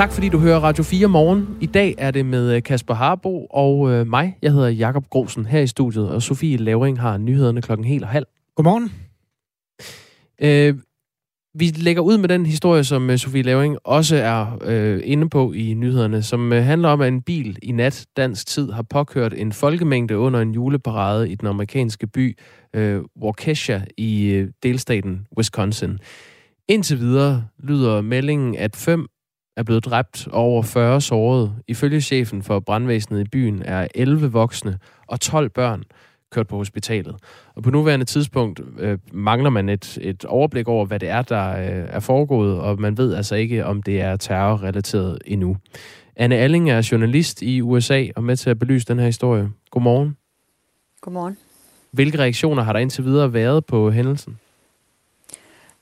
Tak 0.00 0.12
fordi 0.12 0.28
du 0.28 0.38
hører 0.38 0.60
Radio 0.60 0.84
4 0.84 1.08
morgen. 1.08 1.56
I 1.60 1.66
dag 1.66 1.94
er 1.98 2.10
det 2.10 2.26
med 2.26 2.56
øh, 2.56 2.62
Kasper 2.62 2.94
Harbo 2.94 3.46
og 3.50 3.90
øh, 3.90 4.06
mig. 4.06 4.38
Jeg 4.42 4.52
hedder 4.52 4.68
Jakob 4.68 5.08
Grosen 5.10 5.46
her 5.46 5.60
i 5.60 5.66
studiet, 5.66 6.10
og 6.10 6.22
Sofie 6.22 6.56
Lavring 6.56 7.00
har 7.00 7.18
nyhederne 7.18 7.62
klokken 7.62 7.84
helt 7.84 8.02
og 8.02 8.08
halv. 8.08 8.26
Godmorgen. 8.54 8.92
Øh, 10.42 10.74
vi 11.54 11.64
lægger 11.64 12.02
ud 12.02 12.18
med 12.18 12.28
den 12.28 12.46
historie, 12.46 12.84
som 12.84 13.10
øh, 13.10 13.18
Sofie 13.18 13.42
Lavring 13.42 13.78
også 13.84 14.16
er 14.16 14.58
øh, 14.64 15.00
inde 15.04 15.28
på 15.28 15.52
i 15.52 15.74
nyhederne, 15.74 16.22
som 16.22 16.52
øh, 16.52 16.64
handler 16.64 16.88
om, 16.88 17.00
at 17.00 17.08
en 17.08 17.22
bil 17.22 17.58
i 17.62 17.72
nat 17.72 18.06
dansk 18.16 18.46
tid 18.46 18.70
har 18.70 18.82
påkørt 18.82 19.34
en 19.34 19.52
folkemængde 19.52 20.18
under 20.18 20.40
en 20.40 20.52
juleparade 20.52 21.30
i 21.30 21.34
den 21.34 21.48
amerikanske 21.48 22.06
by 22.06 22.38
øh, 22.74 23.02
Waukesha 23.22 23.80
i 23.96 24.30
øh, 24.30 24.48
delstaten 24.62 25.26
Wisconsin. 25.36 25.98
Indtil 26.68 26.98
videre 26.98 27.44
lyder 27.58 28.00
meldingen, 28.00 28.56
at 28.56 28.76
fem 28.76 29.06
er 29.60 29.64
blevet 29.64 29.84
dræbt 29.84 30.28
og 30.32 30.42
over 30.42 30.62
40 30.62 31.00
såret. 31.00 31.52
Ifølge 31.68 32.00
chefen 32.00 32.42
for 32.42 32.60
brandvæsenet 32.60 33.20
i 33.20 33.28
byen 33.32 33.62
er 33.64 33.88
11 33.94 34.32
voksne 34.32 34.78
og 35.06 35.20
12 35.20 35.48
børn 35.48 35.82
kørt 36.30 36.46
på 36.46 36.56
hospitalet. 36.56 37.16
Og 37.54 37.62
på 37.62 37.70
nuværende 37.70 38.04
tidspunkt 38.04 38.60
øh, 38.78 38.98
mangler 39.12 39.50
man 39.50 39.68
et, 39.68 39.98
et 40.00 40.24
overblik 40.24 40.68
over, 40.68 40.86
hvad 40.86 40.98
det 40.98 41.08
er, 41.08 41.22
der 41.22 41.50
øh, 41.50 41.88
er 41.88 42.00
foregået, 42.00 42.60
og 42.60 42.80
man 42.80 42.98
ved 42.98 43.14
altså 43.14 43.34
ikke, 43.34 43.64
om 43.64 43.82
det 43.82 44.00
er 44.00 44.16
terrorrelateret 44.16 45.18
endnu. 45.24 45.56
Anne 46.16 46.36
Alling 46.36 46.70
er 46.70 46.88
journalist 46.92 47.42
i 47.42 47.60
USA 47.60 48.06
og 48.16 48.24
med 48.24 48.36
til 48.36 48.50
at 48.50 48.58
belyse 48.58 48.86
den 48.86 48.98
her 48.98 49.06
historie. 49.06 49.50
Godmorgen. 49.70 50.16
Godmorgen. 51.00 51.36
Hvilke 51.90 52.18
reaktioner 52.18 52.62
har 52.62 52.72
der 52.72 52.80
indtil 52.80 53.04
videre 53.04 53.32
været 53.32 53.64
på 53.66 53.90
hændelsen? 53.90 54.38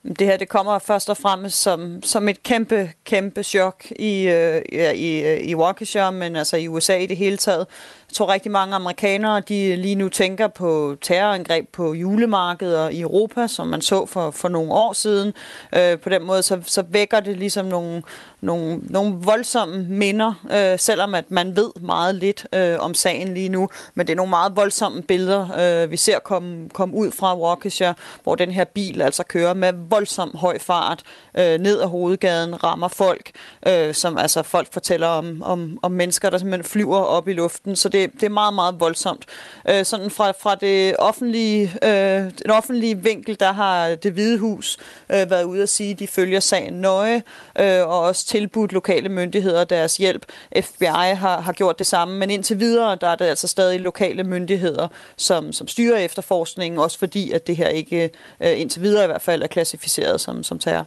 Det 0.02 0.26
her 0.26 0.36
det 0.36 0.48
kommer 0.48 0.78
først 0.78 1.10
og 1.10 1.16
fremmest 1.16 1.62
som, 1.62 2.02
som 2.02 2.28
et 2.28 2.42
kæmpe, 2.42 2.92
kæmpe 3.04 3.42
chok 3.42 3.86
i, 3.90 4.28
øh, 4.28 4.62
i, 4.94 5.22
øh, 5.22 5.40
i 5.40 5.54
Waukesha, 5.54 6.10
men 6.10 6.36
altså 6.36 6.56
i 6.56 6.68
USA 6.68 6.96
i 6.96 7.06
det 7.06 7.16
hele 7.16 7.36
taget. 7.36 7.66
Jeg 8.08 8.14
tror 8.14 8.32
rigtig 8.32 8.52
mange 8.52 8.74
amerikanere, 8.74 9.40
de 9.40 9.76
lige 9.76 9.94
nu 9.94 10.08
tænker 10.08 10.48
på 10.48 10.96
terrorangreb 11.00 11.68
på 11.72 11.94
julemarkeder 11.94 12.88
i 12.88 13.00
Europa, 13.00 13.46
som 13.46 13.66
man 13.66 13.80
så 13.80 14.06
for, 14.06 14.30
for 14.30 14.48
nogle 14.48 14.72
år 14.72 14.92
siden. 14.92 15.32
Øh, 15.76 15.98
på 15.98 16.08
den 16.08 16.24
måde 16.24 16.42
så, 16.42 16.60
så 16.66 16.84
vækker 16.88 17.20
det 17.20 17.36
ligesom 17.36 17.66
nogle, 17.66 18.02
nogle, 18.40 18.80
nogle 18.82 19.14
voldsomme 19.14 19.86
minder, 19.88 20.34
øh, 20.52 20.78
selvom 20.78 21.14
at 21.14 21.30
man 21.30 21.56
ved 21.56 21.70
meget 21.80 22.14
lidt 22.14 22.46
øh, 22.54 22.76
om 22.78 22.94
sagen 22.94 23.34
lige 23.34 23.48
nu. 23.48 23.68
Men 23.94 24.06
det 24.06 24.12
er 24.12 24.16
nogle 24.16 24.30
meget 24.30 24.56
voldsomme 24.56 25.02
billeder, 25.02 25.82
øh, 25.84 25.90
vi 25.90 25.96
ser 25.96 26.18
komme 26.18 26.68
kom 26.68 26.94
ud 26.94 27.10
fra 27.10 27.38
Waukesha, 27.38 27.92
hvor 28.22 28.34
den 28.34 28.50
her 28.50 28.64
bil 28.64 29.02
altså 29.02 29.22
kører 29.22 29.54
med 29.54 29.72
voldsom 29.90 30.30
høj 30.34 30.58
fart 30.58 31.02
øh, 31.38 31.58
ned 31.58 31.80
ad 31.80 31.86
hovedgaden, 31.86 32.64
rammer 32.64 32.88
folk, 32.88 33.30
øh, 33.66 33.94
som 33.94 34.18
altså 34.18 34.42
folk 34.42 34.72
fortæller 34.72 35.06
om, 35.06 35.42
om, 35.42 35.78
om 35.82 35.92
mennesker, 35.92 36.30
der 36.30 36.38
simpelthen 36.38 36.70
flyver 36.70 36.98
op 36.98 37.28
i 37.28 37.32
luften. 37.32 37.76
Så 37.76 37.88
det, 37.88 37.97
det 38.06 38.22
er 38.22 38.28
meget, 38.28 38.54
meget 38.54 38.80
voldsomt. 38.80 39.24
Øh, 39.68 39.84
sådan 39.84 40.10
fra, 40.10 40.30
fra 40.30 40.54
det 40.54 40.96
offentlige, 40.98 41.62
øh, 41.82 42.30
den 42.42 42.50
offentlige 42.50 43.02
vinkel, 43.02 43.40
der 43.40 43.52
har 43.52 43.94
det 43.94 44.12
hvide 44.12 44.38
hus 44.38 44.78
øh, 45.10 45.30
været 45.30 45.44
ude 45.44 45.62
at 45.62 45.68
sige, 45.68 45.90
at 45.90 45.98
de 45.98 46.06
følger 46.06 46.40
sagen 46.40 46.74
nøje, 46.74 47.22
øh, 47.60 47.88
og 47.88 48.00
også 48.00 48.26
tilbudt 48.26 48.72
lokale 48.72 49.08
myndigheder 49.08 49.64
deres 49.64 49.96
hjælp. 49.96 50.24
FBI 50.60 51.14
har, 51.14 51.40
har 51.40 51.52
gjort 51.52 51.78
det 51.78 51.86
samme, 51.86 52.18
men 52.18 52.30
indtil 52.30 52.60
videre, 52.60 52.98
der 53.00 53.08
er 53.08 53.16
det 53.16 53.24
altså 53.24 53.48
stadig 53.48 53.80
lokale 53.80 54.24
myndigheder, 54.24 54.88
som, 55.16 55.52
som 55.52 55.68
styrer 55.68 55.98
efterforskningen, 55.98 56.80
også 56.80 56.98
fordi, 56.98 57.32
at 57.32 57.46
det 57.46 57.56
her 57.56 57.68
ikke 57.68 58.10
øh, 58.40 58.60
indtil 58.60 58.82
videre 58.82 59.04
i 59.04 59.06
hvert 59.06 59.22
fald 59.22 59.42
er 59.42 59.46
klassificeret 59.46 60.20
som, 60.20 60.42
som 60.42 60.58
terror. 60.58 60.86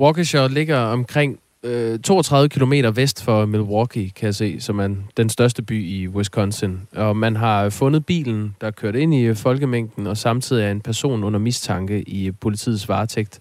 Waukesha 0.00 0.46
ligger 0.46 0.78
omkring 0.78 1.38
øh, 1.66 1.98
32 1.98 2.48
km 2.48 2.72
vest 2.94 3.24
for 3.24 3.46
Milwaukee, 3.46 4.10
kan 4.10 4.26
jeg 4.26 4.34
se, 4.34 4.60
som 4.60 4.78
er 4.78 4.88
den 5.16 5.28
største 5.28 5.62
by 5.62 5.86
i 5.86 6.08
Wisconsin. 6.08 6.80
Og 6.92 7.16
man 7.16 7.36
har 7.36 7.70
fundet 7.70 8.06
bilen, 8.06 8.56
der 8.60 8.70
kørte 8.70 9.00
ind 9.00 9.14
i 9.14 9.34
folkemængden, 9.34 10.06
og 10.06 10.16
samtidig 10.16 10.64
er 10.64 10.70
en 10.70 10.80
person 10.80 11.24
under 11.24 11.38
mistanke 11.38 12.02
i 12.02 12.30
politiets 12.30 12.88
varetægt. 12.88 13.40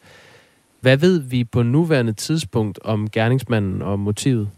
Hvad 0.81 0.97
ved 0.97 1.19
vi 1.19 1.43
på 1.43 1.63
nuværende 1.63 2.13
tidspunkt 2.13 2.79
om 2.83 3.09
gerningsmanden 3.09 3.81
og 3.81 3.99
motivet? 3.99 4.49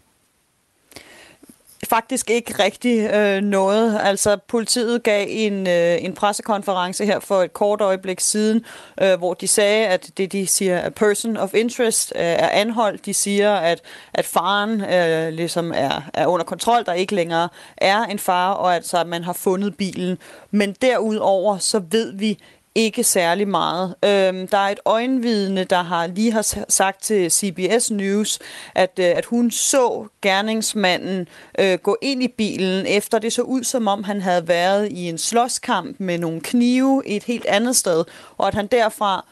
Faktisk 1.86 2.30
ikke 2.30 2.64
rigtig 2.64 3.14
øh, 3.14 3.42
noget. 3.42 4.00
Altså, 4.04 4.38
politiet 4.48 5.04
gav 5.04 5.26
en, 5.30 5.68
øh, 5.68 6.04
en 6.04 6.14
pressekonference 6.14 7.06
her 7.06 7.20
for 7.20 7.44
et 7.44 7.54
kort 7.54 7.82
øjeblik 7.82 8.20
siden, 8.20 8.66
øh, 9.02 9.18
hvor 9.18 9.34
de 9.34 9.48
sagde, 9.48 9.88
at 9.88 10.10
det, 10.18 10.32
de 10.32 10.48
siger, 10.48 10.86
a 10.86 10.90
person 10.90 11.38
of 11.38 11.54
interest 11.54 12.14
øh, 12.16 12.22
er 12.22 12.50
anholdt. 12.50 13.06
De 13.06 13.14
siger, 13.14 13.56
at, 13.56 13.82
at 14.14 14.26
faren 14.26 14.82
øh, 14.82 15.34
ligesom 15.34 15.72
er, 15.76 16.10
er 16.14 16.28
under 16.28 16.46
kontrol, 16.46 16.86
der 16.86 16.94
ikke 16.94 17.16
længere 17.16 17.50
er 17.78 18.04
en 18.04 18.20
far, 18.20 18.52
og 18.52 18.76
altså, 18.76 18.98
at 18.98 19.08
man 19.08 19.24
har 19.24 19.34
fundet 19.34 19.78
bilen. 19.78 20.18
Men 20.52 20.76
derudover, 20.82 21.58
så 21.58 21.82
ved 21.92 22.14
vi 22.14 22.40
ikke 22.78 23.04
særlig 23.04 23.48
meget. 23.48 23.96
Øhm, 24.06 24.48
der 24.48 24.58
er 24.58 24.70
et 24.70 24.80
øjenvidne, 24.86 25.64
der 25.64 25.82
har 25.82 26.08
lige 26.08 26.32
har 26.32 26.66
sagt 26.70 27.04
til 27.04 27.32
CBS 27.32 27.92
News, 27.92 28.40
at, 28.76 29.00
øh, 29.00 29.06
at 29.06 29.26
hun 29.26 29.52
så 29.52 30.08
gerningsmanden 30.22 31.28
øh, 31.60 31.78
gå 31.78 31.98
ind 32.02 32.24
i 32.24 32.28
bilen, 32.28 32.86
efter 32.86 33.20
det 33.20 33.34
så 33.34 33.42
ud 33.42 33.64
som 33.64 33.88
om, 33.88 34.04
han 34.04 34.22
havde 34.22 34.48
været 34.48 34.92
i 34.92 35.10
en 35.10 35.18
slåskamp 35.18 36.00
med 36.00 36.18
nogle 36.18 36.42
knive 36.42 37.04
et 37.06 37.24
helt 37.24 37.46
andet 37.46 37.76
sted, 37.76 38.04
og 38.38 38.48
at 38.48 38.54
han 38.54 38.68
derfra 38.68 39.26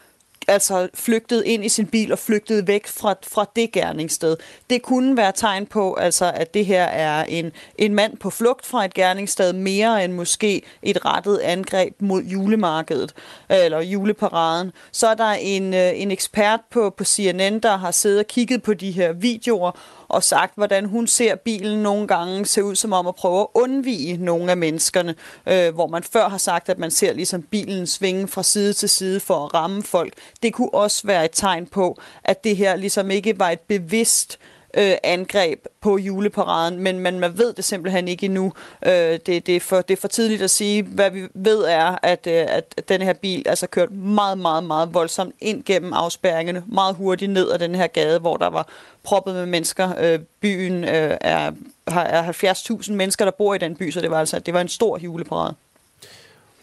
altså 0.48 0.90
flygtede 0.94 1.48
ind 1.48 1.66
i 1.66 1.70
sin 1.70 1.88
bil 1.88 2.12
og 2.12 2.20
flygtede 2.20 2.68
væk 2.68 2.88
fra, 2.88 3.16
fra 3.24 3.46
det 3.56 3.72
gerningssted. 3.72 4.38
Det 4.70 4.82
kunne 4.82 5.18
være 5.18 5.32
tegn 5.32 5.66
på, 5.66 5.94
altså, 5.94 6.32
at 6.36 6.54
det 6.54 6.66
her 6.66 6.84
er 6.84 7.24
en, 7.24 7.52
en 7.78 7.96
mand 7.96 8.18
på 8.18 8.30
flugt 8.30 8.66
fra 8.66 8.86
et 8.86 8.94
gerningssted, 8.94 9.54
mere 9.54 10.04
end 10.04 10.14
måske 10.14 10.62
et 10.84 11.06
rettet 11.06 11.38
angreb 11.38 11.94
mod 12.00 12.24
julemarkedet 12.24 13.14
øh, 13.52 13.58
eller 13.66 13.82
juleparaden. 13.82 14.72
Så 14.92 15.08
er 15.08 15.14
der 15.14 15.32
en, 15.32 15.74
øh, 15.74 15.92
en 15.96 16.12
ekspert 16.12 16.60
på, 16.72 16.90
på 16.98 17.04
CNN, 17.04 17.60
der 17.60 17.78
har 17.78 17.92
siddet 17.92 18.20
og 18.20 18.28
kigget 18.28 18.64
på 18.64 18.74
de 18.74 18.92
her 18.92 19.14
videoer 19.14 19.72
og 20.08 20.24
sagt, 20.24 20.56
hvordan 20.56 20.86
hun 20.86 21.08
ser 21.08 21.36
bilen 21.36 21.84
nogle 21.84 22.08
gange 22.08 22.46
se 22.46 22.64
ud 22.64 22.76
som 22.76 22.94
om 22.94 23.08
at 23.08 23.16
prøve 23.16 23.42
at 23.42 23.48
undvige 23.54 24.18
nogle 24.18 24.52
af 24.52 24.58
menneskerne, 24.58 25.16
øh, 25.48 25.74
hvor 25.74 25.88
man 25.88 26.04
før 26.04 26.30
har 26.30 26.38
sagt, 26.38 26.70
at 26.70 26.80
man 26.80 26.92
ser 26.92 27.14
ligesom 27.14 27.42
bilen 27.42 27.88
svinge 27.88 28.28
fra 28.28 28.44
side 28.44 28.74
til 28.74 28.90
side 28.90 29.20
for 29.20 29.46
at 29.46 29.54
ramme 29.54 29.84
folk. 29.84 30.14
Det 30.44 30.54
kunne 30.54 30.74
også 30.74 31.08
være 31.08 31.26
et 31.26 31.32
tegn 31.34 31.66
på, 31.68 31.98
at 32.24 32.44
det 32.44 32.58
her 32.58 32.76
ligesom 32.76 33.12
ikke 33.12 33.40
var 33.40 33.50
et 33.50 33.60
bevidst 33.60 34.40
øh, 34.42 34.55
Øh, 34.78 34.94
angreb 35.04 35.66
på 35.82 35.98
juleparaden, 35.98 36.80
men, 36.80 37.00
men 37.00 37.20
man 37.20 37.38
ved 37.38 37.54
det 37.54 37.66
simpelthen 37.66 38.08
ikke 38.08 38.26
endnu. 38.26 38.54
Øh, 38.86 38.92
det, 38.92 39.26
det, 39.26 39.50
er 39.50 39.60
for, 39.60 39.82
det 39.82 39.98
er 39.98 40.02
for 40.02 40.08
tidligt 40.08 40.42
at 40.42 40.50
sige. 40.50 40.84
Hvad 40.84 41.12
vi 41.12 41.28
ved 41.34 41.66
er, 41.66 41.98
at, 42.04 42.28
øh, 42.28 42.46
at 42.48 42.90
den 42.90 43.02
her 43.02 43.14
bil 43.14 43.44
altså 43.46 43.68
kørt 43.68 43.92
meget, 43.92 44.38
meget, 44.38 44.64
meget 44.64 44.94
voldsomt 44.94 45.36
ind 45.40 45.64
gennem 45.64 45.94
afspærringerne, 45.94 46.64
meget 46.68 46.96
hurtigt 46.96 47.32
ned 47.32 47.52
ad 47.52 47.60
den 47.60 47.76
her 47.76 47.88
gade, 47.88 48.20
hvor 48.20 48.38
der 48.38 48.50
var 48.50 48.68
proppet 49.04 49.36
med 49.36 49.46
mennesker. 49.46 49.94
Øh, 50.00 50.20
byen 50.42 50.84
øh, 50.84 51.18
er, 51.22 51.52
er 51.88 52.32
70.000 52.32 52.94
mennesker, 52.94 53.26
der 53.26 53.32
bor 53.32 53.54
i 53.54 53.58
den 53.58 53.76
by, 53.76 53.92
så 53.92 54.02
det 54.02 54.12
var 54.12 54.20
altså 54.20 54.40
det 54.40 54.54
var 54.54 54.62
en 54.62 54.68
stor 54.68 54.98
juleparade. 54.98 55.56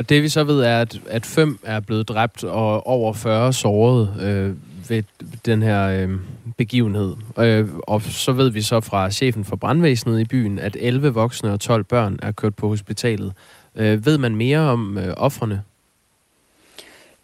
Og 0.03 0.09
det 0.09 0.23
vi 0.23 0.29
så 0.29 0.45
ved 0.45 0.61
er, 0.61 0.81
at, 0.81 1.01
at 1.07 1.27
fem 1.27 1.59
er 1.63 1.81
blevet 1.81 2.09
dræbt 2.09 2.45
og 2.45 2.87
over 2.87 3.13
40 3.13 3.53
såret 3.53 4.21
øh, 4.21 4.57
ved 4.89 5.03
den 5.47 5.63
her 5.63 5.89
øh, 5.89 6.11
begivenhed. 6.59 7.17
Øh, 7.39 7.69
og 7.83 8.03
så 8.03 8.33
ved 8.33 8.51
vi 8.51 8.63
så 8.63 8.81
fra 8.81 9.11
chefen 9.11 9.45
for 9.45 9.57
brandvæsenet 9.57 10.21
i 10.21 10.25
byen, 10.25 10.59
at 10.59 10.77
11 10.81 11.09
voksne 11.09 11.53
og 11.53 11.61
12 11.61 11.85
børn 11.85 12.19
er 12.23 12.33
kørt 12.33 12.55
på 12.55 12.69
hospitalet. 12.69 13.33
Øh, 13.77 14.07
ved 14.07 14.19
man 14.19 14.37
mere 14.37 14.59
om 14.59 14.99
øh, 14.99 15.15
offrene? 15.17 15.63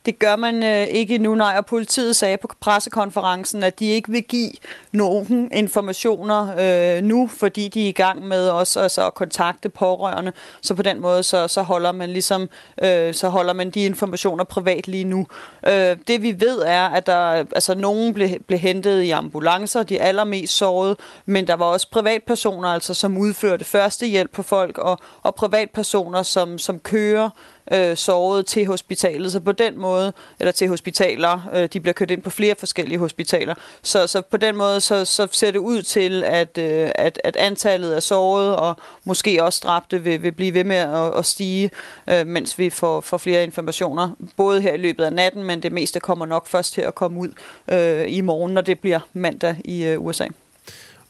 Det 0.09 0.19
gør 0.19 0.37
man 0.37 0.63
øh, 0.63 0.87
ikke 0.87 1.19
nu, 1.19 1.35
nej, 1.35 1.55
og 1.59 1.67
politiet 1.67 2.17
sagde 2.17 2.37
på 2.37 2.49
pressekonferencen, 2.61 3.63
at 3.63 3.79
de 3.79 3.87
ikke 3.87 4.11
vil 4.11 4.23
give 4.23 4.51
nogen 4.93 5.51
informationer 5.53 6.55
øh, 6.59 7.03
nu, 7.03 7.27
fordi 7.39 7.69
de 7.69 7.85
er 7.85 7.89
i 7.89 7.93
gang 7.93 8.29
med 8.29 8.49
også 8.49 8.81
altså, 8.81 9.07
at 9.07 9.15
kontakte 9.15 9.69
pårørende. 9.69 10.33
Så 10.61 10.75
på 10.75 10.83
den 10.83 11.01
måde, 11.01 11.23
så, 11.23 11.49
så 11.49 11.63
holder 11.63 11.93
man 11.93 12.11
ligesom, 12.11 12.49
øh, 12.83 13.15
så 13.15 13.29
holder 13.29 13.53
man 13.53 13.71
de 13.71 13.85
informationer 13.85 14.45
privat 14.45 14.89
lige 14.89 15.05
nu. 15.05 15.27
Øh, 15.67 15.97
det 16.07 16.23
vi 16.23 16.41
ved 16.41 16.59
er, 16.67 16.89
at 16.89 17.07
der, 17.07 17.31
altså, 17.31 17.75
nogen 17.75 18.15
blev, 18.15 18.29
blev 18.47 18.59
hentet 18.59 19.03
i 19.03 19.11
ambulancer, 19.11 19.83
de 19.83 20.01
allermest 20.01 20.57
sårede, 20.57 20.97
men 21.27 21.47
der 21.47 21.55
var 21.55 21.67
også 21.67 21.91
privatpersoner, 21.91 22.69
altså, 22.69 22.95
som 22.95 23.19
udførte 23.19 23.65
førstehjælp 23.65 24.33
på 24.33 24.43
folk, 24.43 24.79
og, 24.79 24.99
og 25.23 25.35
privatpersoner, 25.35 26.23
som, 26.23 26.59
som 26.59 26.79
kører 26.79 27.31
øh, 27.73 27.97
såret 27.97 28.47
til 28.47 28.67
hospitalet. 28.67 29.33
Så 29.33 29.41
på 29.41 29.53
den 29.53 29.79
måde, 29.79 30.13
eller 30.41 30.53
til 30.53 30.69
hospitaler, 30.69 31.49
øh, 31.55 31.69
de 31.73 31.81
bliver 31.81 31.93
kørt 31.93 32.11
ind 32.11 32.23
på 32.23 32.31
flere 32.31 32.55
forskellige 32.59 32.99
hospitaler. 32.99 33.55
Så, 33.83 34.07
så 34.07 34.23
på 34.23 34.37
den 34.37 34.57
måde, 34.57 34.81
så, 34.81 35.05
så 35.05 35.29
ser 35.33 35.51
det 35.51 35.59
ud 35.59 35.83
til, 35.83 36.25
at, 36.25 36.59
øh, 36.59 36.91
at, 36.95 37.21
at 37.25 37.37
antallet 37.37 37.93
af 37.93 38.03
såret 38.03 38.57
og 38.57 38.77
måske 39.05 39.45
også 39.45 39.61
dræbte 39.65 40.03
vil, 40.03 40.23
vil 40.23 40.33
blive 40.33 40.55
ved 40.55 40.65
med 40.65 40.77
at, 40.77 41.19
at 41.19 41.27
stige, 41.27 41.71
øh, 42.11 42.27
mens 42.27 42.59
vi 42.59 42.71
får, 42.71 43.01
får 43.01 43.19
flere 43.19 43.45
informationer. 43.45 44.11
Både 44.37 44.61
her 44.61 44.75
i 44.75 44.77
løbet 44.77 45.05
af 45.05 45.13
natten, 45.13 45.45
men 45.45 45.63
det 45.63 45.73
meste 45.73 46.01
kommer 46.01 46.27
nok 46.27 46.47
først 46.47 46.73
til 46.73 46.81
at 46.81 46.95
komme 46.95 47.21
ud 47.21 47.29
øh, 47.69 48.05
i 48.09 48.21
morgen, 48.21 48.55
når 48.55 48.61
det 48.61 48.81
bliver 48.81 49.01
mandag 49.13 49.57
i 49.65 49.85
øh, 49.85 50.05
USA. 50.05 50.27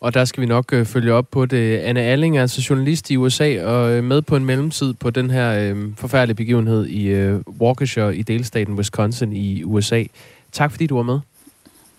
Og 0.00 0.14
der 0.14 0.24
skal 0.24 0.40
vi 0.40 0.46
nok 0.46 0.72
øh, 0.72 0.86
følge 0.86 1.12
op 1.12 1.30
på 1.30 1.46
det. 1.46 1.78
Anne 1.78 2.00
Alling 2.00 2.36
er 2.36 2.40
altså 2.40 2.66
journalist 2.70 3.10
i 3.10 3.16
USA 3.16 3.64
og 3.64 3.92
øh, 3.92 4.04
med 4.04 4.22
på 4.22 4.36
en 4.36 4.44
mellemtid 4.44 4.94
på 4.94 5.10
den 5.10 5.30
her 5.30 5.74
øh, 5.74 5.96
forfærdelige 5.96 6.36
begivenhed 6.36 6.86
i 6.86 7.06
øh, 7.06 7.40
Waukesha 7.60 8.08
i 8.08 8.22
delstaten 8.22 8.74
Wisconsin 8.74 9.32
i 9.32 9.64
USA. 9.64 10.04
Tak 10.52 10.70
fordi 10.70 10.86
du 10.86 10.96
var 10.96 11.02
med. 11.02 11.20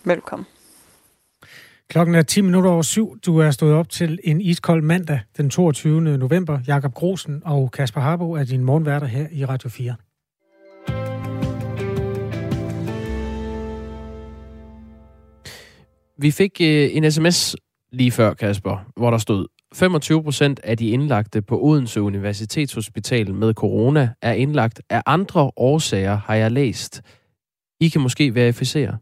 Velkommen. 0.03 0.45
Klokken 1.89 2.15
er 2.15 2.21
10 2.21 2.41
minutter 2.41 2.69
over 2.69 2.81
syv. 2.81 3.17
Du 3.25 3.37
er 3.37 3.51
stået 3.51 3.73
op 3.73 3.89
til 3.89 4.19
en 4.23 4.41
iskold 4.41 4.81
mandag 4.81 5.19
den 5.37 5.49
22. 5.49 6.01
november. 6.01 6.59
Jakob 6.67 6.93
Grosen 6.93 7.41
og 7.45 7.71
Kasper 7.71 8.01
Harbo 8.01 8.31
er 8.31 8.43
dine 8.43 8.63
morgenværter 8.63 9.07
her 9.07 9.27
i 9.31 9.45
Radio 9.45 9.69
4. 9.69 9.95
Vi 16.17 16.31
fik 16.31 16.61
øh, 16.61 16.89
en 16.95 17.11
sms 17.11 17.55
lige 17.91 18.12
før, 18.12 18.33
Kasper, 18.33 18.91
hvor 18.95 19.12
der 19.12 19.18
stod, 19.18 19.47
25 19.74 20.24
procent 20.24 20.59
af 20.63 20.77
de 20.77 20.89
indlagte 20.89 21.41
på 21.41 21.62
Odense 21.62 22.01
Universitetshospital 22.01 23.33
med 23.33 23.53
corona 23.53 24.09
er 24.21 24.33
indlagt 24.33 24.81
af 24.89 25.01
andre 25.06 25.51
årsager, 25.57 26.18
har 26.18 26.36
jeg 26.36 26.51
læst. 26.51 27.01
I 27.80 27.89
kan 27.89 28.01
måske 28.01 28.36
verificere. 28.36 28.97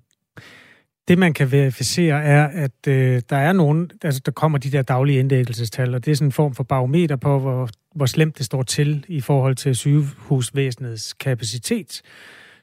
Det, 1.07 1.17
man 1.17 1.33
kan 1.33 1.51
verificere, 1.51 2.23
er, 2.23 2.47
at 2.47 2.87
øh, 2.87 3.21
der 3.29 3.37
er 3.37 3.53
nogen, 3.53 3.91
altså 4.03 4.21
der 4.25 4.31
kommer 4.31 4.57
de 4.57 4.71
der 4.71 4.81
daglige 4.81 5.19
indlæggelsestal, 5.19 5.95
og 5.95 6.05
det 6.05 6.11
er 6.11 6.15
sådan 6.15 6.27
en 6.27 6.31
form 6.31 6.55
for 6.55 6.63
barometer 6.63 7.15
på, 7.15 7.39
hvor, 7.39 7.69
hvor 7.95 8.05
slemt 8.05 8.37
det 8.37 8.45
står 8.45 8.63
til 8.63 9.05
i 9.07 9.21
forhold 9.21 9.55
til 9.55 9.75
sygehusvæsenets 9.75 11.13
kapacitet, 11.13 12.01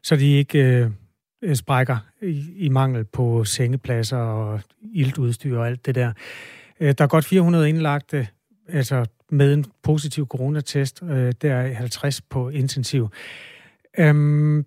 så 0.03 0.17
de 0.17 0.33
ikke 0.33 0.59
øh, 0.59 0.91
Øh, 1.45 1.57
sprækker 1.57 1.97
i, 2.23 2.53
i 2.57 2.69
mangel 2.69 3.05
på 3.05 3.45
sengepladser 3.45 4.17
og 4.17 4.61
iltudstyr 4.93 5.59
og 5.59 5.67
alt 5.67 5.87
det 5.87 5.95
der. 5.95 6.13
Øh, 6.81 6.95
der 6.99 7.05
er 7.05 7.09
godt 7.09 7.25
400 7.25 7.69
indlagte, 7.69 8.19
øh, 8.19 8.27
altså 8.69 9.07
med 9.31 9.55
en 9.55 9.65
positiv 9.83 10.27
coronatest, 10.27 11.03
øh, 11.03 11.33
der 11.43 11.55
er 11.55 11.75
50 11.75 12.21
på 12.21 12.49
intensiv. 12.49 13.09
Øhm, 13.99 14.67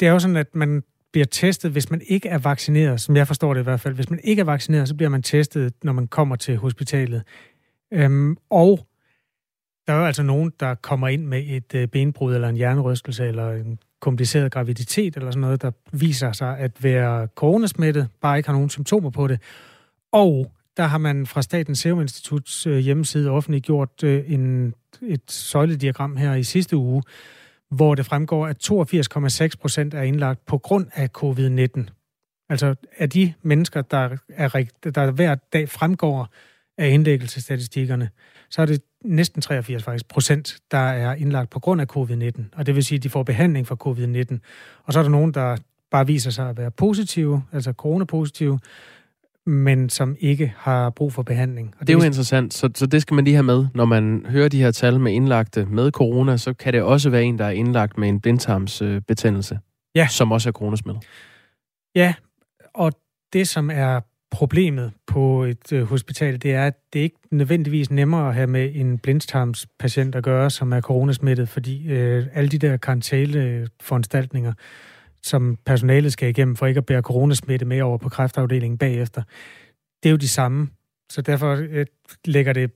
det 0.00 0.08
er 0.08 0.12
jo 0.12 0.18
sådan, 0.18 0.36
at 0.36 0.54
man 0.54 0.82
bliver 1.12 1.26
testet, 1.26 1.70
hvis 1.70 1.90
man 1.90 2.02
ikke 2.06 2.28
er 2.28 2.38
vaccineret, 2.38 3.00
som 3.00 3.16
jeg 3.16 3.26
forstår 3.26 3.54
det 3.54 3.60
i 3.60 3.64
hvert 3.64 3.80
fald. 3.80 3.94
Hvis 3.94 4.10
man 4.10 4.20
ikke 4.24 4.40
er 4.40 4.44
vaccineret, 4.44 4.88
så 4.88 4.94
bliver 4.94 5.10
man 5.10 5.22
testet, 5.22 5.72
når 5.82 5.92
man 5.92 6.08
kommer 6.08 6.36
til 6.36 6.56
hospitalet. 6.56 7.22
Øhm, 7.92 8.36
og 8.50 8.86
der 9.86 9.92
er 9.92 9.98
jo 9.98 10.04
altså 10.04 10.22
nogen, 10.22 10.52
der 10.60 10.74
kommer 10.74 11.08
ind 11.08 11.26
med 11.26 11.42
et 11.46 11.74
øh, 11.74 11.88
benbrud 11.88 12.34
eller 12.34 12.48
en 12.48 12.56
hjernerystelse 12.56 13.26
eller 13.26 13.52
en 13.52 13.78
kompliceret 14.06 14.52
graviditet 14.52 15.16
eller 15.16 15.30
sådan 15.30 15.40
noget, 15.40 15.62
der 15.62 15.70
viser 15.92 16.32
sig 16.32 16.58
at 16.58 16.84
være 16.84 17.26
coronasmittet, 17.26 18.08
bare 18.20 18.36
ikke 18.36 18.48
har 18.48 18.54
nogen 18.54 18.70
symptomer 18.70 19.10
på 19.10 19.26
det. 19.26 19.40
Og 20.12 20.52
der 20.76 20.82
har 20.82 20.98
man 20.98 21.26
fra 21.26 21.42
Statens 21.42 21.78
Serum 21.78 22.00
Instituts 22.00 22.66
øh, 22.66 22.78
hjemmeside 22.78 23.30
offentliggjort 23.30 24.02
øh, 24.04 24.32
en, 24.32 24.74
et 25.02 25.30
søjlediagram 25.30 26.16
her 26.16 26.34
i 26.34 26.42
sidste 26.42 26.76
uge, 26.76 27.02
hvor 27.70 27.94
det 27.94 28.06
fremgår, 28.06 28.46
at 28.46 28.70
82,6 28.70 29.48
procent 29.60 29.94
er 29.94 30.02
indlagt 30.02 30.46
på 30.46 30.58
grund 30.58 30.86
af 30.94 31.08
covid-19. 31.18 31.84
Altså 32.48 32.74
af 32.98 33.10
de 33.10 33.32
mennesker, 33.42 33.82
der, 33.82 34.16
er, 34.28 34.64
der 34.90 35.10
hver 35.10 35.34
dag 35.34 35.68
fremgår 35.68 36.28
af 36.78 36.88
indlæggelsesstatistikkerne, 36.88 38.10
så 38.50 38.62
er 38.62 38.66
det 38.66 38.82
næsten 39.06 39.42
83 39.42 39.82
faktisk 39.82 40.08
procent, 40.08 40.58
der 40.70 40.78
er 40.78 41.14
indlagt 41.14 41.50
på 41.50 41.60
grund 41.60 41.80
af 41.80 41.86
covid-19. 41.96 42.42
Og 42.56 42.66
det 42.66 42.74
vil 42.74 42.84
sige, 42.84 42.96
at 42.96 43.02
de 43.02 43.08
får 43.08 43.22
behandling 43.22 43.66
for 43.66 43.88
covid-19. 43.88 44.38
Og 44.84 44.92
så 44.92 44.98
er 44.98 45.02
der 45.02 45.10
nogen, 45.10 45.34
der 45.34 45.56
bare 45.90 46.06
viser 46.06 46.30
sig 46.30 46.48
at 46.48 46.56
være 46.56 46.70
positive, 46.70 47.42
altså 47.52 47.72
coronapositive, 47.72 48.58
men 49.46 49.88
som 49.88 50.16
ikke 50.20 50.54
har 50.56 50.90
brug 50.90 51.12
for 51.12 51.22
behandling. 51.22 51.74
Og 51.80 51.86
det 51.86 51.94
er 51.94 51.98
jo 51.98 52.04
interessant, 52.04 52.54
så, 52.54 52.70
så 52.74 52.86
det 52.86 53.02
skal 53.02 53.14
man 53.14 53.24
lige 53.24 53.34
have 53.34 53.42
med. 53.42 53.66
Når 53.74 53.84
man 53.84 54.26
hører 54.28 54.48
de 54.48 54.62
her 54.62 54.70
tal 54.70 55.00
med 55.00 55.12
indlagte 55.12 55.66
med 55.66 55.90
corona, 55.90 56.36
så 56.36 56.52
kan 56.52 56.72
det 56.72 56.82
også 56.82 57.10
være 57.10 57.24
en, 57.24 57.38
der 57.38 57.44
er 57.44 57.50
indlagt 57.50 57.98
med 57.98 58.08
en 58.08 58.20
blindtarmsbetændelse, 58.20 59.58
ja. 59.94 60.08
som 60.10 60.32
også 60.32 60.48
er 60.48 60.52
coronasmittet. 60.52 61.04
Ja, 61.94 62.14
og 62.74 62.92
det, 63.32 63.48
som 63.48 63.70
er 63.70 64.00
problemet 64.30 64.92
på 65.06 65.44
et 65.44 65.72
øh, 65.72 65.82
hospital, 65.82 66.42
det 66.42 66.54
er, 66.54 66.66
at 66.66 66.74
det 66.92 67.00
ikke 67.00 67.16
nødvendigvis 67.30 67.90
nemmere 67.90 68.28
at 68.28 68.34
have 68.34 68.46
med 68.46 68.70
en 68.74 68.98
blindtarmspatient 68.98 70.14
at 70.14 70.24
gøre, 70.24 70.50
som 70.50 70.72
er 70.72 70.80
coronasmittet, 70.80 71.48
fordi 71.48 71.92
øh, 71.92 72.26
alle 72.32 72.48
de 72.48 72.58
der 72.58 72.76
karantæneforanstaltninger, 72.76 74.52
som 75.22 75.58
personalet 75.66 76.12
skal 76.12 76.28
igennem 76.28 76.56
for 76.56 76.66
ikke 76.66 76.78
at 76.78 76.86
bære 76.86 77.02
coronasmitte 77.02 77.66
med 77.66 77.80
over 77.80 77.98
på 77.98 78.08
kræftafdelingen 78.08 78.78
bagefter, 78.78 79.22
det 80.02 80.08
er 80.08 80.10
jo 80.10 80.16
de 80.16 80.28
samme. 80.28 80.68
Så 81.10 81.22
derfor 81.22 81.66
øh, 81.70 81.86
lægger 82.24 82.52
det 82.52 82.70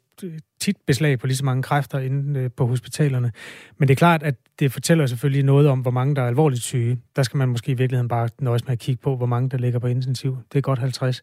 tit 0.60 0.76
beslag 0.86 1.18
på 1.18 1.26
lige 1.26 1.36
så 1.36 1.44
mange 1.44 1.62
kræfter 1.62 1.98
inde 1.98 2.40
øh, 2.40 2.50
på 2.56 2.66
hospitalerne. 2.66 3.32
Men 3.78 3.88
det 3.88 3.94
er 3.94 3.96
klart, 3.96 4.22
at 4.22 4.34
det 4.58 4.72
fortæller 4.72 5.06
selvfølgelig 5.06 5.44
noget 5.44 5.68
om, 5.68 5.80
hvor 5.80 5.90
mange 5.90 6.14
der 6.16 6.22
er 6.22 6.26
alvorligt 6.26 6.62
syge. 6.62 7.00
Der 7.16 7.22
skal 7.22 7.36
man 7.38 7.48
måske 7.48 7.72
i 7.72 7.74
virkeligheden 7.74 8.08
bare 8.08 8.28
nøjes 8.40 8.64
med 8.64 8.72
at 8.72 8.78
kigge 8.78 9.02
på, 9.02 9.16
hvor 9.16 9.26
mange 9.26 9.48
der 9.48 9.58
ligger 9.58 9.78
på 9.78 9.86
intensiv. 9.86 10.38
Det 10.52 10.58
er 10.58 10.62
godt 10.62 10.78
50. 10.78 11.22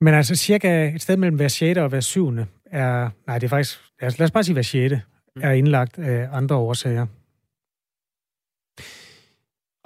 Men 0.00 0.14
altså 0.14 0.34
cirka 0.34 0.94
et 0.94 1.02
sted 1.02 1.16
mellem 1.16 1.36
hver 1.36 1.48
6. 1.48 1.78
og 1.78 1.88
hver 1.88 2.00
7. 2.00 2.32
er, 2.66 3.10
nej 3.26 3.38
det 3.38 3.46
er 3.46 3.48
faktisk, 3.48 3.78
lad 4.00 4.22
os 4.22 4.30
bare 4.30 4.44
sige 4.44 4.52
hver 4.52 4.62
6. 4.62 4.94
er 5.40 5.50
indlagt 5.50 5.98
af 5.98 6.28
andre 6.32 6.56
årsager. 6.56 7.06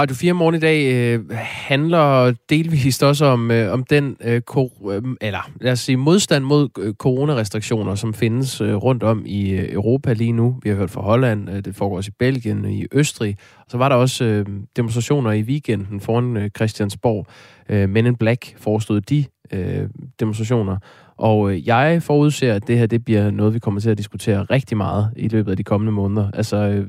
Radio 0.01 0.15
4 0.17 0.33
morgen 0.33 0.55
i 0.55 0.59
dag 0.59 0.93
øh, 0.93 1.31
handler 1.41 2.35
delvist 2.49 3.03
også 3.03 3.25
om, 3.25 3.51
øh, 3.51 3.73
om 3.73 3.85
den 3.85 4.17
øh, 4.21 4.41
kor- 4.41 4.91
øh, 4.93 5.03
eller 5.21 5.51
lad 5.61 5.73
os 5.73 5.81
sige, 5.81 5.97
modstand 5.97 6.45
mod 6.45 6.69
øh, 6.79 6.95
coronarestriktioner, 6.95 7.95
som 7.95 8.15
findes 8.15 8.61
øh, 8.61 8.75
rundt 8.75 9.03
om 9.03 9.23
i 9.27 9.51
øh, 9.51 9.73
Europa 9.73 10.13
lige 10.13 10.33
nu. 10.33 10.61
Vi 10.63 10.69
har 10.69 10.77
hørt 10.77 10.91
fra 10.91 11.03
Holland, 11.03 11.51
øh, 11.51 11.65
det 11.65 11.77
foregår 11.77 11.97
også 11.97 12.09
i 12.09 12.17
Belgien, 12.19 12.65
i 12.65 12.87
Østrig. 12.93 13.37
Og 13.59 13.65
så 13.69 13.79
var 13.79 13.89
der 13.89 13.97
også 13.97 14.25
øh, 14.25 14.47
demonstrationer 14.77 15.33
i 15.33 15.43
weekenden 15.43 16.01
foran 16.01 16.37
øh, 16.37 16.51
Christiansborg. 16.57 17.27
Øh, 17.69 17.89
Men 17.89 18.07
in 18.07 18.17
Black 18.17 18.55
forestod 18.59 19.01
de 19.01 19.25
øh, 19.53 19.89
demonstrationer. 20.21 20.77
Og 21.17 21.53
øh, 21.53 21.67
jeg 21.67 22.03
forudser, 22.03 22.55
at 22.55 22.67
det 22.67 22.79
her 22.79 22.87
det 22.87 23.05
bliver 23.05 23.31
noget, 23.31 23.55
vi 23.55 23.59
kommer 23.59 23.81
til 23.81 23.91
at 23.91 23.99
diskutere 23.99 24.43
rigtig 24.43 24.77
meget 24.77 25.11
i 25.17 25.29
løbet 25.29 25.51
af 25.51 25.57
de 25.57 25.65
kommende 25.65 25.93
måneder. 25.93 26.31
Altså, 26.35 26.57
øh, 26.57 26.87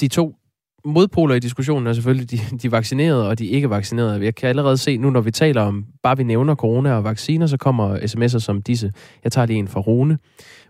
de 0.00 0.08
to 0.08 0.36
modpoler 0.84 1.34
i 1.34 1.38
diskussionen 1.38 1.86
er 1.86 1.92
selvfølgelig 1.92 2.30
de, 2.30 2.38
de 2.62 2.72
vaccinerede 2.72 3.28
og 3.28 3.38
de 3.38 3.46
ikke 3.46 3.70
vaccinerede. 3.70 4.24
Jeg 4.24 4.34
kan 4.34 4.48
allerede 4.48 4.76
se 4.76 4.96
nu, 4.96 5.10
når 5.10 5.20
vi 5.20 5.30
taler 5.30 5.62
om, 5.62 5.84
bare 6.02 6.16
vi 6.16 6.22
nævner 6.22 6.54
corona 6.54 6.92
og 6.92 7.04
vacciner, 7.04 7.46
så 7.46 7.56
kommer 7.56 7.96
sms'er 7.96 8.38
som 8.38 8.62
disse. 8.62 8.92
Jeg 9.24 9.32
tager 9.32 9.46
lige 9.46 9.58
en 9.58 9.68
fra 9.68 9.80
Rune. 9.80 10.18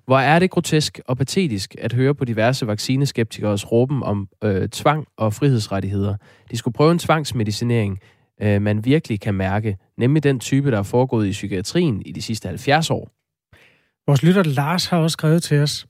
Hvor 0.07 0.19
er 0.19 0.39
det 0.39 0.51
grotesk 0.51 1.01
og 1.07 1.17
patetisk 1.17 1.75
at 1.79 1.93
høre 1.93 2.15
på 2.15 2.25
diverse 2.25 2.67
vaccineskeptikers 2.67 3.73
råben 3.73 4.03
om 4.03 4.29
øh, 4.45 4.69
tvang 4.69 5.07
og 5.17 5.35
frihedsrettigheder. 5.35 6.17
De 6.51 6.57
skulle 6.57 6.75
prøve 6.75 6.93
en 6.93 6.99
tvangsmedicinering, 6.99 7.99
øh, 8.43 8.63
man 8.63 8.85
virkelig 8.85 9.21
kan 9.21 9.35
mærke, 9.35 9.77
nemlig 9.99 10.23
den 10.23 10.41
type, 10.41 10.71
der 10.71 10.79
er 10.79 10.83
foregået 10.83 11.27
i 11.27 11.31
psykiatrien 11.31 12.03
i 12.07 12.13
de 12.13 12.23
sidste 12.23 12.49
70 12.49 12.91
år. 12.91 13.11
Vores 14.07 14.23
lytter 14.23 14.43
Lars 14.43 14.87
har 14.87 14.99
også 14.99 15.13
skrevet 15.13 15.43
til 15.43 15.59
os. 15.59 15.87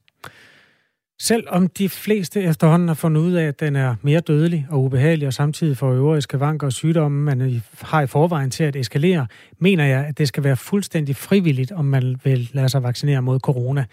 Selvom 1.23 1.69
de 1.69 1.89
fleste 1.89 2.43
efterhånden 2.43 2.89
har 2.89 2.95
fundet 2.95 3.21
ud 3.21 3.33
af, 3.33 3.45
at 3.45 3.61
den 3.61 3.77
er 3.77 3.95
mere 4.03 4.21
dødelig 4.21 4.67
og 4.71 4.83
ubehagelig, 4.83 5.27
og 5.27 5.35
samtidig 5.35 5.77
får 5.77 5.93
øvrige 5.93 6.23
skavanker 6.23 6.67
og 6.67 6.73
sygdomme, 6.73 7.25
man 7.25 7.63
har 7.81 8.03
i 8.03 8.07
forvejen 8.07 8.51
til 8.51 8.65
at 8.65 8.77
eskalere, 8.77 9.27
mener 9.59 9.85
jeg, 9.85 10.07
at 10.07 10.19
det 10.19 10.29
skal 10.29 10.45
være 10.45 10.57
fuldstændig 10.57 11.17
frivilligt, 11.17 11.73
om 11.73 11.85
man 11.85 12.17
vil 12.25 12.51
lade 12.53 12.69
sig 12.69 12.83
vaccinere 12.83 13.23
mod 13.23 13.41
corona. 13.41 13.85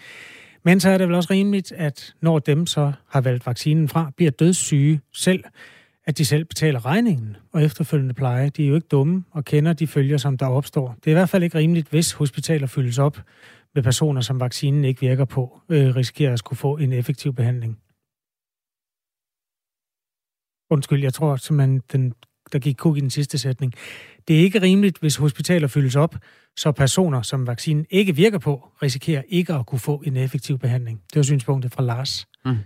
Men 0.64 0.80
så 0.80 0.90
er 0.90 0.98
det 0.98 1.08
vel 1.08 1.16
også 1.16 1.34
rimeligt, 1.34 1.72
at 1.72 2.14
når 2.22 2.40
dem 2.40 2.66
så 2.66 2.92
har 3.10 3.22
valgt 3.22 3.46
vaccinen 3.46 3.90
fra, 3.90 4.12
bliver 4.18 4.32
dødssyge 4.32 5.02
selv, 5.14 5.44
at 6.06 6.18
de 6.18 6.26
selv 6.26 6.46
betaler 6.46 6.86
regningen 6.86 7.38
og 7.54 7.64
efterfølgende 7.64 8.14
pleje. 8.14 8.50
De 8.50 8.64
er 8.64 8.68
jo 8.68 8.76
ikke 8.76 8.88
dumme 8.88 9.24
og 9.32 9.46
kender 9.46 9.74
de 9.74 9.88
følger, 9.88 10.18
som 10.18 10.38
der 10.38 10.46
opstår. 10.46 10.96
Det 11.00 11.08
er 11.08 11.12
i 11.12 11.20
hvert 11.20 11.30
fald 11.30 11.44
ikke 11.44 11.58
rimeligt, 11.58 11.90
hvis 11.90 12.12
hospitaler 12.12 12.68
fyldes 12.68 13.00
op 13.00 13.18
med 13.80 13.84
personer, 13.84 14.22
som 14.22 14.40
vaccinen 14.40 14.84
ikke 14.84 15.02
virker 15.02 15.26
på, 15.26 15.62
øh, 15.70 15.96
risikerer 15.96 16.34
at 16.34 16.40
skulle 16.40 16.58
få 16.58 16.78
en 16.78 16.94
effektiv 16.94 17.34
behandling. 17.34 17.80
Undskyld, 20.72 21.04
jeg 21.04 21.14
tror 21.14 21.36
simpelthen, 21.36 21.82
den, 21.92 22.14
der 22.52 22.60
gik 22.60 22.76
kug 22.76 22.98
i 22.98 23.00
den 23.00 23.10
sidste 23.10 23.38
sætning. 23.38 23.74
Det 24.28 24.36
er 24.36 24.40
ikke 24.40 24.62
rimeligt, 24.62 25.00
hvis 25.00 25.16
hospitaler 25.16 25.68
fyldes 25.68 25.96
op, 25.96 26.16
så 26.58 26.72
personer, 26.72 27.22
som 27.22 27.48
vaccinen 27.48 27.86
ikke 27.90 28.16
virker 28.16 28.40
på, 28.40 28.72
risikerer 28.84 29.24
ikke 29.28 29.54
at 29.54 29.66
kunne 29.66 29.80
få 29.80 30.04
en 30.06 30.18
effektiv 30.18 30.60
behandling. 30.60 31.02
Det 31.10 31.16
var 31.16 31.24
synspunktet 31.24 31.72
fra 31.72 31.84
Lars. 31.84 32.28
Mm. 32.46 32.58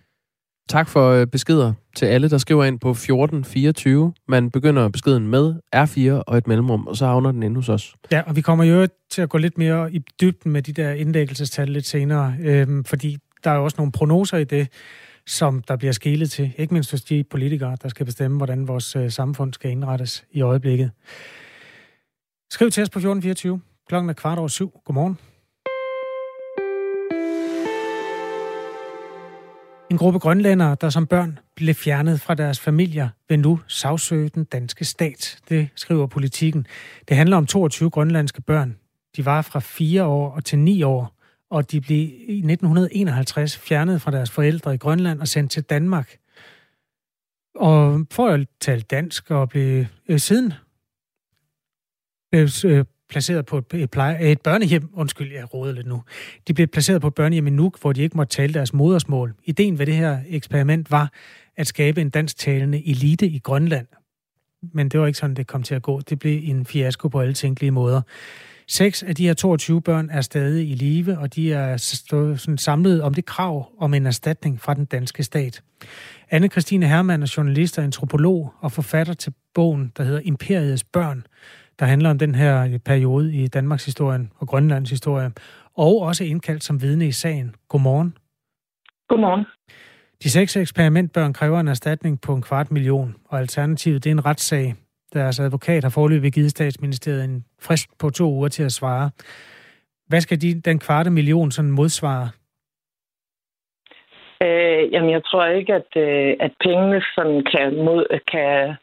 Tak 0.69 0.89
for 0.89 1.09
øh, 1.09 1.27
beskeder 1.27 1.73
til 1.95 2.05
alle, 2.05 2.29
der 2.29 2.37
skriver 2.37 2.63
ind 2.63 2.79
på 2.79 2.89
1424. 2.89 4.13
Man 4.27 4.51
begynder 4.51 4.89
beskeden 4.89 5.27
med 5.27 5.55
R4 5.75 6.23
og 6.27 6.37
et 6.37 6.47
mellemrum, 6.47 6.87
og 6.87 6.97
så 6.97 7.05
havner 7.05 7.31
den 7.31 7.43
inde 7.43 7.55
hos 7.55 7.69
os. 7.69 7.95
Ja, 8.11 8.21
og 8.21 8.35
vi 8.35 8.41
kommer 8.41 8.63
jo 8.63 8.87
til 9.11 9.21
at 9.21 9.29
gå 9.29 9.37
lidt 9.37 9.57
mere 9.57 9.93
i 9.93 9.99
dybden 10.21 10.51
med 10.51 10.61
de 10.61 10.73
der 10.73 10.91
indlæggelsestal 10.91 11.69
lidt 11.69 11.85
senere, 11.85 12.35
øhm, 12.41 12.83
fordi 12.83 13.17
der 13.43 13.51
er 13.51 13.55
jo 13.55 13.63
også 13.63 13.75
nogle 13.77 13.91
prognoser 13.91 14.37
i 14.37 14.43
det, 14.43 14.67
som 15.27 15.61
der 15.67 15.75
bliver 15.75 15.91
skælet 15.91 16.31
til, 16.31 16.51
ikke 16.57 16.73
mindst 16.73 16.91
hos 16.91 17.01
de 17.01 17.23
politikere, 17.23 17.77
der 17.83 17.89
skal 17.89 18.05
bestemme, 18.05 18.37
hvordan 18.37 18.67
vores 18.67 18.95
øh, 18.95 19.11
samfund 19.11 19.53
skal 19.53 19.71
indrettes 19.71 20.25
i 20.31 20.41
øjeblikket. 20.41 20.91
Skriv 22.51 22.71
til 22.71 22.83
os 22.83 22.89
på 22.89 22.99
1424. 22.99 23.61
Klokken 23.87 24.09
er 24.09 24.13
kvart 24.13 24.37
over 24.37 24.47
syv. 24.47 24.71
Godmorgen. 24.85 25.17
En 29.93 29.97
gruppe 29.97 30.19
grønlændere, 30.19 30.77
der 30.81 30.89
som 30.89 31.07
børn 31.07 31.39
blev 31.55 31.75
fjernet 31.75 32.21
fra 32.21 32.35
deres 32.35 32.59
familier, 32.59 33.09
vil 33.29 33.39
nu 33.39 33.59
sagsøge 33.67 34.29
den 34.29 34.43
danske 34.43 34.85
stat. 34.85 35.39
Det 35.49 35.69
skriver 35.75 36.07
politikken. 36.07 36.67
Det 37.07 37.17
handler 37.17 37.37
om 37.37 37.45
22 37.45 37.89
grønlandske 37.89 38.41
børn. 38.41 38.77
De 39.15 39.25
var 39.25 39.41
fra 39.41 39.59
4 39.59 40.03
år 40.03 40.31
og 40.31 40.45
til 40.45 40.59
9 40.59 40.83
år, 40.83 41.15
og 41.49 41.71
de 41.71 41.81
blev 41.81 41.97
i 42.27 42.37
1951 42.37 43.57
fjernet 43.57 44.01
fra 44.01 44.11
deres 44.11 44.31
forældre 44.31 44.73
i 44.73 44.77
Grønland 44.77 45.19
og 45.19 45.27
sendt 45.27 45.51
til 45.51 45.63
Danmark. 45.63 46.17
Og 47.55 48.05
for 48.11 48.27
at 48.27 48.47
tale 48.59 48.81
dansk 48.81 49.31
og 49.31 49.49
blive 49.49 49.87
øh, 50.09 50.19
siden 50.19 50.53
blev 52.31 52.49
øh, 52.65 52.77
øh 52.77 52.85
placeret 53.13 53.45
på 53.45 53.57
et, 53.57 53.65
et, 53.73 53.91
pleje, 53.91 54.31
et 54.31 54.41
børnehjem. 54.41 54.89
Undskyld, 54.93 55.31
jeg 55.33 55.53
råder 55.53 55.73
lidt 55.73 55.87
nu. 55.87 56.03
De 56.47 56.53
blev 56.53 56.67
placeret 56.67 57.01
på 57.01 57.07
et 57.07 57.15
børnehjem 57.15 57.47
i 57.47 57.49
Nuuk, 57.49 57.81
hvor 57.81 57.93
de 57.93 58.01
ikke 58.01 58.17
måtte 58.17 58.35
tale 58.35 58.53
deres 58.53 58.73
modersmål. 58.73 59.33
Ideen 59.45 59.79
ved 59.79 59.85
det 59.85 59.95
her 59.95 60.19
eksperiment 60.29 60.91
var 60.91 61.11
at 61.55 61.67
skabe 61.67 62.01
en 62.01 62.09
dansktalende 62.09 62.89
elite 62.89 63.27
i 63.27 63.39
Grønland. 63.39 63.87
Men 64.73 64.89
det 64.89 64.99
var 64.99 65.07
ikke 65.07 65.19
sådan, 65.19 65.35
det 65.35 65.47
kom 65.47 65.63
til 65.63 65.75
at 65.75 65.81
gå. 65.81 66.01
Det 66.01 66.19
blev 66.19 66.39
en 66.43 66.65
fiasko 66.65 67.07
på 67.07 67.21
alle 67.21 67.33
tænkelige 67.33 67.71
måder. 67.71 68.01
Seks 68.67 69.03
af 69.03 69.15
de 69.15 69.25
her 69.25 69.33
22 69.33 69.81
børn 69.81 70.09
er 70.09 70.21
stadig 70.21 70.69
i 70.69 70.73
live, 70.73 71.17
og 71.17 71.35
de 71.35 71.53
er 71.53 71.77
sådan 71.77 72.57
samlet 72.57 73.01
om 73.01 73.13
det 73.13 73.25
krav 73.25 73.71
om 73.79 73.93
en 73.93 74.05
erstatning 74.05 74.61
fra 74.61 74.73
den 74.73 74.85
danske 74.85 75.23
stat. 75.23 75.63
anne 76.29 76.47
Christine 76.47 76.87
Hermann 76.87 77.23
er 77.23 77.33
journalist 77.37 77.77
og 77.77 77.83
antropolog 77.83 78.53
og 78.59 78.71
forfatter 78.71 79.13
til 79.13 79.33
bogen, 79.53 79.91
der 79.97 80.03
hedder 80.03 80.21
Imperiets 80.23 80.83
børn, 80.83 81.25
der 81.79 81.85
handler 81.85 82.09
om 82.09 82.19
den 82.19 82.35
her 82.35 82.79
periode 82.85 83.33
i 83.33 83.47
Danmarks 83.47 83.85
historie 83.85 84.19
og 84.39 84.47
Grønlands 84.47 84.89
historie, 84.89 85.31
og 85.77 86.01
også 86.01 86.23
indkaldt 86.23 86.63
som 86.63 86.81
vidne 86.81 87.07
i 87.07 87.11
sagen. 87.11 87.55
Godmorgen. 87.69 88.17
Godmorgen. 89.07 89.45
De 90.23 90.29
seks 90.29 90.57
eksperimentbørn 90.57 91.33
kræver 91.33 91.59
en 91.59 91.67
erstatning 91.67 92.21
på 92.21 92.33
en 92.35 92.41
kvart 92.41 92.71
million, 92.71 93.15
og 93.29 93.39
alternativet 93.39 94.03
det 94.03 94.09
er 94.09 94.13
en 94.13 94.25
retssag. 94.25 94.75
Deres 95.13 95.39
advokat 95.39 95.83
har 95.83 95.89
forløbig 95.89 96.31
givet 96.31 96.51
statsministeriet 96.51 97.23
en 97.23 97.45
frist 97.61 97.97
på 97.99 98.09
to 98.09 98.31
uger 98.31 98.47
til 98.47 98.63
at 98.63 98.71
svare. 98.71 99.09
Hvad 100.07 100.21
skal 100.21 100.41
de, 100.41 100.61
den 100.61 100.79
kvarte 100.79 101.09
million 101.09 101.51
sådan 101.51 101.71
modsvare? 101.71 102.29
Øh, 104.43 104.93
jamen, 104.93 105.11
jeg 105.11 105.23
tror 105.23 105.45
ikke, 105.45 105.73
at, 105.73 105.91
øh, 105.95 106.35
at 106.39 106.51
pengene 106.63 107.01
sådan 107.15 107.43
kan, 107.51 107.75
mod, 107.75 108.19
kan 108.31 108.75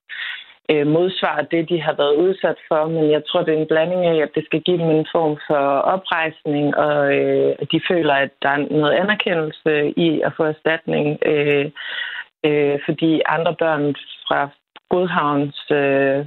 øh, 0.70 0.86
modsvare 0.86 1.46
det, 1.50 1.68
de 1.68 1.82
har 1.82 1.94
været 2.02 2.16
udsat 2.24 2.58
for, 2.68 2.82
men 2.86 3.10
jeg 3.10 3.22
tror, 3.28 3.42
det 3.42 3.54
er 3.54 3.58
en 3.58 3.72
blanding 3.72 4.06
af, 4.06 4.16
at 4.22 4.34
det 4.34 4.44
skal 4.44 4.60
give 4.60 4.78
dem 4.78 4.90
en 4.90 5.06
form 5.14 5.36
for 5.48 5.64
oprejsning, 5.94 6.76
og 6.76 7.14
øh, 7.18 7.54
at 7.62 7.68
de 7.72 7.80
føler, 7.90 8.14
at 8.14 8.30
der 8.42 8.48
er 8.48 8.66
noget 8.80 8.92
anerkendelse 8.92 9.72
i 10.06 10.20
at 10.26 10.32
få 10.36 10.42
erstatning, 10.44 11.18
øh, 11.26 11.66
øh, 12.44 12.78
fordi 12.86 13.20
andre 13.26 13.54
børn 13.54 13.94
fra 14.28 14.48
Godhavns 14.90 15.60
øh, 15.70 16.26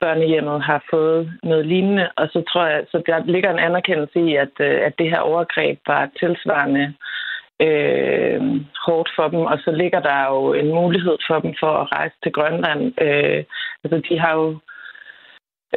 børnehjemmet 0.00 0.62
har 0.62 0.84
fået 0.90 1.32
noget 1.42 1.66
lignende, 1.66 2.08
og 2.16 2.28
så 2.32 2.42
tror 2.52 2.66
jeg, 2.66 2.84
så 2.90 3.02
der 3.06 3.24
ligger 3.24 3.50
en 3.50 3.66
anerkendelse 3.68 4.18
i, 4.20 4.36
at, 4.36 4.54
øh, 4.60 4.80
at 4.86 4.98
det 4.98 5.10
her 5.10 5.20
overgreb 5.20 5.78
var 5.86 6.10
tilsvarende 6.20 6.94
øh, 7.60 8.40
hårdt 8.86 9.10
for 9.16 9.28
dem, 9.28 9.40
og 9.40 9.58
så 9.64 9.70
ligger 9.70 10.00
der 10.00 10.26
jo 10.32 10.52
en 10.52 10.68
mulighed 10.68 11.16
for 11.26 11.38
dem 11.40 11.54
for 11.60 11.72
at 11.82 11.92
rejse 11.92 12.16
til 12.22 12.32
Grønland. 12.32 12.82
Øh, 13.00 13.44
altså, 13.84 14.02
de 14.08 14.18
har 14.18 14.34
jo 14.34 14.58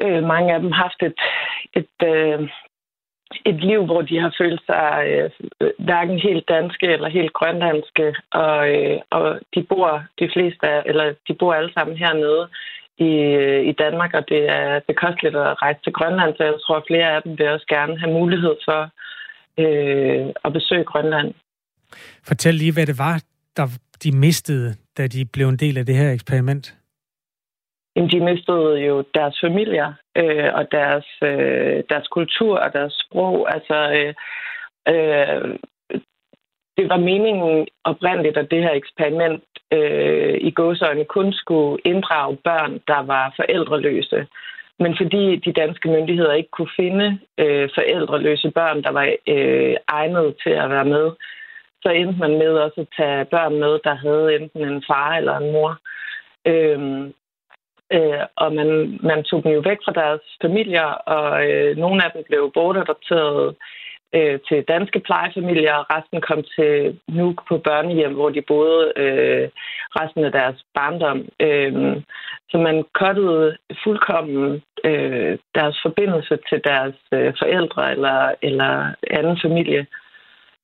øh, 0.01 0.23
mange 0.23 0.53
af 0.53 0.59
dem 0.59 0.71
haft 0.71 1.03
et, 1.03 1.21
et, 1.73 1.95
øh, 2.03 2.49
et 3.45 3.55
liv, 3.55 3.85
hvor 3.85 4.01
de 4.01 4.19
har 4.19 4.35
følt 4.37 4.61
sig 4.65 5.03
øh, 5.07 5.29
hverken 5.79 6.19
helt 6.19 6.49
danske 6.49 6.87
eller 6.87 7.09
helt 7.09 7.33
grønlandske, 7.33 8.15
og, 8.31 8.69
øh, 8.75 8.99
og 9.09 9.39
de 9.55 9.63
bor 9.63 10.03
de 10.19 10.29
fleste, 10.33 10.67
eller 10.85 11.13
de 11.27 11.33
bor 11.33 11.53
alle 11.53 11.73
sammen 11.73 11.97
hernede 11.97 12.49
i, 12.97 13.11
øh, 13.41 13.61
i 13.67 13.71
Danmark, 13.71 14.13
og 14.13 14.29
det 14.29 14.49
er 14.49 14.79
bekosteligt 14.87 15.35
at 15.35 15.61
rejse 15.61 15.79
til 15.83 15.93
Grønland, 15.93 16.35
så 16.35 16.43
jeg 16.43 16.53
tror, 16.65 16.75
at 16.75 16.87
flere 16.87 17.15
af 17.15 17.21
dem 17.21 17.37
vil 17.37 17.49
også 17.49 17.65
gerne 17.69 17.99
have 17.99 18.13
mulighed 18.13 18.55
for 18.65 18.81
øh, 19.63 20.25
at 20.45 20.53
besøge 20.53 20.83
Grønland. 20.83 21.33
Fortæl 22.27 22.53
lige, 22.53 22.73
hvad 22.73 22.85
det 22.85 22.97
var, 22.97 23.23
der 23.57 23.67
de 24.03 24.11
mistede, 24.17 24.75
da 24.97 25.07
de 25.07 25.25
blev 25.33 25.47
en 25.47 25.57
del 25.57 25.77
af 25.77 25.85
det 25.85 25.95
her 25.95 26.11
eksperiment. 26.11 26.75
Jamen, 27.95 28.11
de 28.11 28.19
mistede 28.19 28.79
jo 28.87 29.03
deres 29.13 29.37
familier 29.43 29.93
øh, 30.17 30.49
og 30.53 30.71
deres, 30.71 31.05
øh, 31.23 31.83
deres 31.89 32.07
kultur 32.07 32.57
og 32.57 32.73
deres 32.73 32.93
sprog. 33.05 33.53
Altså, 33.55 33.77
øh, 33.97 34.13
øh, 34.93 35.57
det 36.77 36.89
var 36.89 36.97
meningen 36.97 37.67
oprindeligt, 37.83 38.37
at 38.37 38.51
det 38.51 38.63
her 38.63 38.73
eksperiment 38.73 39.43
øh, 39.73 40.37
i 40.41 40.51
gåsøjne 40.51 41.05
kun 41.05 41.33
skulle 41.33 41.81
inddrage 41.85 42.37
børn, 42.43 42.79
der 42.87 43.01
var 43.13 43.33
forældreløse. 43.35 44.27
Men 44.79 44.95
fordi 45.01 45.35
de 45.35 45.53
danske 45.53 45.89
myndigheder 45.89 46.33
ikke 46.33 46.49
kunne 46.51 46.75
finde 46.75 47.19
øh, 47.37 47.69
forældreløse 47.75 48.51
børn, 48.51 48.83
der 48.83 48.91
var 48.91 49.05
øh, 49.27 49.75
egnet 49.87 50.35
til 50.43 50.49
at 50.49 50.69
være 50.69 50.85
med, 50.85 51.11
så 51.83 51.89
endte 51.89 52.19
man 52.19 52.37
med 52.37 52.53
også 52.65 52.81
at 52.81 52.93
tage 52.97 53.25
børn 53.25 53.59
med, 53.59 53.79
der 53.83 53.95
havde 53.95 54.35
enten 54.35 54.61
en 54.67 54.83
far 54.87 55.17
eller 55.17 55.37
en 55.37 55.51
mor. 55.51 55.77
Øhm, 56.45 57.13
øh, 57.93 58.23
og 58.35 58.53
man, 58.53 58.99
man 59.03 59.23
tog 59.23 59.43
dem 59.43 59.51
jo 59.51 59.61
væk 59.65 59.77
fra 59.85 59.91
deres 59.91 60.21
familier, 60.41 60.89
og 61.15 61.49
øh, 61.49 61.77
nogle 61.77 62.05
af 62.05 62.11
dem 62.11 62.23
blev 62.29 62.51
bortadopteret 62.53 63.55
øh, 64.15 64.39
til 64.47 64.63
danske 64.67 64.99
plejefamilier, 64.99 65.73
og 65.73 65.85
resten 65.89 66.21
kom 66.21 66.43
til 66.55 66.99
Nuuk 67.07 67.47
på 67.47 67.57
børnehjem, 67.57 68.13
hvor 68.13 68.29
de 68.29 68.41
boede 68.41 68.93
øh, 68.95 69.49
resten 69.99 70.23
af 70.25 70.31
deres 70.31 70.65
barndom. 70.75 71.19
Øh, 71.39 71.73
så 72.49 72.57
man 72.57 72.85
kottede 72.93 73.57
fuldkommen 73.83 74.61
øh, 74.83 75.37
deres 75.55 75.77
forbindelse 75.85 76.37
til 76.49 76.61
deres 76.63 76.95
øh, 77.13 77.33
forældre 77.39 77.91
eller, 77.91 78.31
eller 78.41 78.93
anden 79.11 79.39
familie. 79.41 79.85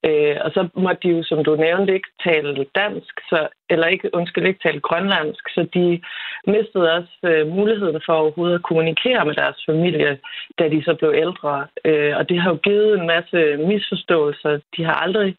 Øh, 0.05 0.35
og 0.41 0.51
så 0.51 0.67
måtte 0.75 1.01
de 1.03 1.13
jo, 1.15 1.23
som 1.23 1.43
du 1.43 1.55
nævnte, 1.55 1.93
ikke 1.93 2.09
tale 2.23 2.65
dansk, 2.75 3.13
så, 3.29 3.47
eller 3.69 3.87
ikke, 3.87 4.09
undskyld, 4.13 4.47
ikke 4.47 4.59
tale 4.63 4.79
grønlandsk, 4.79 5.49
så 5.49 5.67
de 5.73 6.01
mistede 6.47 6.93
også 6.93 7.17
øh, 7.23 7.47
muligheden 7.47 8.01
for 8.05 8.13
overhovedet 8.13 8.55
at 8.55 8.63
kommunikere 8.63 9.25
med 9.25 9.33
deres 9.33 9.63
familie, 9.69 10.19
da 10.59 10.69
de 10.69 10.83
så 10.83 10.93
blev 10.93 11.13
ældre. 11.15 11.67
Øh, 11.85 12.17
og 12.17 12.29
det 12.29 12.39
har 12.41 12.49
jo 12.49 12.57
givet 12.57 12.99
en 12.99 13.07
masse 13.07 13.57
misforståelser. 13.57 14.59
De 14.77 14.83
har 14.83 14.93
aldrig 14.93 15.35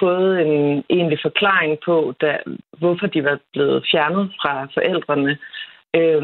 fået 0.00 0.40
en 0.46 0.84
egentlig 0.90 1.18
forklaring 1.22 1.78
på, 1.84 2.14
da, 2.20 2.38
hvorfor 2.78 3.06
de 3.06 3.24
var 3.24 3.38
blevet 3.52 3.86
fjernet 3.90 4.32
fra 4.42 4.68
forældrene. 4.74 5.38
Øh, 5.96 6.22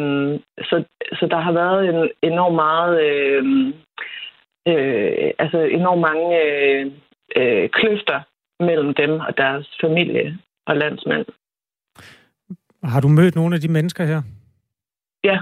så, 0.69 0.85
så 1.19 1.27
der 1.31 1.41
har 1.41 1.53
været 1.53 1.89
en 1.89 2.11
enorm 2.23 2.55
meget... 2.55 2.95
Øh, 3.03 3.45
øh, 4.69 5.31
altså 5.39 5.59
enormt 5.59 6.01
mange... 6.01 6.43
Øh, 6.45 6.87
øh, 7.37 7.69
kløfter 7.69 8.21
mellem 8.61 8.95
dem 8.95 9.21
og 9.21 9.37
deres 9.37 9.67
familie 9.81 10.39
og 10.67 10.77
landsmænd. 10.77 11.27
Har 12.85 13.01
du 13.01 13.09
mødt 13.09 13.35
nogle 13.35 13.55
af 13.55 13.61
de 13.61 13.69
mennesker 13.69 14.05
her? 14.05 14.23
Ja, 15.25 15.39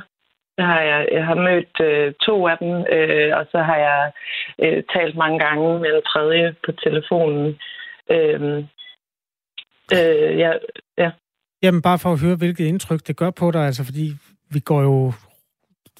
det 0.56 0.64
har 0.64 0.80
jeg. 0.80 1.08
Jeg 1.12 1.26
har 1.26 1.34
mødt 1.34 1.80
øh, 1.80 2.14
to 2.26 2.48
af 2.48 2.58
dem, 2.58 2.72
øh, 2.96 3.36
og 3.38 3.46
så 3.52 3.58
har 3.58 3.76
jeg 3.76 4.12
øh, 4.58 4.82
talt 4.94 5.16
mange 5.16 5.38
gange 5.38 5.80
med 5.80 5.90
en 5.96 6.02
tredje 6.02 6.54
på 6.64 6.72
telefonen. 6.72 7.58
Øh, 8.10 8.58
øh, 9.92 10.38
ja, 10.38 10.52
ja. 10.98 11.10
Jamen 11.62 11.82
bare 11.82 11.98
for 11.98 12.12
at 12.12 12.20
høre, 12.20 12.36
hvilket 12.36 12.64
indtryk 12.64 13.00
det 13.06 13.16
gør 13.16 13.30
på 13.30 13.50
dig, 13.50 13.66
altså 13.66 13.84
fordi 13.84 14.06
vi 14.50 14.60
går 14.60 14.82
jo 14.82 15.12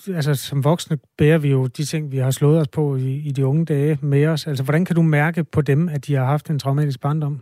altså 0.09 0.35
som 0.35 0.65
voksne 0.65 0.99
bærer 1.19 1.39
vi 1.39 1.51
jo 1.51 1.67
de 1.67 1.85
ting, 1.85 2.13
vi 2.13 2.17
har 2.17 2.31
slået 2.31 2.61
os 2.61 2.69
på 2.69 2.97
i, 2.97 3.11
i 3.29 3.31
de 3.37 3.47
unge 3.47 3.65
dage 3.65 3.99
med 4.03 4.27
os. 4.27 4.47
Altså, 4.47 4.65
hvordan 4.65 4.85
kan 4.85 4.97
du 4.97 5.03
mærke 5.03 5.45
på 5.45 5.61
dem, 5.61 5.89
at 5.89 6.07
de 6.07 6.15
har 6.15 6.25
haft 6.25 6.51
en 6.51 6.59
traumatisk 6.59 7.01
barndom? 7.01 7.41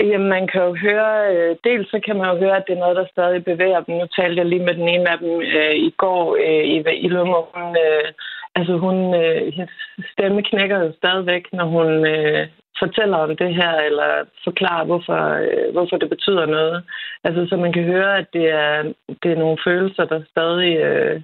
Jamen, 0.00 0.28
man 0.28 0.46
kan 0.52 0.62
jo 0.62 0.74
høre, 0.74 1.34
øh, 1.34 1.56
dels 1.64 1.90
så 1.90 2.00
kan 2.06 2.16
man 2.16 2.26
jo 2.30 2.36
høre, 2.38 2.56
at 2.56 2.64
det 2.66 2.74
er 2.74 2.84
noget, 2.84 2.96
der 2.96 3.06
stadig 3.12 3.44
bevæger 3.44 3.80
dem. 3.80 3.94
Nu 3.96 4.06
talte 4.06 4.38
jeg 4.38 4.46
lige 4.46 4.64
med 4.64 4.74
den 4.74 4.88
ene 4.88 5.10
af 5.10 5.18
dem 5.18 5.40
øh, 5.40 5.74
i 5.88 5.90
går, 5.96 6.36
øh, 6.46 6.64
i, 6.74 7.06
og 7.14 7.48
Hun, 7.54 7.76
øh, 7.84 8.06
altså, 8.54 8.72
hun, 8.84 9.14
øh, 9.14 9.52
hendes 9.54 9.74
stemme 10.12 10.42
knækker 10.42 10.78
jo 10.78 10.92
stadigvæk, 10.92 11.44
når 11.52 11.66
hun 11.76 11.88
øh, 12.06 12.46
fortæller 12.84 13.16
om 13.16 13.36
det 13.36 13.54
her, 13.54 13.74
eller 13.88 14.10
forklarer, 14.44 14.84
hvorfor, 14.84 15.20
øh, 15.46 15.72
hvorfor 15.72 15.96
det 15.96 16.08
betyder 16.08 16.46
noget. 16.46 16.84
Altså, 17.24 17.46
så 17.48 17.56
man 17.56 17.72
kan 17.72 17.84
høre, 17.84 18.18
at 18.18 18.26
det 18.32 18.46
er, 18.50 18.92
det 19.22 19.32
er 19.32 19.42
nogle 19.44 19.58
følelser, 19.64 20.04
der 20.04 20.20
stadig, 20.30 20.76
øh, 20.76 21.22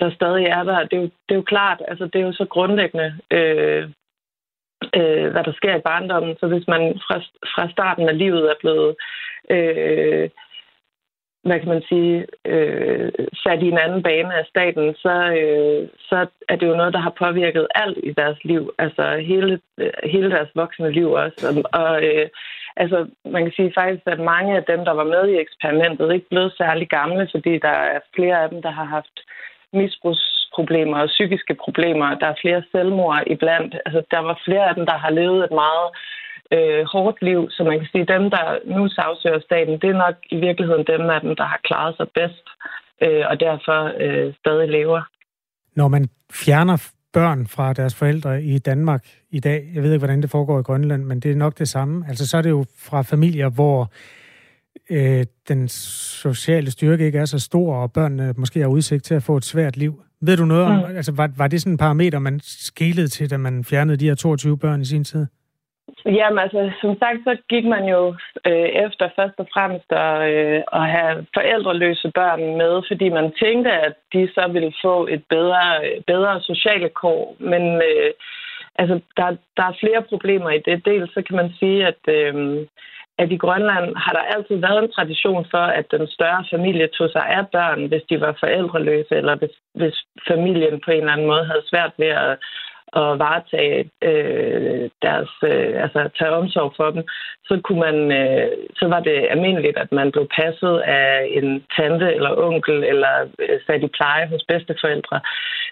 der 0.00 0.10
stadig 0.10 0.44
er 0.44 0.62
der. 0.62 0.84
Det 0.84 0.96
er, 0.96 1.00
jo, 1.00 1.10
det 1.26 1.32
er 1.34 1.40
jo 1.42 1.52
klart, 1.54 1.82
altså, 1.88 2.04
det 2.06 2.20
er 2.20 2.26
jo 2.26 2.32
så 2.32 2.44
grundlæggende, 2.44 3.18
øh, 3.30 3.82
øh, 4.96 5.26
hvad 5.32 5.44
der 5.44 5.52
sker 5.52 5.76
i 5.76 5.86
barndommen. 5.90 6.36
Så 6.40 6.46
hvis 6.46 6.68
man 6.68 6.82
fra, 7.06 7.16
fra 7.54 7.70
starten 7.70 8.08
af 8.08 8.18
livet 8.18 8.44
er 8.50 8.54
blevet... 8.60 8.96
Øh, 9.50 10.28
hvad 11.48 11.60
kan 11.60 11.68
man 11.68 11.82
sige, 11.92 12.26
øh, 12.44 13.12
sat 13.42 13.62
i 13.62 13.68
en 13.68 13.78
anden 13.84 14.02
bane 14.02 14.34
af 14.34 14.44
staten, 14.52 14.94
så, 14.94 15.14
øh, 15.40 15.88
så 16.08 16.26
er 16.48 16.56
det 16.56 16.66
jo 16.66 16.76
noget, 16.76 16.92
der 16.92 16.98
har 17.06 17.14
påvirket 17.24 17.66
alt 17.74 17.98
i 18.02 18.12
deres 18.12 18.38
liv. 18.44 18.62
Altså 18.78 19.04
hele, 19.30 19.60
øh, 19.78 19.92
hele 20.04 20.30
deres 20.30 20.50
voksne 20.54 20.90
liv 20.90 21.08
også. 21.12 21.40
Og, 21.48 21.80
og 21.82 22.04
øh, 22.04 22.28
altså, 22.76 23.06
man 23.24 23.42
kan 23.44 23.52
sige 23.56 23.72
faktisk, 23.74 24.02
at 24.06 24.20
mange 24.34 24.56
af 24.56 24.64
dem, 24.64 24.84
der 24.84 24.94
var 25.00 25.04
med 25.14 25.24
i 25.28 25.40
eksperimentet, 25.44 26.14
ikke 26.14 26.28
blevet 26.28 26.52
særlig 26.58 26.88
gamle, 26.88 27.28
fordi 27.34 27.58
der 27.58 27.76
er 27.94 28.00
flere 28.16 28.42
af 28.42 28.48
dem, 28.48 28.62
der 28.62 28.70
har 28.70 28.84
haft 28.84 29.16
misbrugsproblemer 29.72 30.98
og 30.98 31.08
psykiske 31.08 31.54
problemer. 31.54 32.18
Der 32.22 32.26
er 32.26 32.40
flere 32.42 32.62
selvmord 32.72 33.22
iblandt. 33.26 33.74
Altså, 33.86 34.02
der 34.10 34.18
var 34.18 34.40
flere 34.44 34.68
af 34.68 34.74
dem, 34.74 34.86
der 34.86 34.98
har 35.04 35.10
levet 35.10 35.44
et 35.44 35.54
meget 35.64 35.88
øh, 35.94 36.27
hårdt 36.92 37.22
liv. 37.22 37.50
Så 37.50 37.64
man 37.64 37.78
kan 37.78 37.88
sige, 37.92 38.02
at 38.02 38.08
dem, 38.08 38.30
der 38.30 38.44
nu 38.76 38.88
sagsøger 38.88 39.40
staten, 39.40 39.80
det 39.82 39.90
er 39.90 40.02
nok 40.06 40.14
i 40.30 40.36
virkeligheden 40.36 40.84
dem 40.86 41.10
af 41.10 41.20
dem, 41.20 41.36
der 41.36 41.44
har 41.44 41.60
klaret 41.64 41.96
sig 41.96 42.06
bedst 42.14 42.46
øh, 43.02 43.24
og 43.30 43.40
derfor 43.40 43.92
øh, 44.00 44.34
stadig 44.40 44.68
lever. 44.68 45.02
Når 45.76 45.88
man 45.88 46.08
fjerner 46.32 46.90
børn 47.12 47.46
fra 47.46 47.72
deres 47.72 47.94
forældre 47.94 48.42
i 48.42 48.58
Danmark 48.58 49.04
i 49.30 49.40
dag, 49.40 49.70
jeg 49.74 49.82
ved 49.82 49.92
ikke, 49.92 49.98
hvordan 49.98 50.22
det 50.22 50.30
foregår 50.30 50.58
i 50.60 50.62
Grønland, 50.62 51.04
men 51.04 51.20
det 51.20 51.30
er 51.30 51.36
nok 51.36 51.58
det 51.58 51.68
samme. 51.68 52.04
Altså 52.08 52.26
så 52.28 52.36
er 52.36 52.42
det 52.42 52.50
jo 52.50 52.64
fra 52.78 53.02
familier, 53.02 53.48
hvor 53.48 53.92
øh, 54.90 55.26
den 55.48 55.68
sociale 55.68 56.70
styrke 56.70 57.06
ikke 57.06 57.18
er 57.18 57.24
så 57.24 57.38
stor, 57.38 57.74
og 57.76 57.92
børnene 57.92 58.34
måske 58.36 58.60
har 58.60 58.68
udsigt 58.68 59.04
til 59.04 59.14
at 59.14 59.22
få 59.22 59.36
et 59.36 59.44
svært 59.44 59.76
liv. 59.76 60.02
Ved 60.20 60.36
du 60.36 60.44
noget 60.44 60.64
om, 60.64 60.72
mm. 60.72 60.96
altså 60.96 61.12
var, 61.12 61.30
var 61.36 61.48
det 61.48 61.60
sådan 61.60 61.72
en 61.72 61.78
parameter, 61.78 62.18
man 62.18 62.40
skilede 62.42 63.08
til, 63.08 63.30
da 63.30 63.36
man 63.36 63.64
fjernede 63.64 63.96
de 63.96 64.04
her 64.04 64.14
22 64.14 64.58
børn 64.58 64.80
i 64.80 64.84
sin 64.84 65.04
tid? 65.04 65.26
Jamen 66.06 66.38
altså, 66.38 66.70
som 66.80 66.98
sagt, 66.98 67.18
så 67.24 67.36
gik 67.48 67.64
man 67.64 67.84
jo 67.84 68.14
øh, 68.46 68.68
efter 68.84 69.08
først 69.16 69.34
og 69.38 69.48
fremmest 69.54 69.92
at, 69.92 70.30
øh, 70.32 70.62
at 70.72 70.86
have 70.96 71.26
forældreløse 71.34 72.10
børn 72.14 72.56
med, 72.56 72.82
fordi 72.88 73.08
man 73.08 73.32
tænkte, 73.42 73.70
at 73.72 73.94
de 74.12 74.28
så 74.34 74.48
ville 74.52 74.72
få 74.82 75.06
et 75.06 75.22
bedre, 75.28 75.64
bedre 76.06 76.40
sociale 76.40 76.88
kår. 76.88 77.36
Men 77.38 77.62
øh, 77.88 78.10
altså, 78.80 79.00
der, 79.16 79.36
der 79.56 79.64
er 79.68 79.80
flere 79.80 80.02
problemer 80.02 80.50
i 80.50 80.62
det. 80.66 80.84
Dels 80.84 81.14
så 81.14 81.22
kan 81.22 81.36
man 81.36 81.50
sige, 81.58 81.86
at, 81.86 82.02
øh, 82.08 82.66
at 83.18 83.32
i 83.32 83.36
Grønland 83.36 83.96
har 83.96 84.12
der 84.12 84.30
altid 84.34 84.56
været 84.56 84.84
en 84.84 84.92
tradition 84.92 85.46
for, 85.50 85.64
at 85.78 85.86
den 85.90 86.06
større 86.06 86.44
familie 86.50 86.86
tog 86.86 87.10
sig 87.10 87.24
af 87.26 87.44
børn, 87.48 87.86
hvis 87.86 88.02
de 88.10 88.20
var 88.20 88.36
forældreløse, 88.40 89.14
eller 89.16 89.36
hvis, 89.36 89.54
hvis 89.74 89.96
familien 90.28 90.80
på 90.84 90.90
en 90.90 90.98
eller 91.00 91.12
anden 91.12 91.26
måde 91.26 91.44
havde 91.44 91.68
svært 91.70 91.92
ved 91.98 92.06
at 92.06 92.38
at 92.92 93.18
varetage 93.18 93.90
øh, 94.02 94.90
deres, 95.02 95.30
øh, 95.42 95.82
altså 95.82 96.10
tage 96.18 96.30
omsorg 96.30 96.72
for 96.76 96.90
dem, 96.90 97.02
så 97.44 97.60
kunne 97.64 97.80
man, 97.80 98.12
øh, 98.12 98.50
så 98.76 98.88
var 98.88 99.00
det 99.00 99.26
almindeligt, 99.30 99.78
at 99.78 99.92
man 99.92 100.12
blev 100.12 100.28
passet 100.40 100.78
af 100.78 101.28
en 101.30 101.64
tante 101.76 102.14
eller 102.14 102.38
onkel 102.46 102.84
eller 102.84 103.14
øh, 103.38 103.60
sat 103.66 103.82
i 103.82 103.86
pleje 103.86 104.26
hos 104.26 104.44
bedsteforældre. 104.48 105.20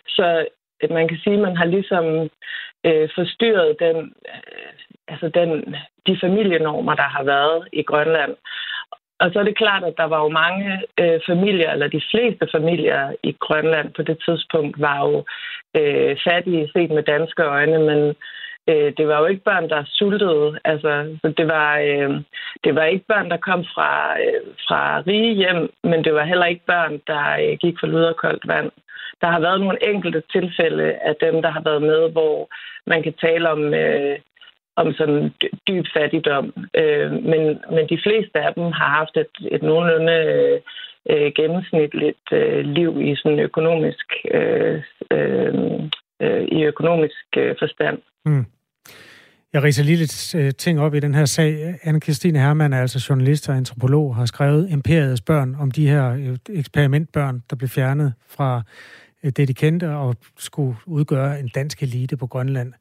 Så 0.08 0.46
øh, 0.82 0.90
man 0.90 1.08
kan 1.08 1.18
sige, 1.18 1.34
at 1.34 1.40
man 1.40 1.56
har 1.56 1.64
ligesom 1.64 2.04
øh, 2.86 3.08
forstyrret 3.14 3.76
den, 3.80 3.96
øh, 4.32 4.72
altså 5.08 5.28
den, 5.28 5.74
de 6.06 6.18
familienormer, 6.20 6.94
der 6.94 7.08
har 7.16 7.24
været 7.24 7.68
i 7.72 7.82
Grønland. 7.82 8.34
Og 9.20 9.30
så 9.32 9.38
er 9.38 9.44
det 9.44 9.56
klart, 9.56 9.84
at 9.84 9.94
der 9.96 10.04
var 10.04 10.22
jo 10.22 10.28
mange 10.28 10.82
øh, 11.00 11.20
familier, 11.26 11.70
eller 11.72 11.88
de 11.88 12.02
fleste 12.10 12.48
familier 12.52 13.14
i 13.22 13.36
Grønland 13.40 13.92
på 13.92 14.02
det 14.02 14.18
tidspunkt, 14.26 14.80
var 14.80 14.98
jo 15.06 15.24
øh, 15.80 16.16
fattige 16.24 16.70
set 16.72 16.90
med 16.90 17.02
danske 17.02 17.42
øjne, 17.42 17.78
men 17.78 18.14
øh, 18.70 18.92
det 18.96 19.08
var 19.08 19.18
jo 19.20 19.26
ikke 19.26 19.44
børn, 19.44 19.68
der 19.68 19.84
sultede. 19.86 20.58
Altså, 20.64 21.18
så 21.22 21.28
det 21.38 21.46
var, 21.48 21.78
øh, 21.78 22.10
det 22.64 22.74
var 22.74 22.84
ikke 22.84 23.06
børn, 23.08 23.30
der 23.30 23.36
kom 23.36 23.64
fra, 23.74 24.20
øh, 24.20 24.42
fra 24.68 25.02
rige 25.06 25.34
hjem, 25.34 25.70
men 25.84 26.04
det 26.04 26.14
var 26.14 26.24
heller 26.24 26.46
ikke 26.46 26.66
børn, 26.66 27.00
der 27.06 27.24
øh, 27.42 27.58
gik 27.58 27.76
for 27.80 27.86
lud 27.86 28.02
og 28.02 28.16
koldt 28.16 28.48
vand. 28.48 28.70
Der 29.20 29.26
har 29.26 29.40
været 29.40 29.60
nogle 29.60 29.88
enkelte 29.88 30.22
tilfælde 30.32 30.92
af 30.92 31.14
dem, 31.20 31.42
der 31.42 31.50
har 31.50 31.62
været 31.64 31.82
med, 31.82 32.10
hvor 32.12 32.48
man 32.86 33.02
kan 33.02 33.12
tale 33.12 33.50
om 33.50 33.74
øh, 33.74 34.18
om 34.76 34.92
sådan 34.92 35.32
dyb 35.68 35.84
fattigdom. 35.96 36.46
Øh, 36.74 37.12
men, 37.12 37.42
men 37.74 37.84
de 37.92 37.98
fleste 38.04 38.36
af 38.46 38.54
dem 38.54 38.64
har 38.64 38.88
haft 38.98 39.16
et, 39.16 39.34
et 39.54 39.62
nogenlunde 39.62 40.18
øh, 41.10 41.32
gennemsnitligt 41.36 42.26
øh, 42.32 42.64
liv 42.64 43.00
i 43.00 43.16
sådan 43.16 43.38
økonomisk 43.38 44.06
øh, 44.34 44.82
øh, 45.10 45.54
øh, 46.22 46.42
i 46.58 46.62
økonomisk 46.64 47.26
øh, 47.36 47.54
forstand. 47.58 47.98
Mm. 48.26 48.46
Jeg 49.52 49.62
riser 49.62 49.84
lige 49.84 49.96
lidt 49.96 50.34
øh, 50.34 50.52
ting 50.52 50.80
op 50.80 50.94
i 50.94 51.00
den 51.00 51.14
her 51.14 51.24
sag. 51.24 51.74
Anne-Christine 51.82 52.38
Hermann 52.38 52.72
er 52.72 52.80
altså 52.80 53.06
journalist 53.08 53.48
og 53.48 53.56
antropolog, 53.56 54.16
har 54.16 54.26
skrevet 54.26 54.70
Imperiets 54.70 55.20
børn 55.20 55.56
om 55.60 55.70
de 55.70 55.88
her 55.88 56.12
øh, 56.12 56.58
eksperimentbørn, 56.58 57.42
der 57.50 57.56
blev 57.56 57.68
fjernet 57.68 58.14
fra 58.28 58.62
øh, 59.24 59.32
det, 59.36 59.48
de 59.48 59.54
kendte, 59.54 59.90
og 59.90 60.16
skulle 60.38 60.76
udgøre 60.86 61.40
en 61.40 61.48
dansk 61.48 61.82
elite 61.82 62.16
på 62.16 62.26
Grønland. 62.26 62.72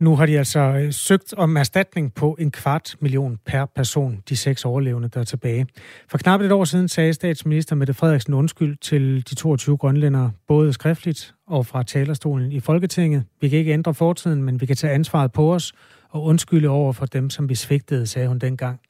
Nu 0.00 0.16
har 0.16 0.26
de 0.26 0.38
altså 0.38 0.60
øh, 0.60 0.92
søgt 0.92 1.34
om 1.36 1.56
erstatning 1.56 2.14
på 2.14 2.36
en 2.40 2.50
kvart 2.50 2.96
million 3.00 3.38
per 3.46 3.64
person, 3.64 4.22
de 4.28 4.36
seks 4.36 4.64
overlevende, 4.64 5.08
der 5.08 5.20
er 5.20 5.24
tilbage. 5.24 5.66
For 6.08 6.18
knap 6.18 6.40
et 6.40 6.52
år 6.52 6.64
siden 6.64 6.88
sagde 6.88 7.14
statsminister 7.14 7.76
Mette 7.76 7.94
Frederiksen 7.94 8.34
undskyld 8.34 8.76
til 8.76 9.24
de 9.30 9.34
22 9.34 9.76
grønlændere, 9.76 10.32
både 10.48 10.72
skriftligt 10.72 11.34
og 11.46 11.66
fra 11.66 11.82
talerstolen 11.82 12.52
i 12.52 12.60
Folketinget. 12.60 13.24
Vi 13.40 13.48
kan 13.48 13.58
ikke 13.58 13.72
ændre 13.72 13.94
fortiden, 13.94 14.42
men 14.42 14.60
vi 14.60 14.66
kan 14.66 14.76
tage 14.76 14.92
ansvaret 14.92 15.32
på 15.32 15.54
os 15.54 15.72
og 16.10 16.24
undskylde 16.24 16.68
over 16.68 16.92
for 16.92 17.06
dem, 17.06 17.30
som 17.30 17.48
vi 17.48 17.54
svigtede, 17.54 18.06
sagde 18.06 18.28
hun 18.28 18.38
dengang. 18.38 18.80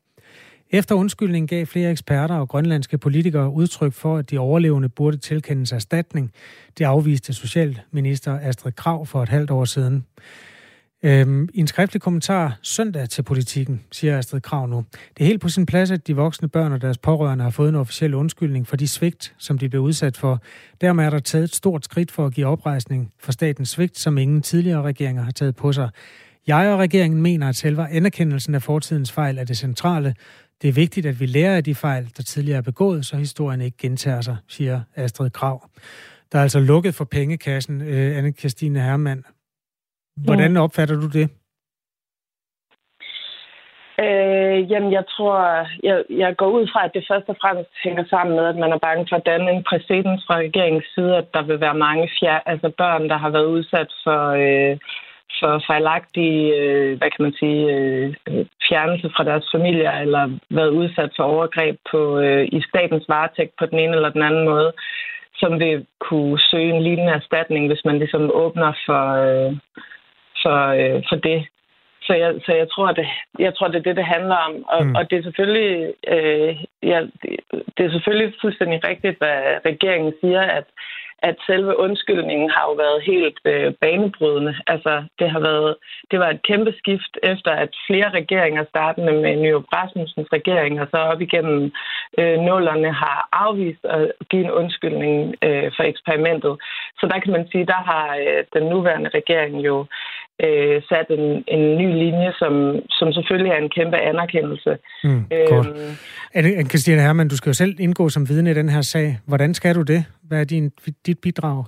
Efter 0.71 0.95
undskyldningen 0.95 1.47
gav 1.47 1.67
flere 1.67 1.91
eksperter 1.91 2.35
og 2.35 2.49
grønlandske 2.49 2.99
politikere 2.99 3.51
udtryk 3.51 3.93
for, 3.93 4.17
at 4.17 4.31
de 4.31 4.39
overlevende 4.39 4.89
burde 4.89 5.17
tilkendes 5.17 5.73
erstatning. 5.73 6.33
Det 6.79 6.85
afviste 6.85 7.33
Socialminister 7.33 8.39
Astrid 8.43 8.73
Krav 8.73 9.07
for 9.07 9.23
et 9.23 9.29
halvt 9.29 9.51
år 9.51 9.65
siden. 9.65 10.05
Øhm, 11.03 11.49
I 11.55 11.61
en 11.61 11.67
skriftlig 11.67 12.03
kommentar 12.03 12.59
søndag 12.63 13.09
til 13.09 13.23
politikken, 13.23 13.83
siger 13.93 14.19
Astrid 14.19 14.41
Krav 14.41 14.69
nu, 14.69 14.85
det 15.17 15.25
er 15.25 15.27
helt 15.27 15.41
på 15.41 15.49
sin 15.49 15.67
plads, 15.67 15.91
at 15.91 16.07
de 16.07 16.17
voksne 16.17 16.49
børn 16.49 16.73
og 16.73 16.83
deres 16.83 16.99
pårørende 16.99 17.45
har 17.45 17.51
fået 17.51 17.69
en 17.69 17.75
officiel 17.75 18.15
undskyldning 18.15 18.67
for 18.67 18.77
de 18.77 18.89
svigt, 18.89 19.35
som 19.39 19.59
de 19.59 19.69
blev 19.69 19.83
udsat 19.83 20.17
for. 20.17 20.43
Dermed 20.81 21.05
er 21.05 21.11
der 21.11 21.19
taget 21.19 21.45
et 21.45 21.55
stort 21.55 21.85
skridt 21.85 22.11
for 22.11 22.27
at 22.27 22.33
give 22.33 22.47
oprejsning 22.47 23.13
for 23.19 23.33
statens 23.33 23.69
svigt, 23.69 23.99
som 23.99 24.19
ingen 24.19 24.43
tidligere 24.43 24.83
regeringer 24.83 25.23
har 25.23 25.31
taget 25.31 25.57
på 25.57 25.73
sig. 25.73 25.91
Jeg 26.47 26.73
og 26.73 26.79
regeringen 26.79 27.23
mener, 27.23 27.49
at 27.49 27.57
selve 27.57 27.89
anerkendelsen 27.89 28.55
af 28.55 28.63
fortidens 28.63 29.13
fejl 29.13 29.39
er 29.39 29.45
det 29.45 29.59
centrale. 29.59 30.15
Det 30.63 30.69
er 30.69 30.73
vigtigt, 30.73 31.07
at 31.07 31.21
vi 31.21 31.27
lærer 31.27 31.57
af 31.57 31.65
de 31.65 31.75
fejl, 31.75 32.11
der 32.17 32.23
tidligere 32.23 32.59
er 32.59 32.63
begået, 32.63 33.07
så 33.07 33.17
historien 33.17 33.61
ikke 33.61 33.77
gentager 33.77 34.21
sig, 34.21 34.37
siger 34.49 34.81
Astrid 34.97 35.31
Krav. 35.31 35.71
Der 36.33 36.39
er 36.39 36.43
altså 36.43 36.61
lukket 36.61 36.95
for 36.95 37.05
pengekassen, 37.05 37.81
øh, 37.81 38.19
Anne-Christine 38.19 38.79
Hermann. 38.79 39.25
Hvordan 40.25 40.57
opfatter 40.57 40.97
du 41.01 41.09
det? 41.19 41.31
Øh, 44.05 44.71
jamen, 44.71 44.93
jeg 44.93 45.05
tror, 45.15 45.39
jeg, 45.83 46.05
jeg 46.11 46.37
går 46.37 46.51
ud 46.59 46.67
fra, 46.73 46.85
at 46.85 46.95
det 46.95 47.05
først 47.11 47.29
og 47.29 47.37
fremmest 47.41 47.71
hænger 47.85 48.05
sammen 48.11 48.37
med, 48.37 48.45
at 48.45 48.57
man 48.57 48.73
er 48.73 48.79
bange 48.87 49.07
for 49.09 49.17
at 49.17 49.27
danne 49.27 49.51
en 49.51 49.65
præcedens 49.69 50.23
fra 50.27 50.37
regeringens 50.37 50.89
side, 50.95 51.17
at 51.17 51.35
der 51.35 51.43
vil 51.43 51.61
være 51.61 51.83
mange 51.87 52.11
fjer, 52.21 52.39
altså 52.47 52.69
børn, 52.79 53.09
der 53.09 53.19
har 53.19 53.31
været 53.31 53.53
udsat 53.57 53.91
for, 54.05 54.23
øh, 54.45 54.77
for 55.41 55.63
fejlagtige, 55.67 56.55
øh, 56.61 56.99
hvad 56.99 57.11
kan 57.11 57.23
man 57.27 57.35
sige, 57.41 57.61
øh, 57.75 58.15
fjernelse 58.69 59.09
fra 59.17 59.25
deres 59.25 59.47
familier, 59.55 59.93
eller 59.93 60.39
været 60.51 60.71
udsat 60.81 61.11
for 61.17 61.25
overgreb 61.25 61.77
på, 61.91 62.19
øh, 62.19 62.45
i 62.53 62.61
statens 62.69 63.05
varetægt 63.09 63.55
på 63.59 63.67
den 63.67 63.79
ene 63.79 63.95
eller 63.97 64.11
den 64.11 64.23
anden 64.23 64.45
måde, 64.45 64.73
som 65.41 65.61
vil 65.61 65.87
kunne 66.01 66.39
søge 66.51 66.75
en 66.75 66.83
lignende 66.83 67.13
erstatning, 67.13 67.67
hvis 67.67 67.85
man 67.85 67.99
ligesom 67.99 68.31
åbner 68.35 68.73
for, 68.87 69.03
øh, 69.27 69.53
for, 70.43 70.59
øh, 70.81 71.03
for 71.09 71.17
det. 71.17 71.41
Så 72.03 72.15
jeg, 72.15 72.35
så 72.47 72.53
jeg 72.53 72.69
tror, 72.71 72.93
det, 72.93 73.07
jeg 73.39 73.55
tror, 73.55 73.69
det 73.69 73.77
er 73.77 73.87
det, 73.89 73.97
det 73.97 74.05
handler 74.05 74.37
om. 74.37 74.55
Og, 74.69 74.87
mm. 74.87 74.95
og 74.95 75.11
det 75.11 75.19
er 75.19 75.23
selvfølgelig, 75.23 75.95
øh, 76.15 76.57
ja, 76.83 77.01
det, 77.23 77.31
det 77.77 77.87
er 77.87 77.91
selvfølgelig 77.91 78.35
fuldstændig 78.41 78.89
rigtigt, 78.89 79.19
hvad 79.19 79.39
regeringen 79.71 80.13
siger, 80.21 80.41
at 80.41 80.65
at 81.23 81.37
selve 81.47 81.79
undskyldningen 81.79 82.51
har 82.51 82.65
jo 82.69 82.73
været 82.73 83.03
helt 83.03 83.39
øh, 83.45 83.75
banebrydende. 83.81 84.55
Altså, 84.67 85.05
det 85.19 85.31
har 85.31 85.41
været, 85.41 85.77
det 86.11 86.19
var 86.19 86.31
et 86.31 86.43
kæmpe 86.43 86.75
skift 86.79 87.19
efter, 87.23 87.51
at 87.51 87.71
flere 87.87 88.11
regeringer, 88.11 88.65
startende 88.65 89.13
med 89.13 89.37
Nyrup 89.37 89.65
Rasmussens 89.73 90.29
regering, 90.33 90.81
og 90.81 90.89
så 90.91 90.97
op 90.97 91.21
igennem 91.21 91.73
øh, 92.19 92.39
nullerne, 92.41 92.93
har 92.93 93.29
afvist 93.33 93.85
at 93.85 94.13
give 94.31 94.45
en 94.45 94.51
undskyldning 94.51 95.35
øh, 95.43 95.73
for 95.77 95.83
eksperimentet. 95.83 96.57
Så 97.01 97.07
der 97.07 97.19
kan 97.21 97.33
man 97.33 97.49
sige, 97.53 97.67
der 97.67 97.83
har 97.91 98.17
øh, 98.17 98.45
den 98.55 98.69
nuværende 98.69 99.11
regering 99.15 99.67
jo 99.67 99.87
øh, 100.45 100.83
sat 100.89 101.07
en, 101.11 101.45
en 101.49 101.63
ny 101.81 101.89
linje, 102.05 102.33
som, 102.41 102.53
som 102.91 103.13
selvfølgelig 103.13 103.51
er 103.53 103.61
en 103.65 103.71
kæmpe 103.79 103.97
anerkendelse. 103.97 104.71
Mm, 105.05 105.25
øhm, 105.37 106.69
Christiane 106.69 107.03
Hermann, 107.03 107.29
du 107.29 107.37
skal 107.37 107.51
jo 107.51 107.55
selv 107.55 107.81
indgå 107.81 108.09
som 108.09 108.29
vidne 108.29 108.51
i 108.51 108.55
den 108.55 108.69
her 108.69 108.83
sag. 108.83 109.19
Hvordan 109.27 109.55
skal 109.55 109.75
du 109.75 109.83
det? 109.83 110.05
Hvad 110.23 110.41
er 110.41 110.45
din, 110.45 110.71
dit 111.07 111.19
bidrag? 111.19 111.65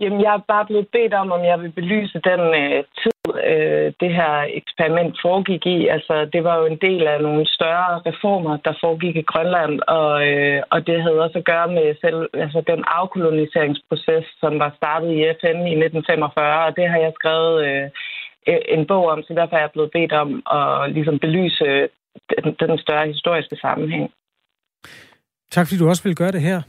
Jamen, 0.00 0.20
jeg 0.24 0.32
er 0.34 0.48
bare 0.54 0.66
blevet 0.66 0.88
bedt 0.96 1.14
om, 1.14 1.32
om 1.32 1.42
jeg 1.44 1.60
vil 1.62 1.72
belyse 1.72 2.18
den 2.30 2.42
øh, 2.62 2.84
tid, 3.00 3.20
øh, 3.52 3.86
det 4.00 4.10
her 4.18 4.34
eksperiment 4.60 5.14
foregik 5.24 5.66
i. 5.66 5.78
Altså, 5.86 6.14
det 6.32 6.44
var 6.44 6.56
jo 6.60 6.64
en 6.66 6.80
del 6.86 7.02
af 7.06 7.22
nogle 7.22 7.46
større 7.56 7.92
reformer, 8.08 8.56
der 8.56 8.80
foregik 8.84 9.16
i 9.16 9.28
Grønland, 9.32 9.74
og, 9.80 10.10
øh, 10.28 10.62
og 10.70 10.86
det 10.86 11.02
havde 11.02 11.22
også 11.24 11.38
at 11.38 11.48
gøre 11.52 11.68
med 11.68 11.86
selv, 12.04 12.20
altså, 12.44 12.60
den 12.72 12.84
afkoloniseringsproces, 13.00 14.24
som 14.40 14.58
var 14.58 14.70
startet 14.76 15.10
i 15.18 15.20
FN 15.40 15.58
i 15.72 15.74
1945, 15.74 16.66
og 16.66 16.76
det 16.76 16.88
har 16.88 16.98
jeg 17.04 17.12
skrevet 17.18 17.56
øh, 17.66 17.86
en 18.76 18.86
bog 18.86 19.04
om, 19.12 19.22
så 19.22 19.34
derfor 19.34 19.56
er 19.56 19.60
jeg 19.60 19.74
blevet 19.76 19.90
bedt 19.96 20.12
om 20.12 20.28
at 20.58 20.92
ligesom 20.92 21.18
belyse 21.18 21.88
den, 22.30 22.46
den 22.62 22.78
større 22.78 23.06
historiske 23.06 23.56
sammenhæng. 23.56 24.10
Tak 25.50 25.66
fordi 25.66 25.78
du 25.78 25.88
også 25.88 26.04
vil 26.04 26.16
gøre 26.16 26.32
det 26.32 26.42
her. 26.42 26.62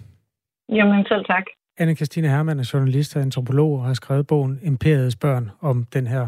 Jamen, 0.69 1.05
selv 1.11 1.25
tak 1.25 1.45
anne 1.77 1.95
Christine 1.95 2.29
Hermann 2.29 2.59
er 2.59 2.69
journalist 2.73 3.15
og 3.15 3.21
antropolog 3.21 3.79
og 3.79 3.85
har 3.85 3.93
skrevet 3.93 4.27
bogen 4.27 4.59
Imperiets 4.63 5.15
børn 5.15 5.51
om 5.61 5.83
den 5.83 6.07
her 6.07 6.27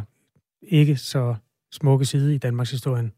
ikke 0.62 0.98
så 0.98 1.36
smukke 1.72 2.06
side 2.06 2.36
i 2.36 2.38
Danmarks 2.38 2.72
historie. 2.72 3.12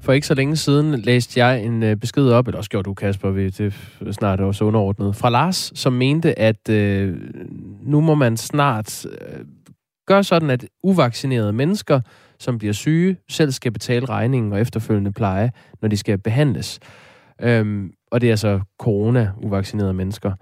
For 0.00 0.12
ikke 0.12 0.26
så 0.26 0.34
længe 0.34 0.56
siden 0.56 1.00
læste 1.00 1.44
jeg 1.44 1.64
en 1.64 1.82
øh, 1.82 1.96
besked 1.96 2.30
op, 2.30 2.46
eller 2.46 2.58
også 2.58 2.70
gjorde 2.70 2.84
du, 2.84 2.94
Kasper, 2.94 3.30
vi, 3.30 3.48
det 3.48 3.74
snart 4.12 4.40
også 4.40 4.64
underordnet, 4.64 5.16
fra 5.16 5.30
Lars, 5.30 5.72
som 5.74 5.92
mente, 5.92 6.38
at 6.38 6.68
øh, 6.68 7.16
nu 7.82 8.00
må 8.00 8.14
man 8.14 8.36
snart 8.36 9.06
øh, 9.06 9.44
gøre 10.06 10.24
sådan, 10.24 10.50
at 10.50 10.66
uvaccinerede 10.82 11.52
mennesker, 11.52 12.00
som 12.38 12.58
bliver 12.58 12.72
syge, 12.72 13.16
selv 13.28 13.52
skal 13.52 13.72
betale 13.72 14.06
regningen 14.06 14.52
og 14.52 14.60
efterfølgende 14.60 15.12
pleje, 15.12 15.52
når 15.82 15.88
de 15.88 15.96
skal 15.96 16.18
behandles. 16.18 16.80
Øhm, 17.42 17.92
og 18.10 18.20
det 18.20 18.26
er 18.26 18.32
altså 18.32 18.60
corona-uvaccinerede 18.78 19.94
mennesker. 19.94 20.32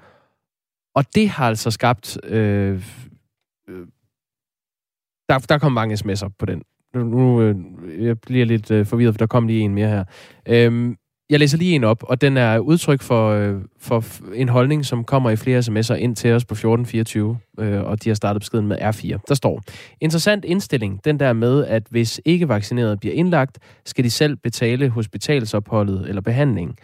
Og 0.95 1.05
det 1.15 1.29
har 1.29 1.49
altså 1.49 1.71
skabt... 1.71 2.19
Øh, 2.25 2.83
øh, 3.69 3.87
der, 5.29 5.39
der 5.39 5.59
kom 5.59 5.73
mange 5.73 5.95
sms'er 5.95 6.29
på 6.39 6.47
den. 6.47 6.63
Nu, 6.95 7.05
nu 7.05 7.43
øh, 7.43 7.57
jeg 8.05 8.21
bliver 8.21 8.47
lidt 8.47 8.71
øh, 8.71 8.87
forvirret, 8.87 9.15
for 9.15 9.19
der 9.19 9.27
kom 9.27 9.47
lige 9.47 9.61
en 9.61 9.75
mere 9.75 9.89
her. 9.89 10.05
Øhm, 10.49 10.97
jeg 11.31 11.39
læser 11.39 11.59
lige 11.59 11.75
en 11.75 11.85
op, 11.85 12.03
og 12.03 12.21
den 12.21 12.37
er 12.37 12.59
udtryk 12.59 13.03
for, 13.03 13.31
øh, 13.31 13.55
for 13.81 14.05
en 14.35 14.49
holdning, 14.49 14.87
som 14.87 15.05
kommer 15.05 15.31
i 15.31 15.37
flere 15.37 15.59
sms'er 15.59 15.95
ind 15.95 16.17
til 16.17 16.33
os 16.33 16.45
på 16.45 16.55
1424, 16.55 17.39
øh, 17.61 17.83
og 17.83 18.05
de 18.05 18.11
har 18.11 18.15
startet 18.15 18.41
beskeden 18.41 18.67
med 18.67 18.79
R4. 18.79 19.19
Der 19.29 19.35
står, 19.35 19.63
interessant 20.01 20.45
indstilling, 20.45 21.05
den 21.05 21.21
der 21.21 21.33
med, 21.33 21.65
at 21.65 21.83
hvis 21.91 22.21
ikke 22.25 22.49
vaccineret 22.49 23.01
bliver 23.01 23.15
indlagt, 23.15 23.59
skal 23.85 24.05
de 24.05 24.11
selv 24.11 24.37
betale 24.37 24.89
hospitalsopholdet 24.89 26.09
eller 26.09 26.23
behandling. 26.23 26.77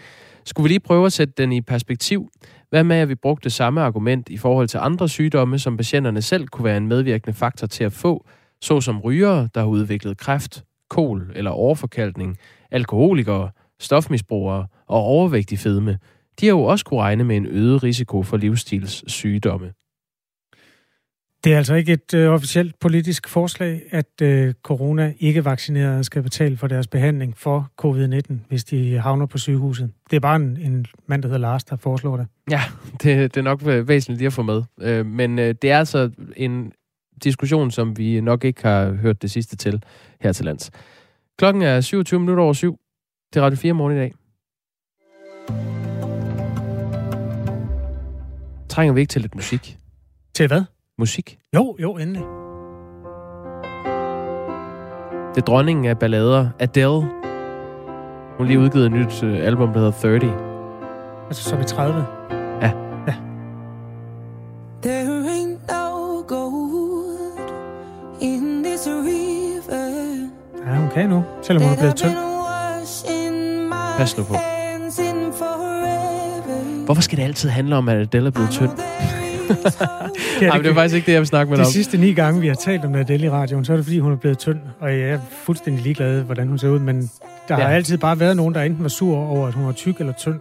Skulle 0.44 0.64
vi 0.64 0.68
lige 0.68 0.81
prøve 0.81 1.07
at 1.07 1.12
sætte 1.12 1.35
den 1.37 1.53
i 1.53 1.61
perspektiv? 1.61 2.29
Hvad 2.70 2.85
med, 2.85 2.96
at 2.96 3.09
vi 3.09 3.14
brugte 3.14 3.44
det 3.44 3.53
samme 3.53 3.81
argument 3.81 4.29
i 4.29 4.37
forhold 4.37 4.68
til 4.68 4.79
andre 4.79 5.09
sygdomme, 5.09 5.59
som 5.59 5.76
patienterne 5.76 6.22
selv 6.22 6.46
kunne 6.46 6.64
være 6.64 6.76
en 6.76 6.88
medvirkende 6.88 7.37
faktor 7.37 7.66
til 7.66 7.85
at 7.85 7.92
få, 7.92 8.26
såsom 8.61 9.00
rygere, 9.00 9.48
der 9.55 9.61
har 9.61 9.68
udviklet 9.68 10.18
kræft, 10.18 10.64
kol 10.90 11.33
eller 11.35 11.50
overforkalkning, 11.50 12.37
alkoholikere, 12.70 13.50
stofmisbrugere 13.81 14.66
og 14.87 14.99
overvægtig 15.03 15.59
fedme, 15.59 15.99
de 16.40 16.47
har 16.47 16.53
jo 16.53 16.62
også 16.62 16.85
kunne 16.85 17.01
regne 17.01 17.25
med 17.25 17.37
en 17.37 17.47
øget 17.47 17.83
risiko 17.83 18.23
for 18.23 18.37
livsstilssygdomme. 18.37 19.73
Det 21.45 21.53
er 21.53 21.57
altså 21.57 21.75
ikke 21.75 21.93
et 21.93 22.14
øh, 22.14 22.31
officielt 22.31 22.79
politisk 22.81 23.29
forslag, 23.29 23.83
at 23.90 24.23
øh, 24.23 24.55
corona 24.62 25.12
ikke 25.19 25.45
vaccinerede 25.45 26.05
skal 26.05 26.23
betale 26.23 26.57
for 26.57 26.66
deres 26.66 26.87
behandling 26.87 27.38
for 27.38 27.71
covid-19, 27.83 28.35
hvis 28.49 28.64
de 28.64 28.99
havner 28.99 29.27
på 29.27 29.38
sygehuset. 29.38 29.90
Det 30.11 30.16
er 30.16 30.21
bare 30.21 30.37
en, 30.37 30.57
en 30.61 30.87
mand, 31.07 31.23
der 31.23 31.29
hedder 31.29 31.40
Lars, 31.40 31.64
der 31.64 31.77
foreslår 31.77 32.16
det. 32.16 32.27
Ja, 32.51 32.61
det, 33.03 33.35
det 33.35 33.37
er 33.37 33.43
nok 33.43 33.61
væsentligt 33.64 34.19
lige 34.19 34.27
at 34.27 34.33
få 34.33 34.43
med. 34.43 34.62
Øh, 34.81 35.07
men 35.07 35.38
øh, 35.38 35.55
det 35.62 35.71
er 35.71 35.79
altså 35.79 36.11
en 36.37 36.73
diskussion, 37.25 37.71
som 37.71 37.99
vi 37.99 38.21
nok 38.21 38.45
ikke 38.45 38.62
har 38.62 38.93
hørt 38.93 39.23
det 39.23 39.31
sidste 39.31 39.57
til 39.57 39.83
her 40.21 40.33
til 40.33 40.45
lands. 40.45 40.71
Klokken 41.38 41.62
er 41.62 41.81
27 41.81 42.21
minutter 42.21 42.45
over 42.45 42.53
syv. 42.53 42.80
Det 43.35 43.40
er 43.40 43.45
Radio 43.45 43.57
4 43.57 43.73
morgen 43.73 43.97
i 43.97 43.99
dag. 43.99 44.14
Trænger 48.69 48.95
vi 48.95 49.01
ikke 49.01 49.11
til 49.11 49.21
lidt 49.21 49.35
musik? 49.35 49.79
Til 50.35 50.47
hvad? 50.47 50.62
Musik. 50.99 51.38
Jo, 51.55 51.77
jo, 51.81 51.97
endelig. 51.97 52.23
Det 55.35 55.40
er 55.40 55.45
dronningen 55.47 55.85
af 55.85 55.99
ballader, 55.99 56.49
Adele. 56.59 57.01
Hun 57.01 57.11
har 58.38 58.45
lige 58.45 58.59
udgivet 58.59 58.87
et 58.87 58.93
nyt 58.93 59.23
øh, 59.23 59.47
album, 59.47 59.73
der 59.73 59.79
hedder 59.79 59.93
30. 59.93 61.27
Altså 61.27 61.43
som 61.51 61.61
i 61.61 61.64
30? 61.64 62.07
Ja. 62.62 62.73
Ja. 63.07 63.14
There 64.83 65.25
ain't 65.25 65.73
no 65.73 66.23
gold 66.29 67.51
in 68.21 68.64
this 68.64 68.87
river. 68.87 70.31
Ja, 70.66 70.81
hun 70.81 70.90
kan 70.90 71.09
nu, 71.11 71.25
selvom 71.43 71.62
hun 71.64 71.73
er 71.73 71.77
blevet 71.79 71.97
tynd. 71.97 72.30
Pas 73.98 74.16
nu 74.18 74.24
på. 74.24 74.35
Hvorfor 76.85 77.03
skal 77.03 77.18
det 77.18 77.24
altid 77.24 77.48
handle 77.48 77.76
om, 77.76 77.88
at 77.88 77.96
Adele 77.96 78.26
er 78.26 78.31
blevet 78.31 78.50
tynd? 78.50 78.70
Ja, 80.40 80.46
Nej, 80.46 80.57
men 80.57 80.64
det 80.64 80.70
er 80.70 80.74
faktisk 80.74 80.94
ikke 80.94 81.07
det, 81.07 81.12
jeg 81.12 81.20
vil 81.20 81.26
snakke 81.26 81.50
med 81.50 81.57
dig 81.59 81.64
De 81.64 81.68
om. 81.68 81.72
sidste 81.72 81.98
ni 81.98 82.12
gange, 82.12 82.40
vi 82.40 82.48
har 82.48 82.55
talt 82.55 82.85
om 82.85 82.94
Adele 82.94 83.26
i 83.26 83.31
radioen, 83.31 83.64
så 83.64 83.72
er 83.72 83.76
det 83.76 83.85
fordi, 83.87 83.98
hun 83.98 84.12
er 84.12 84.16
blevet 84.16 84.38
tynd. 84.38 84.59
Og 84.81 84.90
jeg 84.90 85.00
er 85.09 85.18
fuldstændig 85.44 85.83
ligeglad, 85.85 86.22
hvordan 86.22 86.48
hun 86.48 86.59
ser 86.59 86.68
ud. 86.68 86.79
Men 86.79 87.11
der 87.48 87.59
Ja. 87.59 87.64
har 87.64 87.68
altid 87.74 87.98
bare 87.98 88.20
været 88.20 88.37
nogen, 88.37 88.55
der 88.55 88.62
enten 88.62 88.83
var 88.83 88.88
sur 88.88 89.16
over, 89.16 89.46
at 89.48 89.55
hun 89.55 89.66
var 89.66 89.72
tyk 89.72 89.98
eller 90.00 90.12
tynd. 90.12 90.35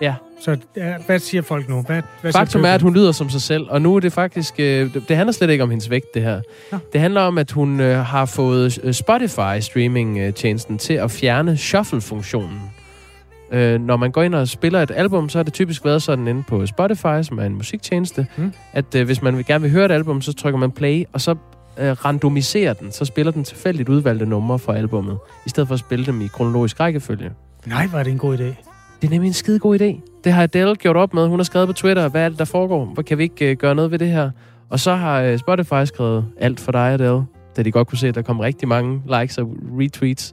Ja. 0.00 0.14
Så 0.40 0.56
ja, 0.76 0.94
hvad 1.06 1.18
siger 1.18 1.42
folk 1.42 1.68
nu? 1.68 1.82
Hvad, 1.86 2.02
hvad 2.20 2.32
Faktum 2.32 2.64
er, 2.64 2.68
at 2.72 2.82
hun 2.82 2.94
lyder 2.94 3.12
som 3.12 3.30
sig 3.30 3.42
selv, 3.42 3.66
og 3.70 3.82
nu 3.82 3.96
er 3.96 4.00
det 4.00 4.12
faktisk... 4.12 4.54
Øh, 4.58 4.94
det, 4.94 5.08
det 5.08 5.16
handler 5.16 5.32
slet 5.32 5.50
ikke 5.50 5.64
om 5.64 5.70
hendes 5.70 5.90
vægt, 5.90 6.14
det 6.14 6.22
her. 6.22 6.40
Nå. 6.72 6.78
Det 6.92 7.00
handler 7.00 7.20
om, 7.20 7.38
at 7.38 7.50
hun 7.50 7.80
øh, 7.80 7.98
har 8.06 8.24
fået 8.26 8.78
øh, 8.82 8.94
Spotify-streaming-tjenesten 8.94 10.78
til 10.78 10.94
at 10.94 11.10
fjerne 11.10 11.56
shuffle-funktionen. 11.56 12.60
Øh, 13.52 13.80
når 13.80 13.96
man 13.96 14.10
går 14.10 14.22
ind 14.22 14.34
og 14.34 14.48
spiller 14.48 14.82
et 14.82 14.90
album, 14.94 15.28
så 15.28 15.38
har 15.38 15.42
det 15.42 15.52
typisk 15.52 15.84
været 15.84 16.02
sådan 16.02 16.28
inde 16.28 16.42
på 16.48 16.66
Spotify, 16.66 17.22
som 17.22 17.38
er 17.38 17.42
en 17.44 17.54
musiktjeneste, 17.54 18.26
Mm. 18.36 18.52
at 18.72 18.94
øh, 18.94 19.06
hvis 19.06 19.22
man 19.22 19.36
vil 19.36 19.44
gerne 19.46 19.62
vil 19.62 19.70
høre 19.70 19.84
et 19.84 19.92
album, 19.92 20.20
så 20.22 20.32
trykker 20.32 20.58
man 20.60 20.70
play, 20.70 21.04
og 21.12 21.20
så 21.20 21.34
øh, 21.78 21.90
randomiserer 22.04 22.72
den, 22.72 22.92
så 22.92 23.04
spiller 23.04 23.32
den 23.32 23.44
tilfældigt 23.44 23.88
udvalgte 23.88 24.26
numre 24.26 24.58
fra 24.58 24.76
albummet, 24.76 25.18
i 25.46 25.48
stedet 25.48 25.68
for 25.68 25.74
at 25.74 25.80
spille 25.80 26.06
dem 26.06 26.20
i 26.20 26.26
kronologisk 26.26 26.80
rækkefølge. 26.80 27.30
Nej, 27.66 27.88
var 27.92 28.02
det 28.02 28.10
en 28.10 28.18
god 28.18 28.38
idé. 28.38 28.42
Det 29.02 29.08
er 29.08 29.10
nemlig 29.10 29.28
en 29.28 29.32
skide 29.34 29.58
god 29.58 29.80
idé. 29.80 30.20
Det 30.24 30.32
har 30.32 30.42
Adele 30.42 30.74
gjort 30.74 30.96
op 30.96 31.14
med. 31.14 31.26
Hun 31.28 31.38
har 31.38 31.44
skrevet 31.44 31.68
på 31.68 31.72
Twitter, 31.72 32.08
hvad 32.08 32.24
er 32.24 32.28
det, 32.28 32.38
der 32.38 32.44
foregår? 32.44 32.84
Hvor 32.84 33.02
kan 33.02 33.18
vi 33.18 33.22
ikke 33.22 33.50
øh, 33.50 33.56
gøre 33.56 33.74
noget 33.74 33.90
ved 33.90 33.98
det 33.98 34.08
her? 34.10 34.30
Og 34.70 34.80
så 34.80 34.94
har 34.94 35.20
øh, 35.22 35.38
Spotify 35.38 35.84
skrevet 35.84 36.24
alt 36.40 36.60
for 36.60 36.72
dig, 36.72 36.80
Adele. 36.92 37.22
Da 37.56 37.62
de 37.62 37.72
godt 37.72 37.88
kunne 37.88 37.98
se, 37.98 38.08
at 38.08 38.14
der 38.14 38.22
kom 38.22 38.40
rigtig 38.40 38.68
mange 38.68 39.02
likes 39.20 39.38
og 39.38 39.56
retweets. 39.80 40.32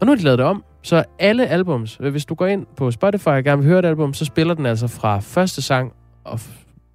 Og 0.00 0.06
nu 0.06 0.12
har 0.12 0.16
de 0.16 0.22
lavet 0.22 0.38
det 0.38 0.46
om. 0.46 0.64
Så 0.82 1.04
alle 1.18 1.46
albums, 1.46 1.98
øh, 2.00 2.10
hvis 2.10 2.24
du 2.24 2.34
går 2.34 2.46
ind 2.46 2.66
på 2.76 2.90
Spotify 2.90 3.26
og 3.28 3.44
gerne 3.44 3.62
vil 3.62 3.68
høre 3.70 3.78
et 3.78 3.84
album, 3.84 4.14
så 4.14 4.24
spiller 4.24 4.54
den 4.54 4.66
altså 4.66 4.86
fra 4.88 5.18
første 5.20 5.62
sang 5.62 5.92
og 6.24 6.40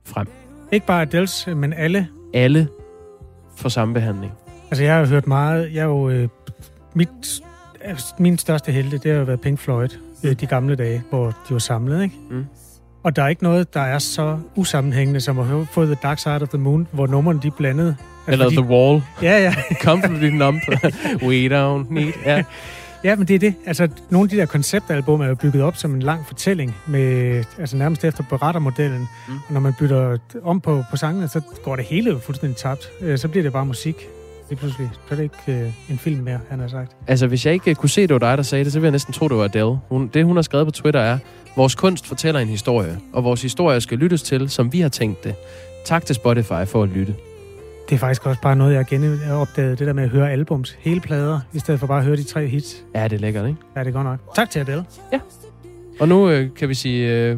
frem. 0.06 0.28
Ikke 0.72 0.86
bare 0.86 1.02
Adels, 1.02 1.48
men 1.56 1.74
alle. 1.74 2.08
Alle 2.34 2.68
får 3.58 3.70
samme 3.70 3.94
behandling. 3.94 4.32
Altså, 4.72 4.84
jeg 4.84 4.96
har 4.96 5.06
hørt 5.06 5.28
meget... 5.28 5.74
Jeg 5.74 5.80
er 5.82 5.86
jo... 5.86 6.10
Øh, 6.10 6.28
mit, 6.94 7.10
altså, 7.82 8.14
min 8.20 8.38
største 8.38 8.72
helte, 8.72 8.98
det 8.98 9.12
har 9.12 9.18
jo 9.20 9.24
været 9.26 9.42
Pink 9.42 9.60
Floyd. 9.60 9.90
Øh, 10.24 10.34
de 10.34 10.46
gamle 10.46 10.76
dage, 10.76 11.04
hvor 11.10 11.26
de 11.26 11.54
var 11.54 11.60
samlet, 11.60 12.04
ikke? 12.04 12.16
Mm. 12.30 12.46
Og 13.04 13.16
der 13.16 13.24
er 13.24 13.28
ikke 13.28 13.44
noget, 13.44 13.74
der 13.74 13.80
er 13.82 14.00
så 14.00 14.38
usammenhængende, 14.56 15.20
som 15.22 15.40
at 15.40 15.68
få 15.68 15.86
The 15.86 15.98
Dark 16.04 16.20
Side 16.20 16.42
of 16.42 16.50
the 16.50 16.58
Moon, 16.58 16.88
hvor 16.92 17.08
numrene 17.08 17.40
de 17.44 17.52
blandet. 17.52 17.96
Eller 18.28 18.46
fordi- 18.46 18.56
The 18.56 18.66
Wall. 18.66 19.02
Ja, 19.22 19.40
ja. 19.44 19.54
Completely 19.88 20.30
numb. 20.30 20.60
We 21.28 21.48
don't 21.48 21.94
need... 21.94 22.14
Ja. 22.26 22.44
Ja, 23.04 23.16
men 23.16 23.28
det 23.28 23.36
er 23.36 23.40
det. 23.40 23.54
Altså, 23.66 23.88
nogle 24.10 24.26
af 24.26 24.30
de 24.30 24.38
der 24.38 24.46
konceptalbum 24.46 25.22
er 25.22 25.28
jo 25.28 25.36
bygget 25.36 25.64
op 25.64 25.76
som 25.78 25.94
en 25.96 26.02
lang 26.02 26.28
fortælling, 26.28 26.76
med, 26.88 27.44
altså 27.60 27.78
nærmest 27.78 28.04
efter 28.04 28.24
berettermodellen. 28.30 29.08
Mm. 29.28 29.34
Og 29.48 29.54
når 29.54 29.60
man 29.60 29.74
bytter 29.80 30.18
om 30.44 30.62
på, 30.62 30.84
på 30.92 30.98
sangene, 30.98 31.28
så 31.28 31.42
går 31.64 31.76
det 31.76 31.86
hele 31.86 32.10
jo 32.12 32.20
fuldstændig 32.20 32.58
tabt. 32.58 32.90
Øh, 33.02 33.18
Så 33.18 33.28
bliver 33.28 33.44
det 33.44 33.54
bare 33.54 33.66
musik. 33.66 33.96
Lige 34.50 34.60
pludselig. 34.60 34.90
Så 35.08 35.14
er 35.14 35.16
det 35.16 35.24
ikke 35.24 35.62
øh, 35.62 35.72
en 35.90 35.98
film 35.98 36.24
mere, 36.24 36.40
han 36.50 36.60
har 36.60 36.68
sagt. 36.68 36.92
Altså, 37.08 37.28
hvis 37.28 37.46
jeg 37.46 37.54
ikke 37.54 37.70
øh, 37.70 37.76
kunne 37.76 37.90
se, 37.90 38.02
det 38.02 38.14
var 38.14 38.20
dig, 38.20 38.38
der 38.38 38.44
sagde 38.44 38.64
det, 38.64 38.74
så 38.74 38.80
ville 38.80 38.86
jeg 38.86 38.92
næsten 38.92 39.14
tro, 39.14 39.28
det 39.28 39.38
var 39.38 39.44
Adele. 39.44 39.78
Hun, 39.90 40.08
det, 40.14 40.26
hun 40.26 40.36
har 40.36 40.42
skrevet 40.42 40.68
på 40.68 40.72
Twitter 40.72 41.00
er, 41.00 41.18
vores 41.56 41.76
kunst 41.76 42.08
fortæller 42.08 42.42
en 42.42 42.48
historie, 42.48 42.98
og 43.14 43.24
vores 43.24 43.42
historie 43.42 43.82
skal 43.82 43.98
lyttes 43.98 44.24
til, 44.24 44.50
som 44.50 44.74
vi 44.74 44.80
har 44.80 44.90
tænkt 44.90 45.24
det. 45.24 45.36
Tak 45.86 46.06
til 46.06 46.16
Spotify 46.16 46.66
for 46.66 46.84
at 46.84 46.90
lytte. 46.90 47.16
Det 47.90 47.96
er 47.96 48.00
faktisk 48.00 48.26
også 48.26 48.42
bare 48.42 48.56
noget, 48.56 48.72
jeg 48.72 48.80
har 48.80 48.84
genopdaget, 48.84 49.80
det 49.80 49.88
der 49.88 49.94
med 49.94 50.04
at 50.04 50.10
høre 50.10 50.32
albums, 50.32 50.72
hele 50.80 51.00
plader, 51.00 51.40
i 51.54 51.60
stedet 51.60 51.80
for 51.80 51.88
bare 51.88 52.00
at 52.00 52.06
høre 52.06 52.16
de 52.16 52.24
tre 52.24 52.48
hits. 52.48 52.86
Ja, 52.96 53.04
det 53.04 53.14
er 53.14 53.20
lækkert, 53.20 53.48
ikke? 53.48 53.60
Ja, 53.76 53.80
det 53.80 53.88
er 53.88 53.92
godt 53.92 54.04
nok. 54.04 54.36
Tak 54.36 54.50
til 54.50 54.60
Adele. 54.60 54.86
Og 56.00 56.08
nu 56.08 56.30
øh, 56.30 56.50
kan 56.56 56.70
vi 56.70 56.74
sige 56.74 57.14
øh, 57.14 57.38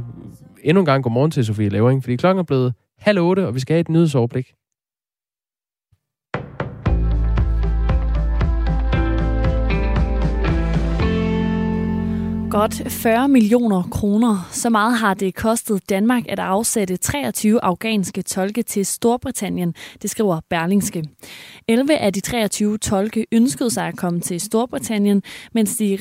endnu 0.63 0.79
en 0.81 0.85
gang 0.85 1.03
godmorgen 1.03 1.31
til 1.31 1.45
Sofie 1.45 1.69
Lavering, 1.69 2.03
fordi 2.03 2.15
klokken 2.15 2.39
er 2.39 2.43
blevet 2.43 2.73
halv 2.99 3.19
otte, 3.19 3.47
og 3.47 3.55
vi 3.55 3.59
skal 3.59 3.73
have 3.73 3.81
et 3.81 3.89
nyhedsoverblik. 3.89 4.53
Godt 12.51 12.91
40 12.91 13.27
millioner 13.27 13.83
kroner. 13.91 14.49
Så 14.51 14.69
meget 14.69 14.97
har 14.97 15.13
det 15.13 15.35
kostet 15.35 15.89
Danmark 15.89 16.23
at 16.29 16.39
afsætte 16.39 16.97
23 16.97 17.63
afghanske 17.63 18.21
tolke 18.21 18.63
til 18.63 18.85
Storbritannien, 18.85 19.73
det 20.01 20.09
skriver 20.09 20.39
Berlingske. 20.49 21.03
11 21.67 21.97
af 21.97 22.13
de 22.13 22.19
23 22.19 22.77
tolke 22.77 23.25
ønskede 23.31 23.71
sig 23.71 23.87
at 23.87 23.97
komme 23.97 24.19
til 24.19 24.41
Storbritannien, 24.41 25.23
mens 25.53 25.75
de 25.77 25.97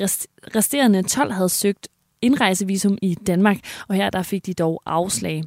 resterende 0.56 1.02
12 1.02 1.32
havde 1.32 1.48
søgt 1.48 1.88
indrejsevisum 2.22 2.98
i 3.02 3.14
Danmark, 3.14 3.56
og 3.88 3.94
her 3.94 4.10
der 4.10 4.22
fik 4.22 4.46
de 4.46 4.54
dog 4.54 4.82
afslag. 4.86 5.44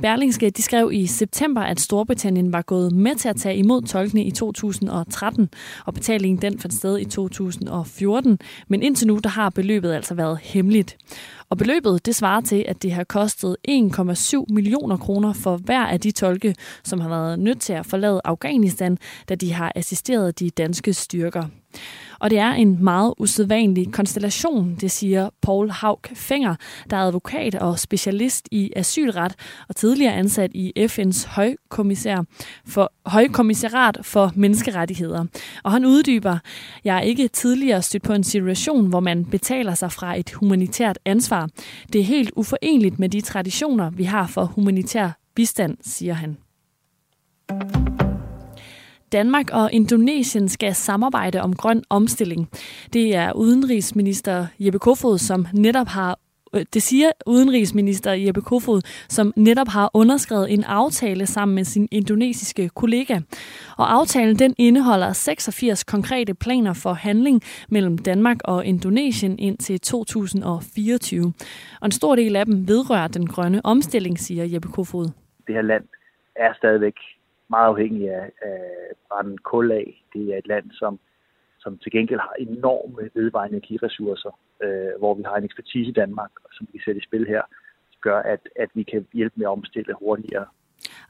Berlingske 0.00 0.50
de 0.50 0.62
skrev 0.62 0.90
i 0.92 1.06
september, 1.06 1.60
at 1.60 1.80
Storbritannien 1.80 2.52
var 2.52 2.62
gået 2.62 2.92
med 2.92 3.14
til 3.14 3.28
at 3.28 3.36
tage 3.36 3.56
imod 3.56 3.82
tolkene 3.82 4.24
i 4.24 4.30
2013, 4.30 5.48
og 5.86 5.94
betalingen 5.94 6.42
den 6.42 6.58
fandt 6.58 6.74
sted 6.74 6.98
i 6.98 7.04
2014, 7.04 8.38
men 8.68 8.82
indtil 8.82 9.06
nu 9.06 9.18
der 9.24 9.30
har 9.30 9.50
beløbet 9.50 9.92
altså 9.92 10.14
været 10.14 10.38
hemmeligt. 10.42 10.96
Og 11.48 11.58
beløbet 11.58 12.06
det 12.06 12.14
svarer 12.14 12.40
til, 12.40 12.64
at 12.68 12.82
det 12.82 12.92
har 12.92 13.04
kostet 13.04 13.56
1,7 13.68 14.44
millioner 14.48 14.96
kroner 14.96 15.32
for 15.32 15.56
hver 15.56 15.86
af 15.86 16.00
de 16.00 16.10
tolke, 16.10 16.54
som 16.84 17.00
har 17.00 17.08
været 17.08 17.38
nødt 17.38 17.60
til 17.60 17.72
at 17.72 17.86
forlade 17.86 18.20
Afghanistan, 18.24 18.98
da 19.28 19.34
de 19.34 19.52
har 19.52 19.72
assisteret 19.74 20.38
de 20.40 20.50
danske 20.50 20.92
styrker. 20.92 21.44
Og 22.22 22.30
det 22.30 22.38
er 22.38 22.52
en 22.52 22.84
meget 22.84 23.14
usædvanlig 23.18 23.92
konstellation, 23.92 24.76
det 24.80 24.90
siger 24.90 25.30
Paul 25.42 25.70
Haug 25.70 26.00
Fenger, 26.14 26.54
der 26.90 26.96
er 26.96 27.00
advokat 27.00 27.54
og 27.54 27.78
specialist 27.78 28.48
i 28.50 28.72
asylret 28.76 29.34
og 29.68 29.76
tidligere 29.76 30.14
ansat 30.14 30.50
i 30.54 30.72
FN's 30.78 31.28
højkommissær 31.28 32.24
for, 32.66 32.92
højkommissariat 33.06 33.98
for 34.02 34.32
menneskerettigheder. 34.34 35.24
Og 35.62 35.72
han 35.72 35.84
uddyber, 35.84 36.38
jeg 36.84 36.96
er 36.96 37.00
ikke 37.00 37.28
tidligere 37.28 37.82
stødt 37.82 38.02
på 38.02 38.12
en 38.12 38.24
situation, 38.24 38.86
hvor 38.86 39.00
man 39.00 39.24
betaler 39.24 39.74
sig 39.74 39.92
fra 39.92 40.18
et 40.18 40.30
humanitært 40.30 40.98
ansvar. 41.04 41.48
Det 41.92 42.00
er 42.00 42.04
helt 42.04 42.30
uforenligt 42.36 42.98
med 42.98 43.08
de 43.08 43.20
traditioner, 43.20 43.90
vi 43.90 44.04
har 44.04 44.26
for 44.26 44.44
humanitær 44.44 45.10
bistand, 45.34 45.76
siger 45.80 46.14
han. 46.14 46.36
Danmark 49.12 49.50
og 49.52 49.72
Indonesien 49.72 50.48
skal 50.48 50.74
samarbejde 50.74 51.40
om 51.40 51.56
grøn 51.56 51.82
omstilling. 51.90 52.48
Det 52.92 53.16
er 53.16 53.32
udenrigsminister 53.32 54.46
Jeppe 54.60 54.78
Kofod, 54.78 55.18
som 55.18 55.46
netop 55.54 55.86
har 55.86 56.18
øh, 56.54 56.64
det 56.74 56.82
siger 56.82 57.10
udenrigsminister 57.26 58.12
Jeppe 58.12 58.40
Kofod, 58.40 58.80
som 59.08 59.32
netop 59.36 59.68
har 59.68 59.90
underskrevet 59.94 60.52
en 60.52 60.64
aftale 60.64 61.26
sammen 61.26 61.54
med 61.54 61.64
sin 61.64 61.88
indonesiske 61.90 62.68
kollega. 62.68 63.20
Og 63.78 63.92
aftalen 63.92 64.38
den 64.38 64.54
indeholder 64.58 65.12
86 65.12 65.84
konkrete 65.84 66.34
planer 66.34 66.72
for 66.72 66.92
handling 66.92 67.42
mellem 67.68 67.98
Danmark 67.98 68.36
og 68.44 68.64
Indonesien 68.64 69.38
indtil 69.38 69.80
2024. 69.80 71.32
Og 71.80 71.84
en 71.84 71.92
stor 71.92 72.16
del 72.16 72.36
af 72.36 72.46
dem 72.46 72.68
vedrører 72.68 73.08
den 73.08 73.26
grønne 73.26 73.60
omstilling, 73.64 74.18
siger 74.18 74.44
Jeppe 74.44 74.68
Kofod. 74.68 75.04
Det 75.46 75.54
her 75.54 75.62
land 75.62 75.84
er 76.36 76.54
stadigvæk 76.54 76.94
meget 77.56 77.68
afhængige 77.72 78.08
af, 78.20 78.26
af 78.42 78.60
brænde 79.08 79.38
kul 79.50 79.66
af. 79.72 79.86
Det 80.12 80.22
er 80.32 80.38
et 80.38 80.48
land, 80.52 80.66
som, 80.80 80.92
som 81.62 81.78
til 81.82 81.92
gengæld 81.92 82.20
har 82.20 82.34
enorme 82.48 83.02
vedvarende 83.14 83.56
energiressourcer, 83.56 84.32
øh, 84.64 84.92
hvor 84.98 85.14
vi 85.14 85.22
har 85.22 85.36
en 85.36 85.44
ekspertise 85.44 85.90
i 85.90 85.98
Danmark, 86.02 86.30
som 86.52 86.62
vi 86.66 86.78
kan 86.78 86.84
sætte 86.84 87.00
i 87.00 87.08
spil 87.08 87.26
her, 87.34 87.42
gør, 88.00 88.18
at, 88.34 88.42
at 88.56 88.70
vi 88.74 88.82
kan 88.82 89.06
hjælpe 89.12 89.36
med 89.38 89.46
at 89.46 89.56
omstille 89.58 89.94
hurtigere. 90.02 90.46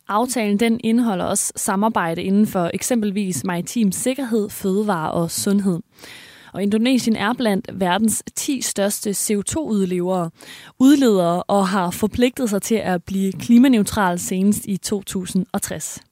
Aftalen 0.09 0.61
den 0.61 0.81
indeholder 0.85 1.25
også 1.25 1.53
samarbejde 1.57 2.23
inden 2.23 2.47
for 2.47 2.71
eksempelvis 2.75 3.45
maritim 3.45 3.93
sikkerhed, 3.93 4.51
fødevare 4.51 5.13
og 5.13 5.31
sundhed. 5.31 5.81
Og 6.53 6.63
Indonesien 6.63 7.17
er 7.17 7.33
blandt 7.39 7.71
verdens 7.81 8.23
10 8.35 8.61
største 8.61 9.11
CO2-udledere 9.11 10.31
udledere 10.81 11.43
og 11.43 11.69
har 11.69 11.91
forpligtet 11.91 12.51
sig 12.51 12.63
til 12.63 12.75
at 12.75 13.05
blive 13.05 13.33
klimaneutral 13.33 14.19
senest 14.19 14.67
i 14.67 14.77
2060. 14.77 16.12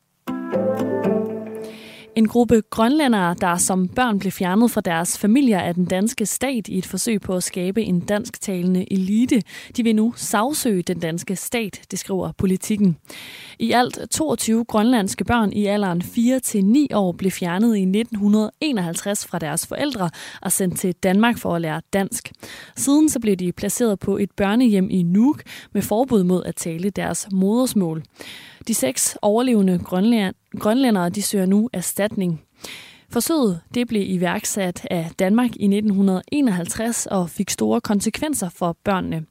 En 2.17 2.29
gruppe 2.29 2.63
grønlændere, 2.71 3.35
der 3.41 3.57
som 3.57 3.89
børn 3.89 4.19
blev 4.19 4.33
fjernet 4.33 4.71
fra 4.71 4.81
deres 4.81 5.19
familier 5.19 5.61
af 5.61 5.75
den 5.75 5.85
danske 5.85 6.27
stat 6.27 6.69
i 6.69 6.79
et 6.79 6.87
forsøg 6.87 7.21
på 7.21 7.35
at 7.35 7.43
skabe 7.43 7.83
en 7.83 8.01
dansktalende 8.01 8.93
elite, 8.93 9.43
de 9.77 9.83
vil 9.83 9.97
nu 9.97 10.13
sagsøge 10.17 10.83
den 10.83 11.01
danske 11.01 11.37
stat, 11.37 11.81
det 11.91 11.99
skriver 11.99 12.33
politikken. 12.39 12.97
I 13.59 13.73
alt 13.73 13.99
22 14.11 14.65
grønlandske 14.65 15.25
børn 15.25 15.53
i 15.53 15.67
alderen 15.67 16.03
4-9 16.03 16.95
år 16.95 17.13
blev 17.13 17.31
fjernet 17.31 17.77
i 17.77 17.83
1951 17.83 19.27
fra 19.27 19.39
deres 19.39 19.67
forældre 19.67 20.11
og 20.43 20.53
sendt 20.53 20.79
til 20.79 20.95
Danmark 20.95 21.39
for 21.39 21.55
at 21.55 21.61
lære 21.61 21.81
dansk. 21.93 22.33
Siden 22.77 23.09
så 23.09 23.21
blev 23.21 23.37
de 23.37 23.53
placeret 23.53 23.99
på 23.99 24.17
et 24.17 24.31
børnehjem 24.31 24.91
i 24.91 25.03
Nuuk 25.03 25.43
med 25.73 25.83
forbud 25.83 26.25
mod 26.25 26.45
at 26.45 26.57
tale 26.57 26.91
deres 26.91 27.29
modersmål. 27.33 28.03
De 28.69 28.75
seks 28.75 29.17
overlevende 29.23 29.79
grønlændere 30.59 31.11
de 31.11 31.23
søger 31.23 31.47
nu 31.47 31.71
erstatning. 31.73 32.41
Forsøget 33.13 33.61
det 33.75 33.89
blev 33.89 34.03
iværksat 34.07 34.87
af 34.91 35.11
Danmark 35.19 35.51
i 35.57 35.65
1951 35.65 37.07
og 37.07 37.31
fik 37.31 37.51
store 37.51 37.81
konsekvenser 37.81 38.49
for 38.49 38.77
børnene. 38.85 39.25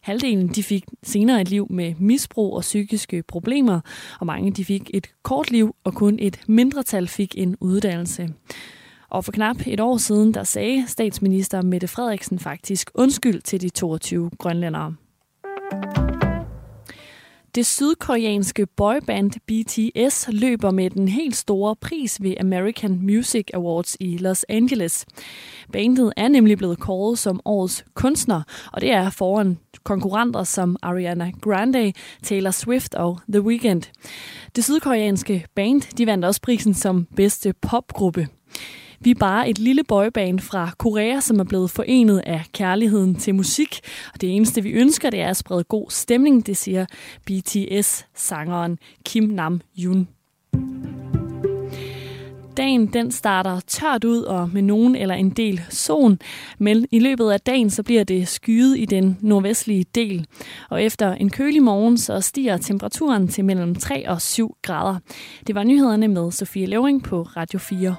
Halvdelen 0.00 0.48
de 0.48 0.62
fik 0.62 0.84
senere 1.02 1.40
et 1.40 1.48
liv 1.48 1.66
med 1.70 1.94
misbrug 1.98 2.54
og 2.54 2.60
psykiske 2.60 3.22
problemer, 3.22 3.80
og 4.20 4.26
mange 4.26 4.52
de 4.52 4.64
fik 4.64 4.90
et 4.94 5.06
kort 5.22 5.50
liv, 5.50 5.74
og 5.84 5.94
kun 5.94 6.18
et 6.20 6.40
mindretal 6.48 7.08
fik 7.08 7.34
en 7.38 7.56
uddannelse. 7.60 8.28
Og 9.10 9.24
for 9.24 9.32
knap 9.32 9.56
et 9.66 9.80
år 9.80 9.96
siden, 9.96 10.34
der 10.34 10.44
sagde 10.44 10.84
statsminister 10.86 11.62
Mette 11.62 11.88
Frederiksen 11.88 12.38
faktisk 12.38 12.90
undskyld 12.94 13.42
til 13.42 13.60
de 13.60 13.68
22 13.68 14.30
grønlændere. 14.38 14.94
Det 17.54 17.66
sydkoreanske 17.66 18.66
boyband 18.66 19.30
BTS 19.30 20.28
løber 20.28 20.70
med 20.70 20.90
den 20.90 21.08
helt 21.08 21.36
store 21.36 21.76
pris 21.76 22.22
ved 22.22 22.34
American 22.40 22.98
Music 23.02 23.46
Awards 23.54 23.96
i 24.00 24.18
Los 24.18 24.44
Angeles. 24.48 25.06
Bandet 25.72 26.12
er 26.16 26.28
nemlig 26.28 26.58
blevet 26.58 26.80
kåret 26.80 27.18
som 27.18 27.40
årets 27.44 27.84
kunstner, 27.94 28.42
og 28.72 28.80
det 28.80 28.90
er 28.90 29.10
foran 29.10 29.58
konkurrenter 29.82 30.44
som 30.44 30.76
Ariana 30.82 31.30
Grande, 31.40 31.92
Taylor 32.22 32.50
Swift 32.50 32.94
og 32.94 33.20
The 33.32 33.42
Weeknd. 33.42 33.82
Det 34.56 34.64
sydkoreanske 34.64 35.46
band 35.54 35.96
de 35.98 36.06
vandt 36.06 36.24
også 36.24 36.40
prisen 36.40 36.74
som 36.74 37.06
bedste 37.16 37.52
popgruppe. 37.52 38.28
Vi 39.04 39.10
er 39.10 39.14
bare 39.14 39.48
et 39.48 39.58
lille 39.58 39.84
boyband 39.84 40.40
fra 40.40 40.70
Korea, 40.78 41.20
som 41.20 41.40
er 41.40 41.44
blevet 41.44 41.70
forenet 41.70 42.22
af 42.26 42.42
kærligheden 42.52 43.14
til 43.14 43.34
musik. 43.34 43.80
Og 44.14 44.20
det 44.20 44.36
eneste, 44.36 44.62
vi 44.62 44.70
ønsker, 44.70 45.10
det 45.10 45.20
er 45.20 45.28
at 45.28 45.36
sprede 45.36 45.64
god 45.64 45.90
stemning, 45.90 46.46
det 46.46 46.56
siger 46.56 46.86
BTS-sangeren 47.26 48.78
Kim 49.04 49.24
Nam 49.24 49.60
Yoon. 49.78 50.08
Dagen 52.56 52.86
den 52.86 53.12
starter 53.12 53.60
tørt 53.66 54.04
ud 54.04 54.22
og 54.22 54.50
med 54.52 54.62
nogen 54.62 54.96
eller 54.96 55.14
en 55.14 55.30
del 55.30 55.60
sol, 55.70 56.18
men 56.58 56.86
i 56.90 56.98
løbet 56.98 57.30
af 57.30 57.40
dagen 57.40 57.70
så 57.70 57.82
bliver 57.82 58.04
det 58.04 58.28
skyet 58.28 58.78
i 58.78 58.84
den 58.84 59.18
nordvestlige 59.20 59.84
del. 59.94 60.26
Og 60.70 60.82
efter 60.82 61.12
en 61.14 61.30
kølig 61.30 61.62
morgen 61.62 61.98
så 61.98 62.20
stiger 62.20 62.56
temperaturen 62.56 63.28
til 63.28 63.44
mellem 63.44 63.74
3 63.74 64.08
og 64.08 64.22
7 64.22 64.56
grader. 64.62 64.98
Det 65.46 65.54
var 65.54 65.64
nyhederne 65.64 66.08
med 66.08 66.30
Sofie 66.30 66.66
Levering 66.66 67.02
på 67.02 67.22
Radio 67.22 67.58
4. 67.58 67.96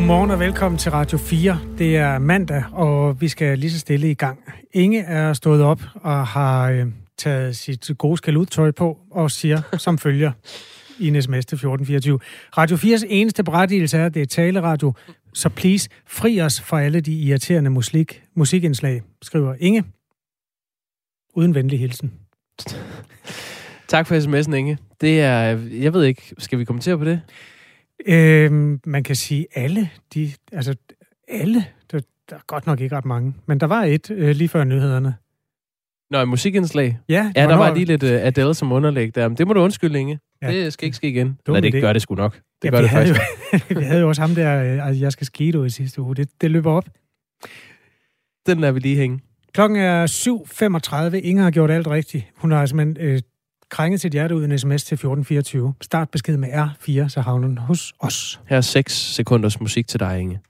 Godmorgen 0.00 0.30
og 0.30 0.40
velkommen 0.40 0.78
til 0.78 0.90
Radio 0.90 1.18
4. 1.18 1.60
Det 1.78 1.96
er 1.96 2.18
mandag, 2.18 2.64
og 2.72 3.20
vi 3.20 3.28
skal 3.28 3.58
lige 3.58 3.70
så 3.70 3.78
stille 3.78 4.10
i 4.10 4.14
gang. 4.14 4.38
Inge 4.72 5.00
er 5.00 5.32
stået 5.32 5.62
op 5.62 5.82
og 5.94 6.26
har 6.26 6.70
øh, 6.70 6.86
taget 7.18 7.56
sit 7.56 7.90
gode 7.98 8.16
skaluttøj 8.16 8.70
på 8.70 8.98
og 9.10 9.30
siger 9.30 9.62
som 9.78 9.98
følger 9.98 10.32
i 10.98 11.08
en 11.08 11.22
sms 11.22 11.46
til 11.46 11.54
1424. 11.56 12.18
Radio 12.58 12.76
4's 12.76 13.04
eneste 13.08 13.44
berettigelse 13.44 13.98
er, 13.98 14.06
at 14.06 14.14
det 14.14 14.22
er 14.22 14.26
taleradio, 14.26 14.92
så 15.34 15.48
please 15.48 15.88
fri 16.06 16.40
os 16.40 16.60
for 16.60 16.78
alle 16.78 17.00
de 17.00 17.12
irriterende 17.12 17.70
musik, 17.70 18.22
musikindslag, 18.34 19.02
skriver 19.22 19.54
Inge. 19.58 19.84
Uden 21.34 21.54
venlig 21.54 21.78
hilsen. 21.78 22.12
Tak 23.88 24.06
for 24.06 24.14
sms'en, 24.14 24.54
Inge. 24.54 24.78
Det 25.00 25.20
er, 25.20 25.58
jeg 25.70 25.94
ved 25.94 26.04
ikke, 26.04 26.34
skal 26.38 26.58
vi 26.58 26.64
kommentere 26.64 26.98
på 26.98 27.04
det? 27.04 27.20
Øhm, 28.06 28.80
man 28.86 29.02
kan 29.02 29.16
sige 29.16 29.46
alle, 29.54 29.90
de, 30.14 30.32
altså 30.52 30.74
alle, 31.28 31.64
der, 31.92 32.00
der 32.30 32.36
er 32.36 32.40
godt 32.46 32.66
nok 32.66 32.80
ikke 32.80 32.96
ret 32.96 33.04
mange, 33.04 33.34
men 33.46 33.60
der 33.60 33.66
var 33.66 33.82
et 33.84 34.10
øh, 34.10 34.36
lige 34.36 34.48
før 34.48 34.64
nyhederne. 34.64 35.14
Nå, 36.10 36.24
musikindslag? 36.24 36.98
Ja, 37.08 37.32
ja 37.36 37.42
der 37.42 37.56
var 37.56 37.74
lige 37.74 37.84
lidt 37.84 38.02
uh, 38.02 38.10
Adele 38.10 38.54
som 38.54 38.72
underlæg 38.72 39.14
der. 39.14 39.28
Men 39.28 39.38
det 39.38 39.46
må 39.46 39.52
du 39.52 39.60
undskylde, 39.60 39.98
Inge. 39.98 40.18
Ja. 40.42 40.52
Det 40.52 40.72
skal 40.72 40.86
ikke 40.86 40.96
ske 40.96 41.08
igen. 41.08 41.38
Dum 41.46 41.52
Nej, 41.52 41.60
det 41.60 41.72
det 41.72 41.82
gør 41.82 41.92
det 41.92 42.02
sgu 42.02 42.14
nok. 42.14 42.40
Det 42.62 42.68
ja, 42.68 42.70
gør 42.70 42.80
det 42.80 42.88
havde 42.90 43.14
faktisk. 43.14 43.70
Jo, 43.70 43.78
vi 43.80 43.84
havde 43.84 44.00
jo 44.00 44.08
også 44.08 44.22
ham 44.22 44.34
der, 44.34 44.88
øh, 44.88 45.00
jeg 45.00 45.12
skal 45.12 45.26
ske 45.26 45.44
i 45.66 45.70
sidste 45.70 46.02
uge. 46.02 46.16
Det, 46.16 46.28
det 46.40 46.50
løber 46.50 46.72
op. 46.72 46.88
Den 48.46 48.60
lader 48.60 48.72
vi 48.72 48.80
lige 48.80 48.96
hænge. 48.96 49.20
Klokken 49.52 49.78
er 49.78 50.06
7.35. 51.12 51.16
Inger 51.16 51.42
har 51.42 51.50
gjort 51.50 51.70
alt 51.70 51.86
rigtigt. 51.86 52.26
Hun 52.36 52.50
har 52.50 52.66
simpelthen 52.66 53.06
øh, 53.06 53.20
krænge 53.70 53.98
sit 53.98 54.12
hjerte 54.12 54.36
ud 54.36 54.44
en 54.44 54.58
sms 54.58 54.84
til 54.84 54.94
1424. 54.94 55.74
Start 55.80 56.10
besked 56.10 56.36
med 56.36 56.48
R4, 56.48 57.08
så 57.08 57.20
havner 57.20 57.48
den 57.48 57.58
hos 57.58 57.92
os. 58.00 58.40
Her 58.48 58.56
er 58.56 58.60
6 58.60 58.92
sekunders 58.92 59.60
musik 59.60 59.88
til 59.88 60.00
dig, 60.00 60.20
Inge. 60.20 60.40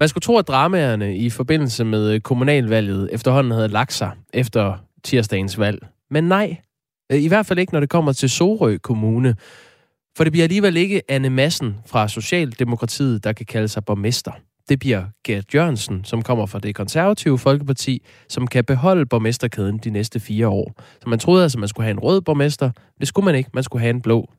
Man 0.00 0.08
skulle 0.08 0.22
tro, 0.22 0.38
at 0.38 0.48
dramaerne 0.48 1.16
i 1.16 1.30
forbindelse 1.30 1.84
med 1.84 2.20
kommunalvalget 2.20 3.08
efterhånden 3.12 3.52
havde 3.52 3.68
lagt 3.68 3.92
sig 3.92 4.10
efter 4.34 4.84
tirsdagens 5.04 5.58
valg. 5.58 5.86
Men 6.10 6.24
nej, 6.24 6.56
øh, 7.12 7.22
i 7.22 7.28
hvert 7.28 7.46
fald 7.46 7.58
ikke, 7.58 7.72
når 7.72 7.80
det 7.80 7.88
kommer 7.88 8.12
til 8.12 8.30
Sorø 8.30 8.76
Kommune. 8.76 9.36
For 10.16 10.24
det 10.24 10.32
bliver 10.32 10.44
alligevel 10.44 10.76
ikke 10.76 11.02
Anne 11.08 11.30
Madsen 11.30 11.76
fra 11.86 12.08
Socialdemokratiet, 12.08 13.24
der 13.24 13.32
kan 13.32 13.46
kalde 13.46 13.68
sig 13.68 13.84
borgmester. 13.84 14.32
Det 14.68 14.78
bliver 14.78 15.04
Gert 15.24 15.54
Jørgensen, 15.54 16.04
som 16.04 16.22
kommer 16.22 16.46
fra 16.46 16.58
det 16.58 16.74
konservative 16.74 17.38
Folkeparti, 17.38 18.02
som 18.28 18.46
kan 18.46 18.64
beholde 18.64 19.06
borgmesterkæden 19.06 19.78
de 19.78 19.90
næste 19.90 20.20
fire 20.20 20.48
år. 20.48 20.74
Så 21.02 21.08
man 21.08 21.18
troede 21.18 21.42
altså, 21.42 21.58
man 21.58 21.68
skulle 21.68 21.84
have 21.84 21.92
en 21.92 21.98
rød 21.98 22.20
borgmester. 22.20 22.70
Det 23.00 23.08
skulle 23.08 23.24
man 23.24 23.34
ikke. 23.34 23.50
Man 23.54 23.62
skulle 23.62 23.80
have 23.80 23.90
en 23.90 24.02
blå. 24.02 24.30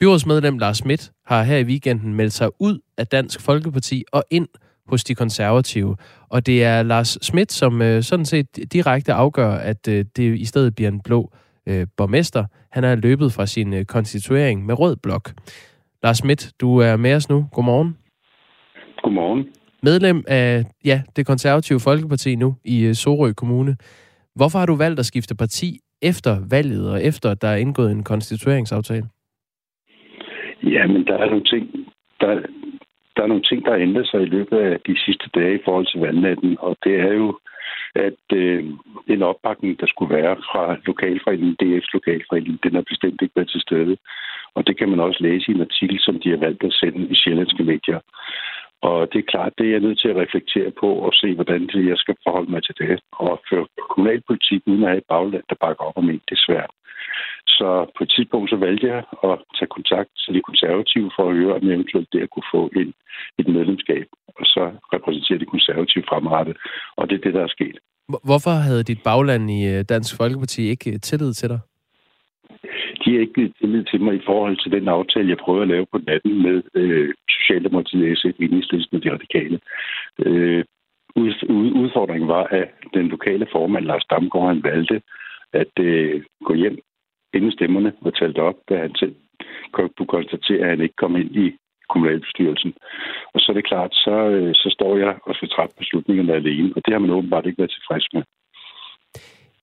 Byrådsmedlem 0.00 0.58
Lars 0.58 0.76
Schmidt 0.76 1.12
har 1.26 1.42
her 1.42 1.56
i 1.56 1.64
weekenden 1.64 2.14
meldt 2.14 2.32
sig 2.32 2.48
ud 2.60 2.78
af 2.98 3.06
Dansk 3.06 3.40
Folkeparti 3.40 4.04
og 4.12 4.24
ind 4.30 4.48
hos 4.86 5.04
de 5.04 5.14
konservative. 5.14 5.96
Og 6.28 6.46
det 6.46 6.64
er 6.64 6.82
Lars 6.82 7.18
Schmidt, 7.22 7.52
som 7.52 7.82
øh, 7.82 8.02
sådan 8.02 8.26
set 8.26 8.72
direkte 8.72 9.12
afgør, 9.12 9.50
at 9.52 9.88
øh, 9.88 10.04
det 10.16 10.38
i 10.38 10.44
stedet 10.44 10.74
bliver 10.74 10.90
en 10.90 11.00
blå 11.00 11.32
øh, 11.66 11.86
borgmester. 11.96 12.44
Han 12.70 12.84
er 12.84 12.94
løbet 12.94 13.32
fra 13.32 13.46
sin 13.46 13.72
øh, 13.72 13.84
konstituering 13.84 14.66
med 14.66 14.78
rød 14.78 14.96
blok. 14.96 15.32
Lars 16.02 16.16
Schmidt, 16.16 16.52
du 16.60 16.78
er 16.78 16.96
med 16.96 17.14
os 17.14 17.28
nu. 17.28 17.46
Godmorgen. 17.52 17.99
Godmorgen. 19.02 19.48
Medlem 19.82 20.24
af 20.28 20.64
ja, 20.84 21.02
det 21.16 21.26
konservative 21.26 21.80
Folkeparti 21.80 22.36
nu 22.36 22.54
i 22.64 22.86
øh, 22.86 22.94
Sorø 22.94 23.32
Kommune. 23.32 23.76
Hvorfor 24.34 24.58
har 24.58 24.66
du 24.66 24.76
valgt 24.76 24.98
at 24.98 25.06
skifte 25.06 25.34
parti 25.34 25.78
efter 26.02 26.32
valget 26.50 26.92
og 26.92 27.04
efter, 27.04 27.30
at 27.30 27.42
der 27.42 27.48
er 27.48 27.56
indgået 27.56 27.92
en 27.92 28.04
konstitueringsaftale? 28.04 29.06
Ja, 30.62 30.86
men 30.86 31.06
der 31.06 31.16
er 31.18 31.26
nogle 31.30 31.44
ting, 31.44 31.64
der, 32.20 32.40
der 33.16 33.22
er 33.22 33.26
nogle 33.26 33.42
ting, 33.42 33.64
der 33.64 33.70
har 33.70 33.78
ændret 33.78 34.06
sig 34.06 34.22
i 34.22 34.32
løbet 34.36 34.58
af 34.58 34.80
de 34.86 34.98
sidste 35.04 35.26
dage 35.34 35.54
i 35.54 35.62
forhold 35.64 35.86
til 35.86 36.00
valgnatten, 36.00 36.56
og 36.60 36.76
det 36.84 36.94
er 37.00 37.12
jo, 37.12 37.38
at 37.94 38.22
øh, 38.32 38.64
den 39.08 39.22
opbakning, 39.22 39.80
der 39.80 39.86
skulle 39.86 40.14
være 40.14 40.36
fra 40.36 40.76
lokalforeningen, 40.86 41.56
DF's 41.62 41.90
lokalforening, 41.92 42.62
den 42.64 42.76
er 42.76 42.82
bestemt 42.90 43.22
ikke 43.22 43.36
været 43.36 43.50
til 43.50 43.60
stede. 43.60 43.96
Og 44.54 44.66
det 44.66 44.78
kan 44.78 44.88
man 44.88 45.00
også 45.00 45.18
læse 45.22 45.50
i 45.50 45.54
en 45.54 45.60
artikel, 45.60 45.98
som 46.00 46.20
de 46.20 46.30
har 46.30 46.36
valgt 46.36 46.62
at 46.64 46.72
sende 46.72 47.08
i 47.12 47.14
sjællandske 47.14 47.64
medier. 47.64 48.00
Og 48.88 48.98
det 49.12 49.18
er 49.18 49.30
klart, 49.32 49.52
det 49.58 49.66
er 49.66 49.70
jeg 49.70 49.86
nødt 49.86 50.00
til 50.00 50.08
at 50.08 50.20
reflektere 50.24 50.70
på 50.80 50.88
og 51.06 51.12
se, 51.20 51.34
hvordan 51.34 51.62
det, 51.72 51.88
jeg 51.92 51.98
skal 51.98 52.16
forholde 52.24 52.50
mig 52.50 52.62
til 52.64 52.74
det. 52.78 53.00
Og 53.12 53.40
føre 53.50 53.66
kommunalpolitik 53.90 54.60
uden 54.66 54.82
at 54.82 54.90
have 54.90 54.98
et 54.98 55.10
bagland, 55.14 55.44
der 55.50 55.62
bakker 55.64 55.84
op 55.84 55.98
om 56.02 56.10
en, 56.10 56.22
det 56.28 56.36
er 56.38 56.46
svært. 56.48 56.72
Så 57.46 57.68
på 57.96 58.00
et 58.04 58.12
tidspunkt 58.16 58.50
så 58.50 58.56
valgte 58.56 58.86
jeg 58.92 59.00
at 59.28 59.36
tage 59.56 59.74
kontakt 59.76 60.10
til 60.22 60.34
de 60.36 60.42
konservative 60.48 61.10
for 61.16 61.24
at 61.28 61.36
høre, 61.36 61.54
om 61.56 61.62
jeg 61.66 61.74
eventuelt 61.74 62.12
der 62.12 62.26
kunne 62.32 62.50
få 62.54 62.62
en, 62.80 62.90
et 63.40 63.48
medlemskab, 63.56 64.06
og 64.38 64.44
så 64.54 64.64
repræsentere 64.94 65.38
de 65.38 65.52
konservative 65.54 66.04
fremrettet. 66.10 66.56
Og 66.98 67.02
det 67.08 67.14
er 67.16 67.24
det, 67.26 67.34
der 67.34 67.42
er 67.42 67.54
sket. 67.56 67.76
Hvorfor 68.28 68.54
havde 68.66 68.82
dit 68.90 69.02
bagland 69.04 69.50
i 69.50 69.60
øh, 69.72 69.84
Dansk 69.88 70.16
Folkeparti 70.16 70.62
ikke 70.72 70.90
øh, 70.92 71.00
tillid 71.00 71.32
til 71.32 71.48
dig? 71.48 71.60
De 73.04 73.12
har 73.12 73.20
ikke 73.20 73.32
givet 73.32 73.54
tillid 73.60 73.84
til 73.84 74.00
mig 74.00 74.14
i 74.14 74.26
forhold 74.26 74.56
til 74.56 74.72
den 74.72 74.88
aftale, 74.88 75.28
jeg 75.28 75.36
prøvede 75.44 75.62
at 75.62 75.68
lave 75.68 75.86
på 75.92 75.98
natten 76.06 76.42
med 76.42 76.62
øh, 76.74 77.14
Socialdemokratiet, 77.30 78.18
SF, 78.18 78.36
Enhedslisten 78.40 78.96
og 78.96 79.04
de 79.04 79.12
radikale. 79.12 79.60
Øh, 80.18 80.64
udfordringen 81.82 82.28
var, 82.28 82.44
at 82.44 82.68
den 82.94 83.08
lokale 83.08 83.46
formand, 83.52 83.84
Lars 83.84 84.04
Damgaard, 84.10 84.48
han 84.48 84.64
valgte 84.64 85.02
at 85.52 85.74
øh, 85.80 86.22
gå 86.44 86.54
hjem 86.54 86.78
inden 87.34 87.52
stemmerne 87.52 87.92
var 88.00 88.10
talt 88.10 88.38
op, 88.38 88.56
da 88.68 88.76
han 88.76 88.94
selv 88.94 89.14
kunne 89.72 90.06
konstatere, 90.08 90.62
at 90.62 90.70
han 90.70 90.80
ikke 90.80 90.96
kom 90.96 91.16
ind 91.16 91.36
i 91.36 91.56
kommunalbestyrelsen. 91.88 92.74
Og 93.34 93.40
så 93.40 93.46
er 93.52 93.54
det 93.54 93.70
klart, 93.72 93.92
så, 93.94 94.14
øh, 94.36 94.54
så 94.54 94.68
står 94.76 94.96
jeg 94.96 95.14
og 95.26 95.34
skal 95.34 95.48
træffe 95.48 95.76
beslutningerne 95.78 96.32
alene, 96.32 96.72
og 96.76 96.82
det 96.84 96.92
har 96.92 96.98
man 96.98 97.10
åbenbart 97.10 97.46
ikke 97.46 97.58
været 97.58 97.70
tilfreds 97.70 98.06
med. 98.14 98.22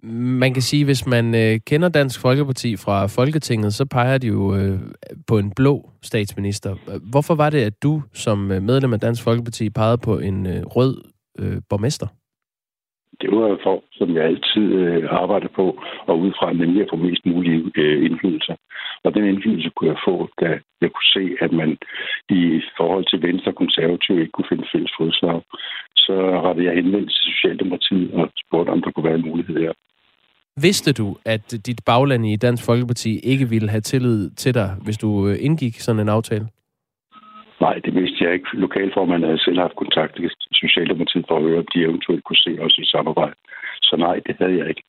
Man 0.04 0.54
kan 0.54 0.62
sige, 0.62 0.86
hvis 0.86 1.08
man 1.08 1.36
øh, 1.36 1.60
kender 1.68 1.90
Dansk 1.90 2.22
Folkeparti 2.22 2.76
fra 2.76 3.08
Folketinget, 3.08 3.74
så 3.74 3.86
peger 3.86 4.18
de 4.18 4.28
jo 4.28 4.56
øh, 4.56 4.80
på 5.28 5.38
en 5.38 5.52
blå 5.56 5.90
statsminister. 6.02 6.76
Hvorfor 7.12 7.36
var 7.36 7.50
det, 7.50 7.62
at 7.62 7.84
du 7.84 8.02
som 8.14 8.52
øh, 8.52 8.62
medlem 8.62 8.94
af 8.94 9.00
Dansk 9.00 9.24
Folkeparti 9.24 9.70
pegede 9.70 9.98
på 9.98 10.20
en 10.20 10.48
øh, 10.48 10.62
rød 10.66 11.04
øh, 11.40 11.62
borgmester? 11.70 12.08
det 13.22 13.30
var 13.32 13.60
for, 13.64 13.84
som 13.92 14.16
jeg 14.16 14.24
altid 14.26 14.66
øh, 14.82 15.04
arbejder 15.10 15.48
på, 15.48 15.66
og 16.08 16.20
ud 16.20 16.32
fra 16.40 16.54
nemlig 16.54 16.82
at 16.82 16.90
få 16.90 16.96
mest 16.96 17.26
mulig 17.26 17.72
øh, 17.78 18.06
indflydelse. 18.06 18.56
Og 19.04 19.14
den 19.14 19.24
indflydelse 19.26 19.70
kunne 19.70 19.90
jeg 19.90 20.00
få, 20.08 20.30
da 20.42 20.60
jeg 20.82 20.92
kunne 20.92 21.12
se, 21.18 21.24
at 21.46 21.52
man 21.52 21.78
i 22.30 22.62
forhold 22.78 23.06
til 23.10 23.22
Venstre 23.22 23.52
og 23.52 23.56
Konservative 23.56 24.20
ikke 24.20 24.32
kunne 24.32 24.50
finde 24.50 24.68
fælles 24.72 24.92
fodslag. 24.98 25.42
Så 26.08 26.16
rettede 26.46 26.68
jeg 26.68 26.76
henvendelse 26.76 27.18
til 27.24 27.34
Socialdemokratiet 27.34 28.14
og 28.14 28.30
spurgte, 28.46 28.70
om 28.70 28.82
der 28.82 28.92
kunne 28.92 29.10
være 29.10 29.20
en 29.22 29.30
mulighed 29.30 29.58
her. 29.66 29.74
Vidste 30.62 30.94
du, 30.94 31.08
at 31.26 31.46
dit 31.68 31.82
bagland 31.86 32.26
i 32.26 32.36
Dansk 32.36 32.66
Folkeparti 32.66 33.20
ikke 33.32 33.50
ville 33.50 33.70
have 33.70 33.82
tillid 33.82 34.30
til 34.30 34.54
dig, 34.54 34.70
hvis 34.86 34.98
du 34.98 35.28
øh, 35.28 35.36
indgik 35.40 35.76
sådan 35.80 36.02
en 36.02 36.10
aftale? 36.10 36.48
Nej, 37.62 37.76
det 37.86 37.94
vidste 37.96 38.24
jeg 38.24 38.34
ikke. 38.34 38.50
Lokalformanden 38.54 39.30
havde 39.30 39.44
selv 39.44 39.60
haft 39.60 39.76
kontakt 39.76 40.16
til 40.16 40.32
Socialdemokratiet 40.64 41.26
for 41.28 41.38
at 41.38 41.44
høre, 41.44 41.60
om 41.60 41.68
de 41.74 41.82
eventuelt 41.82 42.24
kunne 42.24 42.44
se 42.48 42.58
os 42.62 42.78
i 42.78 42.86
samarbejde. 42.86 43.36
Så 43.82 43.96
nej, 43.98 44.16
det 44.28 44.36
havde 44.40 44.58
jeg 44.58 44.70
ikke. 44.70 44.84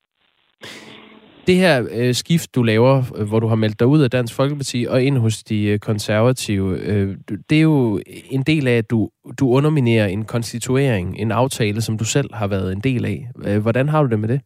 Det 1.49 1.57
her 1.57 1.87
øh, 1.91 2.15
skift, 2.15 2.55
du 2.55 2.63
laver, 2.63 3.03
øh, 3.15 3.27
hvor 3.27 3.39
du 3.39 3.47
har 3.47 3.55
meldt 3.55 3.79
dig 3.79 3.87
ud 3.87 4.01
af 4.01 4.09
Dansk 4.09 4.33
Folkeparti 4.33 4.85
og 4.89 5.03
ind 5.03 5.17
hos 5.17 5.43
de 5.43 5.63
øh, 5.63 5.79
konservative, 5.79 6.79
øh, 6.79 7.17
det 7.49 7.57
er 7.57 7.61
jo 7.61 7.99
en 8.29 8.43
del 8.43 8.67
af, 8.67 8.77
at 8.77 8.89
du, 8.89 9.09
du 9.39 9.49
underminerer 9.49 10.07
en 10.07 10.25
konstituering, 10.25 11.19
en 11.19 11.31
aftale, 11.31 11.81
som 11.81 11.97
du 11.97 12.05
selv 12.05 12.33
har 12.33 12.47
været 12.47 12.71
en 12.71 12.79
del 12.79 13.05
af. 13.05 13.29
Øh, 13.45 13.61
hvordan 13.61 13.89
har 13.89 14.03
du 14.03 14.09
det 14.09 14.19
med 14.19 14.29
det? 14.29 14.41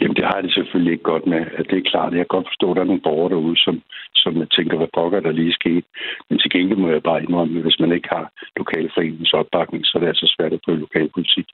Jamen, 0.00 0.16
det 0.16 0.24
har 0.24 0.34
jeg 0.36 0.44
det 0.44 0.54
selvfølgelig 0.54 0.92
ikke 0.92 1.10
godt 1.12 1.26
med. 1.26 1.42
At 1.58 1.66
det 1.70 1.78
er 1.78 1.90
klart, 1.92 2.12
jeg 2.12 2.24
kan 2.26 2.36
godt 2.36 2.50
forstå, 2.50 2.70
at 2.70 2.76
der 2.76 2.82
er 2.82 2.90
nogle 2.90 3.06
borgere 3.08 3.32
derude, 3.34 3.56
som, 3.56 3.82
som 4.14 4.32
tænker, 4.56 4.76
hvad 4.76 4.94
pokker 4.94 5.20
der 5.20 5.32
lige 5.32 5.58
sket. 5.60 5.84
Men 6.28 6.38
til 6.38 6.50
gengæld 6.50 6.78
må 6.78 6.88
jeg 6.88 7.02
bare 7.02 7.22
indrømme, 7.22 7.56
at 7.56 7.62
hvis 7.62 7.80
man 7.80 7.92
ikke 7.92 8.08
har 8.16 8.26
lokalforeningens 8.56 9.32
opbakning, 9.32 9.86
så 9.86 9.92
er 9.94 10.00
det 10.00 10.12
altså 10.12 10.34
svært 10.36 10.52
at 10.52 10.60
prøve 10.64 10.84
lokalpolitik. 10.86 11.46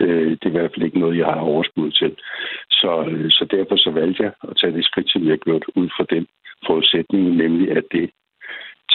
Øh, 0.00 0.30
det 0.30 0.44
er 0.44 0.52
i 0.52 0.56
hvert 0.56 0.72
fald 0.72 0.86
ikke 0.86 0.98
noget, 0.98 1.18
jeg 1.18 1.26
har 1.26 1.40
overskud 1.52 1.90
til. 1.90 2.12
Så, 2.70 2.92
øh, 3.10 3.30
så 3.30 3.44
derfor 3.50 3.76
så 3.76 3.90
valgte 3.90 4.22
jeg 4.22 4.32
at 4.48 4.56
tage 4.60 4.72
det 4.72 4.84
skridt, 4.84 5.10
som 5.10 5.22
jeg 5.22 5.32
har 5.32 5.44
gjort 5.46 5.64
ud 5.74 5.88
fra 5.96 6.04
den 6.14 6.26
forudsætning, 6.66 7.22
nemlig 7.36 7.70
at 7.78 7.84
det 7.92 8.10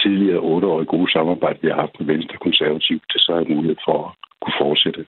tidligere 0.02 0.40
otteårige 0.40 0.92
gode 0.94 1.12
samarbejde, 1.12 1.58
vi 1.62 1.68
har 1.68 1.80
haft 1.80 2.00
med 2.00 2.06
Venstre 2.14 2.36
Konservativ, 2.36 2.98
det 3.12 3.20
så 3.20 3.32
er 3.32 3.54
mulighed 3.54 3.78
for 3.86 3.98
at 4.06 4.12
kunne 4.42 4.58
fortsætte. 4.64 5.06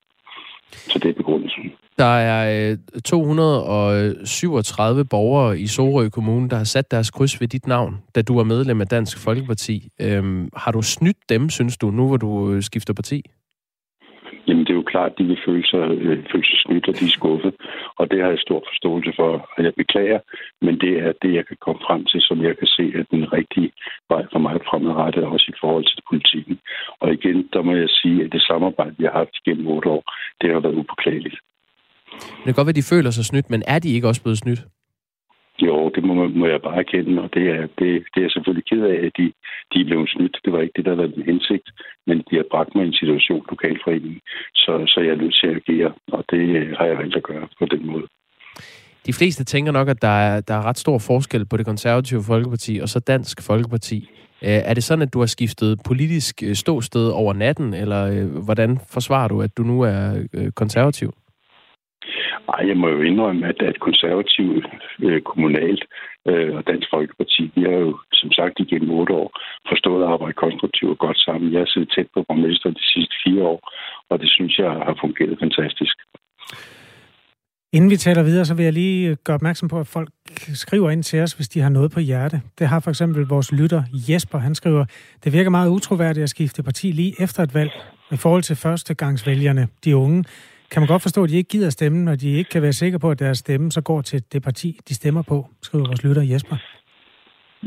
Så 0.72 0.98
det 0.98 1.08
er 1.08 1.14
begrundelsen. 1.14 1.62
Der 1.98 2.04
er 2.04 2.70
øh, 2.70 2.78
237 3.04 5.04
borgere 5.04 5.60
i 5.60 5.66
Sorø 5.66 6.08
Kommune, 6.08 6.48
der 6.48 6.56
har 6.56 6.64
sat 6.64 6.90
deres 6.90 7.10
kryds 7.10 7.40
ved 7.40 7.48
dit 7.48 7.66
navn, 7.66 7.96
da 8.14 8.22
du 8.22 8.36
var 8.36 8.44
medlem 8.44 8.80
af 8.80 8.86
Dansk 8.86 9.18
Folkeparti. 9.18 9.88
Øhm, 10.00 10.48
har 10.56 10.72
du 10.72 10.82
snydt 10.82 11.16
dem, 11.28 11.50
synes 11.50 11.76
du, 11.76 11.90
nu 11.90 12.06
hvor 12.06 12.16
du 12.16 12.52
øh, 12.52 12.62
skifter 12.62 12.94
parti? 12.94 13.22
Jamen, 14.50 14.64
det 14.66 14.72
er 14.72 14.80
jo 14.82 14.92
klart, 14.94 15.12
at 15.12 15.18
de 15.18 15.24
vil 15.24 15.44
føle 15.46 15.66
sig, 15.72 15.84
øh, 16.04 16.18
føle 16.32 16.46
sig 16.50 16.58
snydt, 16.64 16.88
og 16.88 16.94
de 16.98 17.04
er 17.04 17.16
skuffet. 17.18 17.54
Og 17.98 18.04
det 18.10 18.18
har 18.22 18.30
jeg 18.34 18.46
stor 18.46 18.60
forståelse 18.70 19.12
for, 19.20 19.30
og 19.54 19.58
jeg 19.66 19.72
beklager. 19.82 20.20
Men 20.66 20.74
det 20.84 20.92
er 21.06 21.12
det, 21.22 21.32
jeg 21.38 21.44
kan 21.46 21.58
komme 21.66 21.80
frem 21.86 22.02
til, 22.10 22.20
som 22.28 22.36
jeg 22.46 22.54
kan 22.58 22.70
se, 22.76 22.84
at 23.00 23.06
den 23.10 23.32
rigtige 23.32 23.70
vej 24.12 24.22
for 24.32 24.38
mig 24.46 24.54
fremadrettet, 24.68 25.24
også 25.24 25.46
i 25.54 25.58
forhold 25.62 25.84
til 25.84 26.02
politikken. 26.10 26.56
Og 27.00 27.08
igen, 27.18 27.38
der 27.52 27.62
må 27.62 27.72
jeg 27.82 27.90
sige, 28.00 28.18
at 28.24 28.32
det 28.32 28.42
samarbejde, 28.42 28.94
vi 28.98 29.04
har 29.04 29.16
haft 29.22 29.44
gennem 29.46 29.66
otte 29.74 29.88
år, 29.88 30.02
det 30.40 30.52
har 30.52 30.60
været 30.60 30.80
upåklageligt. 30.80 31.38
Det 32.44 32.48
kan 32.48 32.54
godt 32.58 32.66
være, 32.66 32.76
at 32.76 32.82
de 32.82 32.92
føler 32.94 33.10
sig 33.10 33.24
snydt, 33.24 33.50
men 33.50 33.62
er 33.66 33.78
de 33.78 33.94
ikke 33.94 34.08
også 34.08 34.22
blevet 34.22 34.38
snydt? 34.38 34.62
Jo, 35.66 35.90
det 35.94 36.04
må, 36.04 36.28
må 36.28 36.46
jeg 36.46 36.62
bare 36.62 36.78
erkende, 36.78 37.22
og 37.22 37.30
det 37.34 37.44
er, 37.50 37.60
det, 37.78 37.88
det 38.12 38.18
er 38.20 38.26
jeg 38.26 38.30
selvfølgelig 38.30 38.66
ked 38.70 38.82
af, 38.92 39.06
at 39.06 39.12
de, 39.18 39.32
de 39.72 39.80
er 39.80 39.84
blevet 39.84 40.08
snydt. 40.08 40.36
Det 40.44 40.52
var 40.52 40.60
ikke 40.60 40.76
det, 40.76 40.84
der 40.84 40.94
var 40.94 41.06
den 41.06 41.22
hensigt, 41.22 41.68
men 42.06 42.16
de 42.30 42.36
har 42.36 42.46
bragt 42.50 42.74
mig 42.74 42.84
i 42.84 42.88
en 42.88 43.00
situation 43.02 43.46
lokalforeningen, 43.50 44.20
så, 44.54 44.72
så 44.86 45.00
jeg 45.00 45.12
er 45.12 45.22
nødt 45.22 45.36
til 45.40 45.46
at 45.46 45.56
agere, 45.60 45.92
og 46.12 46.24
det 46.30 46.44
øh, 46.60 46.76
har 46.78 46.84
jeg 46.84 46.98
valgt 46.98 47.16
at 47.16 47.22
gøre 47.22 47.48
på 47.58 47.66
den 47.66 47.86
måde. 47.86 48.06
De 49.06 49.12
fleste 49.12 49.44
tænker 49.44 49.72
nok, 49.72 49.88
at 49.88 50.02
der 50.02 50.16
er, 50.28 50.40
der 50.40 50.54
er 50.54 50.62
ret 50.62 50.78
stor 50.78 50.98
forskel 50.98 51.46
på 51.46 51.56
det 51.56 51.66
konservative 51.66 52.22
Folkeparti 52.26 52.78
og 52.82 52.88
så 52.88 53.00
Dansk 53.00 53.42
Folkeparti. 53.46 54.08
Øh, 54.42 54.60
er 54.70 54.74
det 54.74 54.84
sådan, 54.84 55.02
at 55.02 55.14
du 55.14 55.18
har 55.18 55.26
skiftet 55.26 55.80
politisk 55.86 56.42
øh, 56.42 56.54
ståsted 56.54 57.08
over 57.08 57.32
natten, 57.32 57.74
eller 57.74 58.24
hvordan 58.44 58.80
forsvarer 58.90 59.28
du, 59.28 59.42
at 59.42 59.56
du 59.56 59.62
nu 59.62 59.80
er 59.80 60.26
konservativ? 60.56 61.12
Ej, 62.54 62.62
jeg 62.70 62.76
må 62.76 62.88
jo 62.88 63.00
indrømme, 63.02 63.48
at, 63.48 63.62
at 63.70 63.80
konservative 63.80 64.62
øh, 65.06 65.20
kommunalt 65.30 65.84
øh, 66.28 66.56
og 66.56 66.62
Dansk 66.70 66.88
Folkeparti, 66.94 67.42
de 67.54 67.60
har 67.68 67.78
jo 67.86 67.98
som 68.12 68.30
sagt 68.32 68.56
igennem 68.58 68.90
otte 68.90 69.12
år 69.12 69.30
forstået 69.70 70.02
at 70.02 70.10
arbejde 70.14 70.42
konstruktivt 70.44 70.90
og 70.90 70.98
godt 70.98 71.18
sammen. 71.18 71.52
Jeg 71.52 71.60
har 71.60 71.70
siddet 71.70 71.92
tæt 71.94 72.08
på 72.14 72.20
borgmesteren 72.28 72.74
de 72.74 72.86
sidste 72.94 73.14
fire 73.24 73.42
år, 73.52 73.60
og 74.10 74.20
det 74.20 74.30
synes 74.36 74.58
jeg 74.58 74.70
har 74.70 74.96
fungeret 75.00 75.38
fantastisk. 75.44 75.96
Inden 77.72 77.90
vi 77.90 77.96
taler 77.96 78.22
videre, 78.22 78.44
så 78.44 78.54
vil 78.54 78.64
jeg 78.64 78.72
lige 78.72 79.16
gøre 79.24 79.34
opmærksom 79.34 79.68
på, 79.68 79.80
at 79.80 79.86
folk 79.86 80.08
skriver 80.54 80.90
ind 80.90 81.02
til 81.02 81.20
os, 81.20 81.32
hvis 81.32 81.48
de 81.48 81.60
har 81.60 81.68
noget 81.68 81.90
på 81.92 82.00
hjerte. 82.00 82.40
Det 82.58 82.66
har 82.66 82.80
for 82.80 82.90
eksempel 82.90 83.26
vores 83.26 83.52
lytter 83.52 83.82
Jesper. 84.08 84.38
Han 84.38 84.54
skriver, 84.54 84.84
det 85.24 85.32
virker 85.32 85.50
meget 85.50 85.70
utroværdigt 85.70 86.24
at 86.24 86.30
skifte 86.30 86.62
parti 86.62 86.90
lige 86.90 87.14
efter 87.22 87.42
et 87.42 87.54
valg. 87.54 87.70
I 88.12 88.16
forhold 88.16 88.42
til 88.42 88.56
førstegangsvælgerne, 88.56 89.68
de 89.84 89.96
unge, 89.96 90.24
kan 90.70 90.80
man 90.82 90.88
godt 90.88 91.02
forstå, 91.02 91.24
at 91.24 91.30
de 91.30 91.36
ikke 91.36 91.48
gider 91.48 91.70
stemme, 91.70 92.04
når 92.04 92.14
de 92.14 92.28
ikke 92.38 92.50
kan 92.50 92.62
være 92.62 92.72
sikre 92.72 92.98
på, 92.98 93.10
at 93.10 93.18
deres 93.18 93.38
stemme 93.38 93.70
så 93.72 93.80
går 93.80 94.00
til 94.02 94.22
det 94.32 94.42
parti, 94.42 94.78
de 94.88 94.94
stemmer 94.94 95.22
på, 95.22 95.46
skriver 95.62 95.84
vores 95.86 96.04
lytter 96.04 96.22
Jesper. 96.22 96.56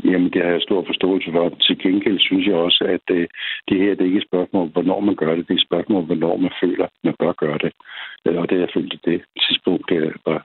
Jamen, 0.04 0.30
det 0.32 0.40
har 0.44 0.50
jeg 0.50 0.60
stor 0.68 0.84
forståelse 0.86 1.30
for. 1.32 1.48
Til 1.66 1.78
gengæld 1.78 2.18
synes 2.20 2.46
jeg 2.46 2.54
også, 2.54 2.82
at 2.96 3.06
øh, 3.16 3.26
det 3.68 3.76
her 3.82 3.90
det 3.94 4.00
er 4.00 4.04
ikke 4.10 4.18
et 4.24 4.28
spørgsmål 4.30 4.66
hvornår 4.74 5.00
man 5.00 5.14
gør 5.16 5.34
det. 5.34 5.48
Det 5.48 5.54
er 5.54 5.60
et 5.62 5.66
spørgsmål 5.70 6.04
hvornår 6.04 6.36
man 6.36 6.50
føler, 6.62 6.86
man 7.04 7.14
bør 7.20 7.32
gøre 7.44 7.58
det. 7.64 7.72
Øh, 8.26 8.36
Og 8.40 8.44
det 8.48 8.54
har 8.58 8.64
jeg 8.66 8.72
følt, 8.76 8.92
at 8.96 9.00
det 9.04 9.20
tidspunkt, 9.44 9.84
det 9.90 10.00
var 10.26 10.40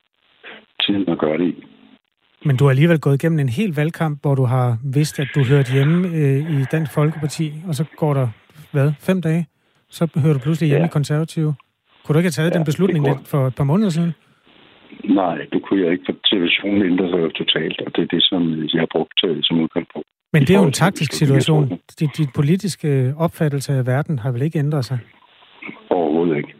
tiden 0.84 1.10
at 1.10 1.20
gøre 1.20 1.38
det 1.38 1.47
i. 1.47 1.64
Men 2.45 2.57
du 2.57 2.64
har 2.64 2.70
alligevel 2.70 2.99
gået 2.99 3.24
igennem 3.24 3.39
en 3.39 3.49
hel 3.49 3.72
valgkamp, 3.76 4.22
hvor 4.22 4.36
du 4.36 4.43
har 4.55 4.78
vidst, 4.97 5.20
at 5.20 5.28
du 5.36 5.41
hørte 5.51 5.74
hjemme 5.74 6.07
øh, 6.07 6.39
i 6.62 6.64
Dansk 6.72 6.91
Folkeparti, 6.93 7.47
og 7.68 7.74
så 7.76 7.84
går 7.97 8.14
der, 8.14 8.28
hvad, 8.72 8.91
fem 8.99 9.22
dage? 9.22 9.47
Så 9.89 10.20
hører 10.24 10.34
du 10.34 10.39
pludselig 10.39 10.68
hjemme 10.70 10.84
Ja. 10.84 10.89
i 10.93 10.97
Konservative. 10.99 11.53
Kunne 12.10 12.14
du 12.16 12.20
ikke 12.20 12.28
have 12.28 12.39
taget 12.41 12.51
Ja, 12.53 12.57
den 12.57 12.66
beslutning 12.66 13.05
lidt 13.07 13.28
for 13.28 13.47
et 13.47 13.55
par 13.55 13.64
måneder 13.64 13.89
siden? 13.89 14.12
Nej, 15.22 15.38
det 15.53 15.60
kunne 15.64 15.82
jeg 15.84 15.91
ikke, 15.91 16.03
for 16.07 16.16
situationen 16.26 16.82
ændrer 16.91 17.07
sig 17.12 17.20
jo 17.26 17.30
totalt, 17.41 17.82
og 17.86 17.95
det 17.95 18.01
er 18.01 18.07
det, 18.16 18.24
som 18.24 18.41
jeg 18.74 18.82
har 18.82 18.88
brugt 18.91 19.20
øh, 19.26 19.38
som 19.43 19.60
udgangspunkt. 19.64 20.07
Men 20.34 20.41
det 20.41 20.49
er 20.55 20.60
jo 20.60 20.66
en 20.66 20.72
taktisk 20.72 21.14
situation. 21.14 21.80
Din, 21.99 22.10
din 22.18 22.28
politiske 22.36 23.14
opfattelse 23.18 23.74
af 23.74 23.88
verden 23.88 24.20
har 24.20 24.32
vel 24.32 24.41
ikke 24.41 24.60
ændret 24.60 24.86
sig. 24.86 24.99
Overhovedet 25.89 26.38
ikke. 26.38 26.53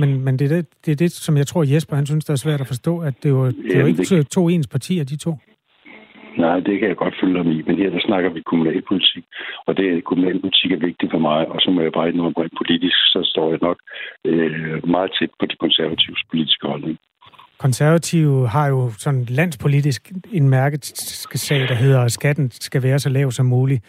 Men, 0.00 0.24
men 0.24 0.38
det, 0.38 0.52
er 0.52 0.56
det, 0.56 0.66
det 0.86 0.92
er 0.92 0.96
det, 0.96 1.12
som 1.12 1.36
jeg 1.36 1.46
tror, 1.46 1.62
Jesper 1.74 1.96
han 1.96 2.06
synes, 2.06 2.24
det 2.24 2.32
er 2.32 2.36
svært 2.36 2.60
at 2.60 2.66
forstå, 2.66 2.98
at 2.98 3.14
det 3.22 3.28
er 3.28 3.32
jo, 3.32 3.46
det 3.46 3.76
er 3.76 3.80
jo 3.80 3.86
ikke 3.86 4.02
det- 4.04 4.28
to 4.30 4.48
ens 4.48 4.66
partier, 4.66 5.04
de 5.04 5.16
to. 5.16 5.38
Nej, 6.38 6.60
det 6.60 6.78
kan 6.78 6.88
jeg 6.88 6.96
godt 6.96 7.14
følge 7.20 7.44
dig 7.44 7.52
i, 7.52 7.62
men 7.66 7.76
her 7.76 7.90
der 7.90 8.00
snakker 8.00 8.30
vi 8.30 8.40
kommunalpolitik, 8.40 9.24
og 9.66 9.76
det 9.76 10.04
kommunalpolitik 10.04 10.72
er 10.72 10.86
vigtigt 10.88 11.12
for 11.12 11.18
mig, 11.18 11.48
og 11.48 11.60
så 11.60 11.70
må 11.70 11.80
jeg 11.80 11.92
bare 11.92 12.08
indrømme 12.08 12.40
rent 12.40 12.58
politisk, 12.60 12.98
så 13.12 13.20
står 13.32 13.50
jeg 13.50 13.58
nok 13.62 13.78
øh, 14.24 14.88
meget 14.88 15.10
tæt 15.18 15.30
på 15.40 15.46
de 15.46 15.56
konservatives 15.56 16.22
politiske 16.30 16.66
holdning. 16.66 16.98
Konservative 17.58 18.48
har 18.48 18.68
jo 18.68 18.90
sådan 18.98 19.24
landspolitisk 19.28 20.12
en 20.32 20.48
mærkesag, 20.48 21.68
der 21.68 21.74
hedder, 21.74 22.00
at 22.00 22.12
skatten 22.12 22.50
skal 22.50 22.82
være 22.82 22.98
så 22.98 23.08
lav 23.08 23.30
som 23.30 23.46
muligt. 23.46 23.84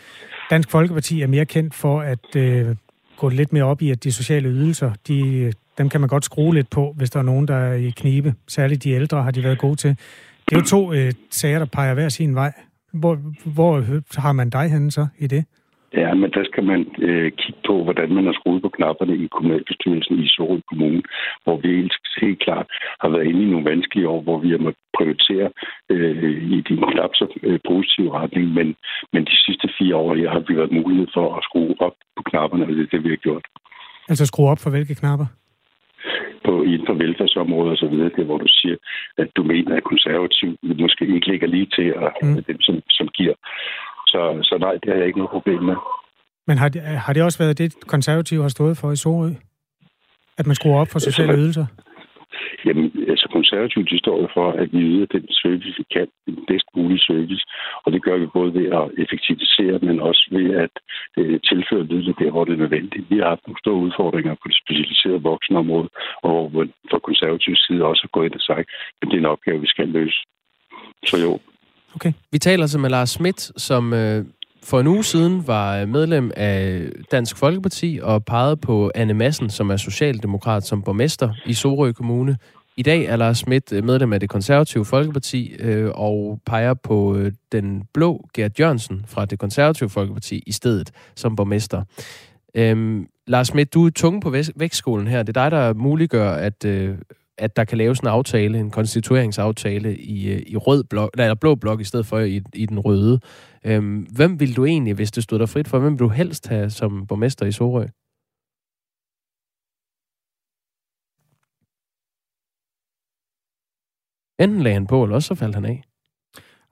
Dansk 0.49 0.71
Folkeparti 0.71 1.21
er 1.21 1.27
mere 1.27 1.45
kendt 1.45 1.75
for 1.75 2.01
at 2.01 2.35
øh, 2.35 2.75
gå 3.17 3.29
lidt 3.29 3.53
mere 3.53 3.63
op 3.63 3.81
i, 3.81 3.91
at 3.91 4.03
de 4.03 4.11
sociale 4.11 4.49
ydelser, 4.49 4.91
de, 5.07 5.37
øh, 5.37 5.53
dem 5.77 5.89
kan 5.89 6.01
man 6.01 6.09
godt 6.09 6.25
skrue 6.25 6.53
lidt 6.53 6.69
på, 6.69 6.93
hvis 6.97 7.09
der 7.09 7.19
er 7.19 7.23
nogen, 7.23 7.47
der 7.47 7.55
er 7.55 7.73
i 7.73 7.89
knibe. 7.89 8.33
Særligt 8.47 8.83
de 8.83 8.91
ældre 8.91 9.23
har 9.23 9.31
de 9.31 9.43
været 9.43 9.57
gode 9.57 9.75
til. 9.75 9.97
Det 10.53 10.59
er 10.59 10.65
jo 10.65 10.77
to 10.77 10.93
øh, 10.93 11.11
sager, 11.31 11.59
der 11.59 11.65
peger 11.65 11.93
hver 11.93 12.09
sin 12.09 12.35
vej. 12.35 12.51
Hvor, 12.93 13.15
hvor 13.55 13.73
har 14.19 14.31
man 14.31 14.49
dig 14.49 14.69
henne 14.69 14.91
så 14.91 15.07
i 15.19 15.27
det? 15.27 15.45
Ja, 16.01 16.13
men 16.13 16.29
der 16.31 16.43
skal 16.49 16.63
man 16.63 16.81
øh, 17.07 17.31
kigge 17.41 17.61
på, 17.67 17.83
hvordan 17.83 18.09
man 18.17 18.25
har 18.25 18.33
skruet 18.39 18.61
på 18.61 18.69
knapperne 18.69 19.15
i 19.23 19.27
kommunalbestyrelsen 19.35 20.15
i 20.23 20.27
Sorø 20.27 20.59
Kommune, 20.69 21.01
hvor 21.43 21.57
vi 21.61 21.67
helt, 21.67 21.93
helt 22.21 22.39
klart 22.45 22.67
har 23.01 23.09
været 23.09 23.25
inde 23.29 23.41
i 23.43 23.51
nogle 23.51 23.69
vanskelige 23.71 24.09
år, 24.13 24.21
hvor 24.21 24.39
vi 24.39 24.49
har 24.51 24.57
måttet 24.65 24.83
prioritere 24.97 25.47
øh, 25.89 26.41
i 26.55 26.57
de 26.67 26.75
knap 26.91 27.13
så 27.19 27.25
øh, 27.43 27.59
positive 27.69 28.09
retning, 28.19 28.45
men, 28.57 28.67
men 29.13 29.21
de 29.25 29.37
sidste 29.45 29.67
fire 29.77 29.95
år 29.95 30.15
her 30.15 30.29
har 30.35 30.43
vi 30.47 30.57
været 30.59 30.77
mulighed 30.79 31.07
for 31.13 31.25
at 31.37 31.43
skrue 31.47 31.75
op 31.87 31.95
på 32.17 32.21
knapperne, 32.29 32.63
og 32.65 32.69
det 32.69 32.83
er 32.83 32.93
det, 32.93 33.03
vi 33.03 33.09
har 33.09 33.21
gjort. 33.27 33.45
Altså 34.09 34.25
skrue 34.25 34.49
op 34.49 34.59
for 34.63 34.69
hvilke 34.69 34.95
knapper? 34.95 35.25
På 36.45 36.63
inden 36.63 36.85
for 36.87 36.93
velfærdsområdet 36.93 37.71
og 37.71 37.77
så 37.77 37.87
videre, 37.87 38.09
det 38.09 38.19
er, 38.19 38.29
hvor 38.29 38.37
du 38.37 38.47
siger, 38.47 38.75
at 39.17 39.29
du 39.35 39.43
mener, 39.43 39.75
at 39.75 39.83
konservativ 39.83 40.49
måske 40.63 41.05
ikke 41.15 41.27
ligger 41.31 41.47
lige 41.47 41.69
til 41.77 41.87
at 42.05 42.11
mm. 42.21 42.43
dem, 42.43 42.61
som, 42.61 42.75
som 42.89 43.07
giver. 43.07 43.35
Så, 44.07 44.21
så 44.43 44.57
nej, 44.59 44.73
det 44.81 44.87
har 44.89 44.97
jeg 44.99 45.07
ikke 45.07 45.19
noget 45.19 45.35
problem 45.37 45.61
med. 45.63 45.75
Men 46.47 46.57
har 46.57 46.69
det, 46.69 46.81
har 46.81 47.13
det 47.13 47.23
også 47.23 47.39
været 47.43 47.57
det, 47.57 47.87
konservative 47.87 48.41
har 48.41 48.49
stået 48.49 48.77
for 48.77 48.91
i 48.91 48.95
Sorø? 48.95 49.29
At 50.37 50.47
man 50.47 50.55
skruer 50.55 50.79
op 50.81 50.87
for 50.91 50.99
sociale 50.99 51.33
ydelser? 51.33 51.65
Jamen, 52.65 52.85
altså 53.11 53.27
konservativt, 53.37 53.89
de 53.91 53.99
står 54.05 54.17
jo 54.23 54.27
for, 54.37 54.47
at 54.61 54.67
vi 54.73 54.79
yder 54.93 55.05
den 55.15 55.25
service, 55.41 55.77
vi 55.79 55.85
kan, 55.93 56.07
den 56.25 56.37
bedst 56.51 56.67
mulige 56.75 57.05
service. 57.09 57.43
Og 57.83 57.89
det 57.93 58.03
gør 58.07 58.17
vi 58.17 58.35
både 58.37 58.53
ved 58.59 58.67
at 58.79 58.85
effektivisere, 59.03 59.77
men 59.87 59.97
også 60.09 60.23
ved 60.37 60.47
at 60.65 60.73
øh, 61.19 61.39
tilføre 61.49 61.83
midler 61.91 62.13
der, 62.21 62.31
hvor 62.31 62.43
det 62.45 62.53
er 62.53 62.63
nødvendigt. 62.63 63.09
Vi 63.11 63.17
har 63.17 63.29
haft 63.33 63.45
nogle 63.47 63.63
store 63.63 63.83
udfordringer 63.85 64.33
på 64.41 64.45
det 64.49 64.57
specialiserede 64.63 65.27
voksenområde, 65.31 65.89
og 66.29 66.49
hvor 66.51 66.65
fra 66.91 66.99
konservativ 67.09 67.53
side 67.55 67.89
også 67.91 68.01
har 68.05 68.13
gået 68.15 68.25
ind 68.25 68.39
og 68.39 68.45
sagt, 68.51 68.67
at 69.01 69.07
det 69.09 69.15
er 69.15 69.23
en 69.23 69.33
opgave, 69.35 69.61
vi 69.61 69.73
skal 69.73 69.87
løse. 69.87 70.19
Så 71.09 71.17
jo, 71.25 71.39
Okay. 71.95 72.13
Vi 72.31 72.39
taler 72.39 72.65
så 72.67 72.79
med 72.79 72.89
Lars 72.89 73.09
Schmidt, 73.09 73.61
som 73.61 73.93
øh, 73.93 74.25
for 74.63 74.79
en 74.79 74.87
uge 74.87 75.03
siden 75.03 75.47
var 75.47 75.77
øh, 75.77 75.89
medlem 75.89 76.31
af 76.35 76.81
Dansk 77.11 77.37
Folkeparti 77.37 77.99
og 78.03 78.25
pegede 78.25 78.57
på 78.57 78.91
Anne 78.95 79.13
Madsen, 79.13 79.49
som 79.49 79.69
er 79.69 79.77
socialdemokrat 79.77 80.63
som 80.63 80.81
borgmester 80.83 81.33
i 81.45 81.53
Sorø 81.53 81.91
Kommune. 81.91 82.37
I 82.77 82.83
dag 82.83 83.05
er 83.05 83.15
Lars 83.15 83.37
Schmidt 83.37 83.73
øh, 83.73 83.83
medlem 83.83 84.13
af 84.13 84.19
det 84.19 84.29
konservative 84.29 84.85
Folkeparti 84.85 85.55
øh, 85.59 85.91
og 85.93 86.39
peger 86.45 86.73
på 86.73 87.15
øh, 87.15 87.31
den 87.51 87.83
blå 87.93 88.27
Gert 88.33 88.59
Jørgensen 88.59 89.05
fra 89.07 89.25
det 89.25 89.39
konservative 89.39 89.89
Folkeparti 89.89 90.43
i 90.47 90.51
stedet 90.51 90.91
som 91.15 91.35
borgmester. 91.35 91.83
Øhm, 92.55 93.07
Lars 93.27 93.47
Schmidt, 93.47 93.73
du 93.73 93.85
er 93.85 93.89
tunge 93.89 94.21
på 94.21 94.35
vægtskolen 94.55 95.07
her. 95.07 95.23
Det 95.23 95.37
er 95.37 95.43
dig, 95.43 95.51
der 95.51 95.73
muliggør, 95.73 96.31
at, 96.31 96.65
øh, 96.65 96.95
at 97.37 97.55
der 97.55 97.63
kan 97.63 97.77
laves 97.77 97.99
en 97.99 98.07
aftale, 98.07 98.59
en 98.59 98.71
konstitueringsaftale 98.71 99.97
i, 99.97 100.31
øh, 100.33 100.41
i 100.47 100.57
rød 100.57 100.83
blok, 100.83 101.09
eller 101.13 101.35
blå 101.35 101.55
blok 101.55 101.81
i 101.81 101.83
stedet 101.83 102.05
for 102.05 102.19
i, 102.19 102.41
i 102.53 102.65
den 102.65 102.79
røde. 102.79 103.19
Øhm, 103.65 103.99
hvem 103.99 104.39
vil 104.39 104.55
du 104.55 104.65
egentlig, 104.65 104.93
hvis 104.93 105.11
det 105.11 105.23
stod 105.23 105.39
dig 105.39 105.49
frit 105.49 105.67
for, 105.67 105.79
hvem 105.79 105.91
vil 105.91 105.99
du 105.99 106.07
helst 106.07 106.47
have 106.47 106.69
som 106.69 107.07
borgmester 107.07 107.45
i 107.45 107.51
Sorø? 107.51 107.85
Enten 114.39 114.61
lagde 114.63 114.73
han 114.73 114.87
på, 114.87 115.03
eller 115.03 115.15
også 115.15 115.27
så 115.27 115.35
faldt 115.35 115.55
han 115.55 115.65
af. 115.65 115.83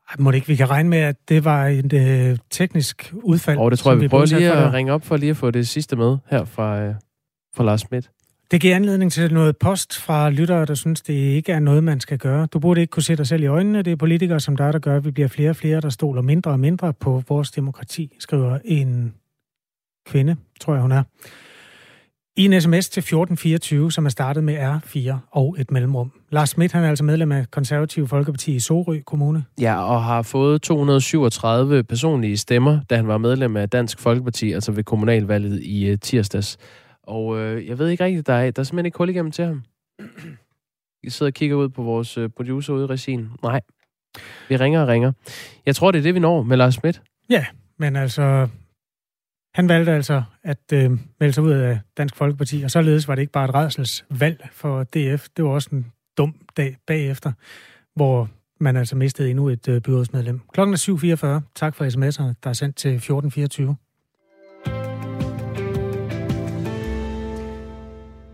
Ej, 0.09 0.15
Må 0.19 0.31
det 0.31 0.35
ikke, 0.35 0.47
vi 0.47 0.55
kan 0.55 0.69
regne 0.69 0.89
med, 0.89 0.97
at 0.97 1.29
det 1.29 1.45
var 1.45 1.67
et 1.67 1.93
øh, 1.93 2.37
teknisk 2.49 3.13
udfald? 3.23 3.57
Og 3.57 3.71
det 3.71 3.79
tror 3.79 3.91
jeg, 3.91 3.95
vi 3.97 4.01
blev 4.01 4.09
prøver 4.09 4.25
lige 4.25 4.51
at 4.51 4.57
der. 4.57 4.73
ringe 4.73 4.93
op 4.93 5.03
for 5.05 5.17
lige 5.17 5.29
at 5.29 5.37
få 5.37 5.51
det 5.51 5.67
sidste 5.67 5.95
med 5.95 6.17
her 6.29 6.45
fra, 6.45 6.81
øh, 6.81 6.95
fra 7.55 7.63
Lars 7.63 7.81
Schmidt. 7.81 8.11
Det 8.51 8.61
giver 8.61 8.75
anledning 8.75 9.11
til 9.11 9.33
noget 9.33 9.57
post 9.57 9.99
fra 9.99 10.29
lyttere, 10.29 10.65
der 10.65 10.73
synes, 10.73 11.01
det 11.01 11.13
ikke 11.13 11.51
er 11.51 11.59
noget, 11.59 11.83
man 11.83 11.99
skal 11.99 12.17
gøre. 12.17 12.45
Du 12.45 12.59
burde 12.59 12.81
ikke 12.81 12.91
kunne 12.91 13.03
se 13.03 13.15
dig 13.15 13.27
selv 13.27 13.43
i 13.43 13.45
øjnene. 13.45 13.81
Det 13.81 13.91
er 13.91 13.95
politikere 13.95 14.39
som 14.39 14.55
dig, 14.55 14.73
der 14.73 14.79
gør, 14.79 14.97
at 14.97 15.05
vi 15.05 15.11
bliver 15.11 15.27
flere 15.27 15.49
og 15.49 15.55
flere, 15.55 15.81
der 15.81 15.89
stoler 15.89 16.21
mindre 16.21 16.51
og 16.51 16.59
mindre 16.59 16.93
på 16.93 17.23
vores 17.29 17.51
demokrati, 17.51 18.15
skriver 18.19 18.59
en 18.65 19.13
kvinde, 20.07 20.35
tror 20.61 20.73
jeg 20.73 20.81
hun 20.81 20.91
er. 20.91 21.03
I 22.37 22.45
en 22.45 22.61
sms 22.61 22.89
til 22.89 22.99
1424, 22.99 23.91
som 23.91 24.05
er 24.05 24.09
startet 24.09 24.43
med 24.43 24.57
R4 24.57 25.15
og 25.31 25.55
et 25.59 25.71
mellemrum. 25.71 26.11
Lars 26.29 26.49
Schmidt, 26.49 26.71
han 26.71 26.83
er 26.83 26.89
altså 26.89 27.03
medlem 27.03 27.31
af 27.31 27.51
Konservative 27.51 28.07
Folkeparti 28.07 28.55
i 28.55 28.59
Sorø 28.59 28.99
Kommune. 29.05 29.43
Ja, 29.61 29.83
og 29.83 30.03
har 30.03 30.21
fået 30.21 30.61
237 30.61 31.83
personlige 31.83 32.37
stemmer, 32.37 32.79
da 32.89 32.95
han 32.95 33.07
var 33.07 33.17
medlem 33.17 33.57
af 33.57 33.69
Dansk 33.69 33.99
Folkeparti, 33.99 34.51
altså 34.51 34.71
ved 34.71 34.83
kommunalvalget 34.83 35.63
i 35.63 35.85
øh, 35.85 35.97
tirsdags. 35.99 36.57
Og 37.11 37.37
øh, 37.37 37.67
jeg 37.67 37.79
ved 37.79 37.89
ikke 37.89 38.03
rigtigt, 38.03 38.27
der 38.27 38.33
er, 38.33 38.51
der 38.51 38.59
er 38.59 38.63
simpelthen 38.63 38.85
ikke 38.85 38.97
hul 38.97 39.09
igennem 39.09 39.31
til 39.31 39.45
ham. 39.45 39.63
Jeg 41.03 41.11
sidder 41.11 41.29
og 41.29 41.33
kigger 41.33 41.55
ud 41.55 41.69
på 41.69 41.83
vores 41.83 42.17
øh, 42.17 42.29
producer 42.29 42.73
ude 42.73 42.83
i 42.83 42.87
regien. 42.87 43.31
Nej, 43.43 43.61
vi 44.49 44.57
ringer 44.57 44.81
og 44.81 44.87
ringer. 44.87 45.11
Jeg 45.65 45.75
tror, 45.75 45.91
det 45.91 45.99
er 45.99 46.03
det, 46.03 46.13
vi 46.13 46.19
når 46.19 46.43
med 46.43 46.57
Lars 46.57 46.73
Schmidt. 46.73 47.01
Ja, 47.29 47.45
men 47.77 47.95
altså, 47.95 48.47
han 49.55 49.69
valgte 49.69 49.91
altså 49.91 50.23
at 50.43 50.73
øh, 50.73 50.91
melde 51.19 51.33
sig 51.33 51.43
ud 51.43 51.51
af 51.51 51.79
Dansk 51.97 52.15
Folkeparti, 52.15 52.61
og 52.63 52.71
således 52.71 53.07
var 53.07 53.15
det 53.15 53.21
ikke 53.21 53.33
bare 53.33 53.45
et 53.45 53.55
redselsvalg 53.55 54.49
for 54.51 54.83
DF. 54.83 55.27
Det 55.37 55.45
var 55.45 55.51
også 55.51 55.69
en 55.71 55.91
dum 56.17 56.35
dag 56.57 56.77
bagefter, 56.87 57.31
hvor 57.95 58.29
man 58.59 58.77
altså 58.77 58.95
mistede 58.95 59.29
endnu 59.29 59.49
et 59.49 59.67
øh, 59.67 59.81
byrådsmedlem. 59.81 60.39
Klokken 60.53 60.73
er 60.73 61.39
7.44. 61.39 61.51
Tak 61.55 61.75
for 61.75 61.85
sms'erne, 61.85 62.33
der 62.43 62.49
er 62.49 62.53
sendt 62.53 62.75
til 62.75 62.89
1424. 62.89 63.75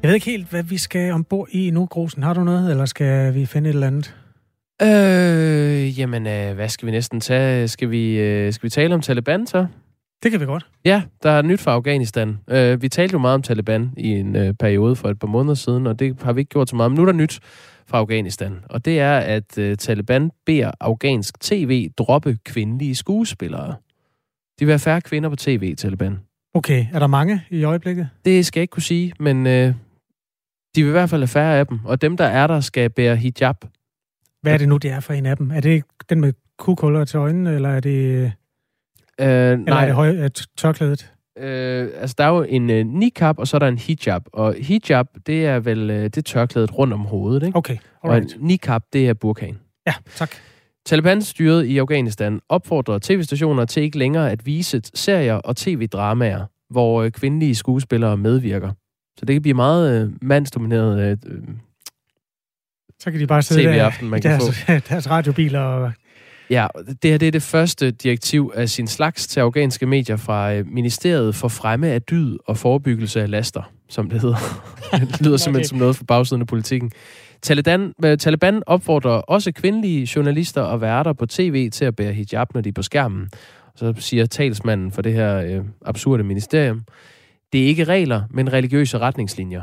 Jeg 0.07 0.11
ved 0.11 0.15
ikke 0.15 0.25
helt, 0.31 0.49
hvad 0.49 0.63
vi 0.63 0.77
skal 0.77 1.11
ombord 1.11 1.47
i 1.51 1.71
nu, 1.71 1.85
Grusen. 1.85 2.23
Har 2.23 2.33
du 2.33 2.43
noget, 2.43 2.71
eller 2.71 2.85
skal 2.85 3.35
vi 3.35 3.45
finde 3.45 3.69
et 3.69 3.73
eller 3.73 3.87
andet? 3.87 4.15
Øh, 4.81 5.99
jamen, 5.99 6.27
øh, 6.27 6.55
hvad 6.55 6.69
skal 6.69 6.85
vi 6.85 6.91
næsten 6.91 7.19
tage? 7.19 7.67
Skal 7.67 7.91
vi, 7.91 8.19
øh, 8.19 8.53
skal 8.53 8.63
vi 8.63 8.69
tale 8.69 8.95
om 8.95 9.01
Taliban 9.01 9.47
så? 9.47 9.67
Det 10.23 10.31
kan 10.31 10.39
vi 10.39 10.45
godt. 10.45 10.65
Ja, 10.85 11.03
der 11.23 11.29
er 11.29 11.41
nyt 11.41 11.59
fra 11.59 11.71
Afghanistan. 11.71 12.37
Øh, 12.49 12.81
vi 12.81 12.89
talte 12.89 13.13
jo 13.13 13.19
meget 13.19 13.35
om 13.35 13.41
Taliban 13.41 13.93
i 13.97 14.07
en 14.07 14.35
øh, 14.35 14.53
periode 14.53 14.95
for 14.95 15.09
et 15.09 15.19
par 15.19 15.27
måneder 15.27 15.55
siden, 15.55 15.87
og 15.87 15.99
det 15.99 16.17
har 16.21 16.33
vi 16.33 16.41
ikke 16.41 16.49
gjort 16.49 16.69
så 16.69 16.75
meget. 16.75 16.91
Men 16.91 16.95
nu 16.95 17.01
er 17.01 17.05
der 17.05 17.13
nyt 17.13 17.39
fra 17.87 17.97
Afghanistan, 17.97 18.59
og 18.69 18.85
det 18.85 18.99
er, 18.99 19.17
at 19.17 19.57
øh, 19.57 19.77
Taliban 19.77 20.31
beder 20.45 20.71
afghansk 20.79 21.39
tv 21.39 21.89
droppe 21.97 22.37
kvindelige 22.45 22.95
skuespillere. 22.95 23.75
De 24.59 24.65
vil 24.65 24.71
have 24.71 24.79
færre 24.79 25.01
kvinder 25.01 25.29
på 25.29 25.35
tv, 25.35 25.75
Taliban. 25.75 26.19
Okay, 26.53 26.85
er 26.93 26.99
der 26.99 27.07
mange 27.07 27.41
i 27.49 27.63
øjeblikket? 27.63 28.09
Det 28.25 28.45
skal 28.45 28.59
jeg 28.59 28.63
ikke 28.63 28.71
kunne 28.71 28.83
sige, 28.83 29.13
men 29.19 29.47
øh, 29.47 29.73
De 30.75 30.83
vil 30.83 30.89
i 30.89 30.91
hvert 30.91 31.09
fald 31.09 31.21
have 31.21 31.27
færre 31.27 31.59
af 31.59 31.67
dem, 31.67 31.79
og 31.85 32.01
dem, 32.01 32.17
der 32.17 32.25
er 32.25 32.47
der, 32.47 32.59
skal 32.59 32.89
bære 32.89 33.15
hijab. 33.15 33.55
Hvad 34.41 34.53
er 34.53 34.57
det 34.57 34.69
nu, 34.69 34.77
det 34.77 34.91
er 34.91 34.99
for 34.99 35.13
en 35.13 35.25
af 35.25 35.37
dem? 35.37 35.51
Er 35.51 35.59
det 35.59 35.83
den 36.09 36.21
med 36.21 36.33
kukhuller 36.57 37.05
til 37.05 37.17
øjnene, 37.17 37.55
eller 37.55 37.69
er 37.69 37.79
det, 37.79 38.31
Øh, 39.19 39.27
eller 39.27 39.55
nej, 39.57 39.81
er 39.81 39.85
det 39.85 39.95
høj, 39.95 40.09
øh, 40.15 40.29
tørklædet? 40.57 41.11
øh, 41.37 41.89
altså 41.99 42.15
der 42.17 42.23
er 42.23 42.29
jo 42.29 42.43
en 42.49 42.69
øh, 42.69 42.85
niqab, 42.87 43.39
og 43.39 43.47
så 43.47 43.57
er 43.57 43.59
der 43.59 43.67
en 43.67 43.77
hijab. 43.77 44.21
Og 44.33 44.55
hijab, 44.59 45.05
det 45.27 45.45
er 45.45 45.59
vel 45.59 45.89
øh, 45.89 46.03
det 46.03 46.17
er 46.17 46.21
tørklædet 46.21 46.77
rundt 46.77 46.93
om 46.93 46.99
hovedet, 46.99 47.43
ikke? 47.45 47.57
Okay, 47.57 47.77
Og 48.01 48.13
alright. 48.15 48.35
en 48.35 48.41
niqab, 48.47 48.81
det 48.93 49.09
er 49.09 49.13
burkaen. 49.13 49.59
Ja, 49.87 49.93
tak. 50.15 50.31
Taliban-styret 50.85 51.63
i 51.65 51.77
Afghanistan 51.77 52.39
opfordrer 52.49 52.99
tv-stationer 53.01 53.65
til 53.65 53.83
ikke 53.83 53.97
længere 53.97 54.31
at 54.31 54.45
vise 54.45 54.81
serier 54.93 55.33
og 55.35 55.55
tv-dramaer, 55.55 56.45
hvor 56.69 57.01
øh, 57.03 57.11
kvindelige 57.11 57.55
skuespillere 57.55 58.17
medvirker. 58.17 58.71
Så 59.17 59.25
det 59.25 59.33
kan 59.33 59.41
blive 59.41 59.53
meget 59.53 60.01
øh, 60.01 60.11
mandsdomineret 60.21 61.19
øh, 61.25 61.41
Så 62.99 63.11
kan 63.11 63.19
de 63.19 63.27
bare 63.27 63.41
sidde 63.41 63.63
der 63.63 63.73
tv-aften, 63.73 64.09
man 64.09 64.19
i 64.19 64.21
kan 64.21 64.39
få. 64.41 64.71
deres 64.89 65.09
radiobiler 65.09 65.59
og... 65.59 65.91
Ja, 66.49 66.67
det 67.03 67.11
her 67.11 67.17
det 67.17 67.27
er 67.27 67.31
det 67.31 67.41
første 67.41 67.91
direktiv 67.91 68.51
af 68.55 68.69
sin 68.69 68.87
slags 68.87 69.27
til 69.27 69.39
afghanske 69.39 69.85
medier 69.85 70.15
fra 70.15 70.53
øh, 70.53 70.67
Ministeriet 70.67 71.35
for 71.35 71.47
Fremme 71.47 71.87
af 71.87 72.01
Dyd 72.01 72.37
og 72.45 72.57
Forebyggelse 72.57 73.21
af 73.21 73.29
Laster, 73.29 73.71
som 73.89 74.09
det 74.09 74.21
hedder. 74.21 74.37
det 74.91 75.21
lyder 75.21 75.37
simpelthen 75.37 75.67
som 75.67 75.77
noget 75.77 75.95
for 75.95 76.03
bagsiden 76.03 76.41
af 76.41 76.47
politikken. 76.47 76.91
Taliban, 77.41 77.93
øh, 78.05 78.17
Taliban 78.17 78.63
opfordrer 78.65 79.11
også 79.11 79.51
kvindelige 79.51 80.09
journalister 80.15 80.61
og 80.61 80.81
værter 80.81 81.13
på 81.13 81.25
tv 81.25 81.69
til 81.69 81.85
at 81.85 81.95
bære 81.95 82.13
hijab, 82.13 82.53
når 82.53 82.61
de 82.61 82.69
er 82.69 82.73
på 82.73 82.81
skærmen. 82.81 83.29
Så 83.75 83.93
siger 83.97 84.25
talsmanden 84.25 84.91
for 84.91 85.01
det 85.01 85.13
her 85.13 85.37
øh, 85.37 85.65
absurde 85.85 86.23
ministerium, 86.23 86.83
det 87.53 87.63
er 87.63 87.67
ikke 87.67 87.83
regler, 87.83 88.23
men 88.29 88.53
religiøse 88.53 88.97
retningslinjer. 88.97 89.61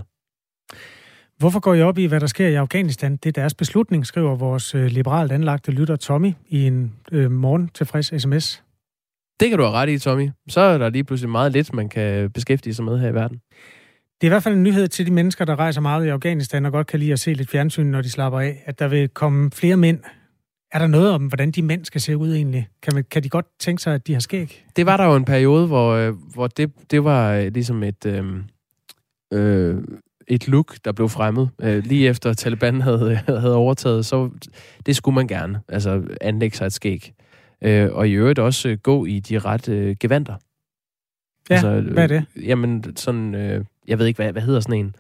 Hvorfor 1.39 1.61
går 1.61 1.75
I 1.75 1.83
op 1.83 1.99
i, 1.99 2.05
hvad 2.05 2.21
der 2.21 2.27
sker 2.27 2.49
i 2.49 2.55
Afghanistan? 2.55 3.17
Det 3.17 3.27
er 3.27 3.33
deres 3.33 3.55
beslutning, 3.55 4.07
skriver 4.07 4.37
vores 4.37 4.75
øh, 4.75 4.87
liberalt 4.87 5.33
anlagte 5.33 5.73
lytter 5.73 5.97
Tommy 5.97 6.33
i 6.49 6.67
en 6.67 6.93
øh, 7.13 7.31
morgen 7.31 7.69
tilfreds 7.69 8.23
sms. 8.23 8.63
Det 9.41 9.49
kan 9.49 9.59
du 9.59 9.65
have 9.65 9.75
ret 9.75 9.89
i, 9.89 9.99
Tommy. 9.99 10.31
Så 10.49 10.61
er 10.61 10.79
der 10.79 10.89
lige 10.89 11.05
pludselig 11.05 11.31
meget 11.31 11.53
lidt, 11.53 11.75
man 11.75 11.89
kan 11.89 12.31
beskæftige 12.31 12.75
sig 12.75 12.85
med 12.85 12.99
her 12.99 13.09
i 13.09 13.15
verden. 13.15 13.41
Det 14.21 14.27
er 14.27 14.27
i 14.27 14.35
hvert 14.35 14.43
fald 14.43 14.55
en 14.55 14.63
nyhed 14.63 14.89
til 14.89 15.07
de 15.07 15.11
mennesker, 15.11 15.45
der 15.45 15.57
rejser 15.57 15.81
meget 15.81 16.07
i 16.07 16.09
Afghanistan 16.09 16.67
og 16.67 16.73
godt 16.73 16.87
kan 16.87 17.01
lide 17.01 17.13
at 17.13 17.21
se 17.21 17.33
lidt 17.33 17.51
fjernsyn, 17.51 17.87
når 17.87 18.03
de 18.03 18.11
slapper 18.11 18.41
af, 18.41 18.63
at 18.67 18.79
der 18.79 18.89
vil 18.89 19.09
komme 19.09 19.51
flere 19.51 19.77
mænd. 19.77 20.01
Er 20.75 20.79
der 20.79 20.87
noget 20.87 21.11
om, 21.11 21.27
hvordan 21.27 21.51
de 21.51 21.63
mænd 21.63 21.85
skal 21.85 22.01
se 22.01 22.17
ud 22.17 22.35
egentlig? 22.35 22.69
Kan, 22.83 22.95
man, 22.95 23.05
kan 23.11 23.23
de 23.23 23.29
godt 23.29 23.47
tænke 23.59 23.83
sig, 23.83 23.95
at 23.95 24.07
de 24.07 24.13
har 24.13 24.21
skæg? 24.21 24.67
Det 24.77 24.87
var 24.87 24.97
der 24.97 25.05
jo 25.05 25.17
en 25.17 25.25
periode, 25.25 25.67
hvor, 25.67 25.93
øh, 25.93 26.15
hvor 26.35 26.47
det, 26.47 26.73
det 26.91 27.05
var 27.05 27.33
øh, 27.33 27.53
ligesom 27.53 27.83
et, 27.83 28.07
øh, 28.07 28.25
øh, 29.33 29.83
et 30.29 30.49
look, 30.49 30.77
der 30.85 30.93
blev 30.93 31.09
fremmet. 31.09 31.51
Øh, 31.61 31.85
lige 31.85 32.09
efter 32.09 32.33
Taliban 32.33 32.81
havde, 32.81 33.17
havde 33.41 33.55
overtaget, 33.55 34.07
så 34.07 34.31
det 34.87 34.97
skulle 34.97 35.15
man 35.15 35.27
gerne. 35.27 35.61
Altså 35.69 36.03
anlægge 36.21 36.57
sig 36.57 36.67
et 36.67 36.73
skæg. 36.73 37.15
Øh, 37.63 37.93
og 37.93 38.09
i 38.09 38.13
øvrigt 38.13 38.39
også 38.39 38.77
gå 38.83 39.05
i 39.05 39.21
de 39.21 39.39
ret 39.39 39.69
øh, 39.69 39.97
gevanter. 40.01 40.35
Ja, 41.51 41.55
altså, 41.55 41.81
hvad 41.81 42.03
er 42.03 42.07
det? 42.07 42.25
Jamen, 42.43 42.97
sådan, 42.97 43.35
øh, 43.35 43.65
jeg 43.89 43.99
ved 43.99 44.07
ikke, 44.07 44.19
hvad, 44.19 44.33
hvad 44.33 44.43
hedder 44.43 44.61
sådan 44.61 44.79
en? 44.79 44.97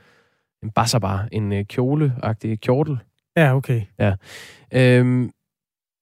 En 0.62 0.70
basabar, 0.70 1.28
en 1.32 1.52
øh, 1.52 1.64
kjole-agtig 1.72 2.56
kjortel. 2.60 2.98
Ja, 3.36 3.56
okay. 3.56 3.82
Øhm, 4.72 5.30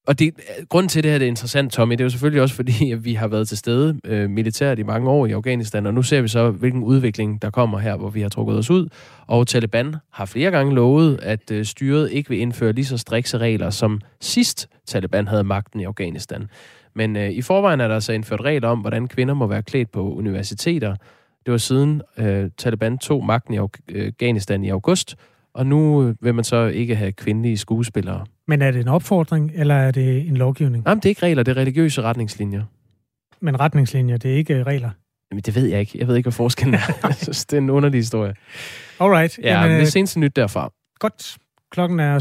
og 0.07 0.19
det, 0.19 0.33
grunden 0.69 0.89
til 0.89 1.03
det 1.03 1.11
her 1.11 1.17
det 1.17 1.25
er 1.25 1.29
interessant, 1.29 1.71
Tommy, 1.71 1.91
det 1.91 1.99
er 1.99 2.05
jo 2.05 2.09
selvfølgelig 2.09 2.41
også 2.41 2.55
fordi, 2.55 2.91
at 2.91 3.05
vi 3.05 3.13
har 3.13 3.27
været 3.27 3.47
til 3.47 3.57
stede 3.57 3.99
øh, 4.03 4.29
militært 4.29 4.79
i 4.79 4.83
mange 4.83 5.09
år 5.09 5.25
i 5.25 5.31
Afghanistan, 5.31 5.85
og 5.85 5.93
nu 5.93 6.01
ser 6.01 6.21
vi 6.21 6.27
så, 6.27 6.51
hvilken 6.51 6.83
udvikling 6.83 7.41
der 7.41 7.49
kommer 7.49 7.79
her, 7.79 7.97
hvor 7.97 8.09
vi 8.09 8.21
har 8.21 8.29
trukket 8.29 8.57
os 8.57 8.69
ud. 8.69 8.87
Og 9.27 9.47
Taliban 9.47 9.95
har 10.11 10.25
flere 10.25 10.51
gange 10.51 10.75
lovet, 10.75 11.19
at 11.21 11.51
øh, 11.51 11.65
styret 11.65 12.11
ikke 12.11 12.29
vil 12.29 12.39
indføre 12.39 12.73
lige 12.73 12.85
så 12.85 12.97
strikse 12.97 13.37
regler, 13.37 13.69
som 13.69 14.01
sidst 14.21 14.69
Taliban 14.85 15.27
havde 15.27 15.43
magten 15.43 15.79
i 15.79 15.83
Afghanistan. 15.83 16.47
Men 16.95 17.15
øh, 17.15 17.29
i 17.29 17.41
forvejen 17.41 17.81
er 17.81 17.87
der 17.87 17.95
altså 17.95 18.13
indført 18.13 18.41
regler 18.41 18.67
om, 18.67 18.79
hvordan 18.79 19.07
kvinder 19.07 19.33
må 19.33 19.47
være 19.47 19.63
klædt 19.63 19.91
på 19.91 20.13
universiteter. 20.13 20.95
Det 21.45 21.51
var 21.51 21.57
siden 21.57 22.01
øh, 22.17 22.49
Taliban 22.57 22.97
tog 22.97 23.25
magten 23.25 23.53
i 23.53 23.57
øh, 23.57 24.07
Afghanistan 24.07 24.63
i 24.63 24.69
august, 24.69 25.15
og 25.55 25.65
nu 25.65 26.07
øh, 26.07 26.15
vil 26.21 26.35
man 26.35 26.43
så 26.43 26.65
ikke 26.65 26.95
have 26.95 27.11
kvindelige 27.11 27.57
skuespillere. 27.57 28.25
Men 28.47 28.61
er 28.61 28.71
det 28.71 28.81
en 28.81 28.87
opfordring, 28.87 29.51
eller 29.55 29.75
er 29.75 29.91
det 29.91 30.27
en 30.27 30.37
lovgivning? 30.37 30.83
Jamen, 30.87 30.99
det 30.99 31.05
er 31.05 31.09
ikke 31.09 31.23
regler, 31.23 31.43
det 31.43 31.51
er 31.57 31.61
religiøse 31.61 32.01
retningslinjer. 32.01 32.63
Men 33.41 33.59
retningslinjer, 33.59 34.17
det 34.17 34.31
er 34.31 34.35
ikke 34.35 34.53
øh, 34.53 34.65
regler. 34.65 34.89
Jamen, 35.31 35.41
det 35.41 35.55
ved 35.55 35.65
jeg 35.65 35.79
ikke. 35.79 35.97
Jeg 35.99 36.07
ved 36.07 36.15
ikke, 36.15 36.25
hvad 36.25 36.33
forskellen 36.33 36.73
er. 36.73 36.79
Jeg 37.07 37.15
synes, 37.15 37.45
det 37.45 37.57
er 37.57 37.61
en 37.61 37.69
underlig 37.69 37.97
historie. 37.97 38.33
Alright. 38.99 39.39
Ja, 39.43 39.53
Jamen, 39.53 39.69
men 39.69 39.75
øh, 39.75 39.81
det 39.81 39.91
seneste 39.91 40.19
nyt 40.19 40.35
derfra. 40.35 40.71
Godt. 40.99 41.37
Klokken 41.71 41.99
er 41.99 42.19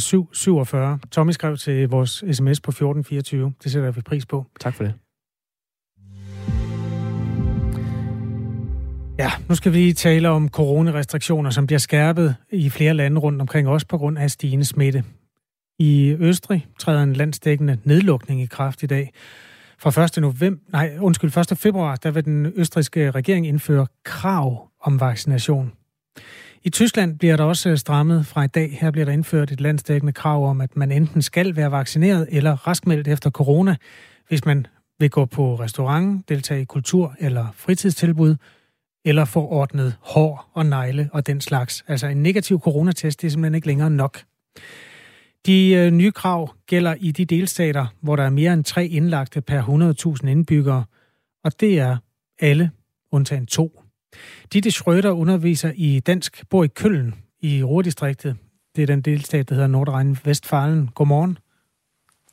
7.47. 1.02 1.08
Tommy 1.10 1.30
skrev 1.30 1.56
til 1.56 1.88
vores 1.88 2.10
sms 2.10 2.60
på 2.60 2.70
1424. 2.70 3.52
Det 3.64 3.72
sætter 3.72 3.90
vi 3.90 4.00
pris 4.00 4.26
på. 4.26 4.46
Tak 4.60 4.74
for 4.74 4.84
det. 4.84 4.94
Ja, 9.22 9.30
nu 9.48 9.54
skal 9.54 9.72
vi 9.72 9.76
lige 9.76 9.92
tale 9.92 10.28
om 10.28 10.48
coronarestriktioner, 10.48 11.50
som 11.50 11.66
bliver 11.66 11.78
skærpet 11.78 12.36
i 12.50 12.70
flere 12.70 12.94
lande 12.94 13.20
rundt 13.20 13.40
omkring 13.40 13.68
os 13.68 13.84
på 13.84 13.98
grund 13.98 14.18
af 14.18 14.30
stigende 14.30 14.64
smitte. 14.64 15.04
I 15.78 16.16
Østrig 16.18 16.66
træder 16.78 17.02
en 17.02 17.12
landsdækkende 17.12 17.78
nedlukning 17.84 18.42
i 18.42 18.46
kraft 18.46 18.82
i 18.82 18.86
dag. 18.86 19.12
Fra 19.78 20.04
1. 20.04 20.16
november, 20.16 20.60
nej, 20.72 20.96
undskyld, 21.00 21.36
1. 21.52 21.58
februar, 21.58 21.96
der 21.96 22.10
vil 22.10 22.24
den 22.24 22.52
østrigske 22.56 23.10
regering 23.10 23.46
indføre 23.46 23.86
krav 24.04 24.68
om 24.80 25.00
vaccination. 25.00 25.72
I 26.62 26.70
Tyskland 26.70 27.18
bliver 27.18 27.36
der 27.36 27.44
også 27.44 27.76
strammet 27.76 28.26
fra 28.26 28.44
i 28.44 28.48
dag. 28.48 28.78
Her 28.80 28.90
bliver 28.90 29.04
der 29.04 29.12
indført 29.12 29.50
et 29.52 29.60
landsdækkende 29.60 30.12
krav 30.12 30.50
om, 30.50 30.60
at 30.60 30.76
man 30.76 30.92
enten 30.92 31.22
skal 31.22 31.56
være 31.56 31.70
vaccineret 31.70 32.28
eller 32.30 32.66
raskmeldt 32.66 33.08
efter 33.08 33.30
corona, 33.30 33.76
hvis 34.28 34.44
man 34.44 34.66
vil 34.98 35.10
gå 35.10 35.24
på 35.24 35.54
restaurant, 35.54 36.28
deltage 36.28 36.62
i 36.62 36.64
kultur- 36.64 37.14
eller 37.18 37.46
fritidstilbud, 37.54 38.36
eller 39.04 39.24
få 39.24 39.48
ordnet 39.48 39.96
hår 40.00 40.50
og 40.54 40.66
negle 40.66 41.10
og 41.12 41.26
den 41.26 41.40
slags. 41.40 41.84
Altså 41.88 42.06
en 42.06 42.22
negativ 42.22 42.60
coronatest, 42.60 43.20
det 43.20 43.26
er 43.26 43.30
simpelthen 43.30 43.54
ikke 43.54 43.66
længere 43.66 43.90
nok. 43.90 44.22
De 45.46 45.72
øh, 45.72 45.90
nye 45.90 46.12
krav 46.12 46.54
gælder 46.66 46.94
i 47.00 47.10
de 47.10 47.24
delstater, 47.24 47.86
hvor 48.00 48.16
der 48.16 48.22
er 48.22 48.30
mere 48.30 48.52
end 48.52 48.64
tre 48.64 48.86
indlagte 48.86 49.40
per 49.40 49.62
100.000 50.22 50.28
indbyggere, 50.28 50.84
og 51.44 51.60
det 51.60 51.78
er 51.78 51.96
alle, 52.40 52.70
undtagen 53.12 53.46
to. 53.46 53.82
Ditte 54.52 54.70
Schrøder 54.70 55.10
underviser 55.10 55.72
i 55.74 56.00
dansk, 56.00 56.48
bor 56.50 56.64
i 56.64 56.66
Køln 56.66 57.14
i 57.40 57.62
Ruhrdistriktet. 57.62 58.36
Det 58.76 58.82
er 58.82 58.86
den 58.86 59.00
delstat, 59.00 59.48
der 59.48 59.54
hedder 59.54 59.68
Nordrhein-Vestfalen. 59.68 60.88
Godmorgen. 60.94 61.38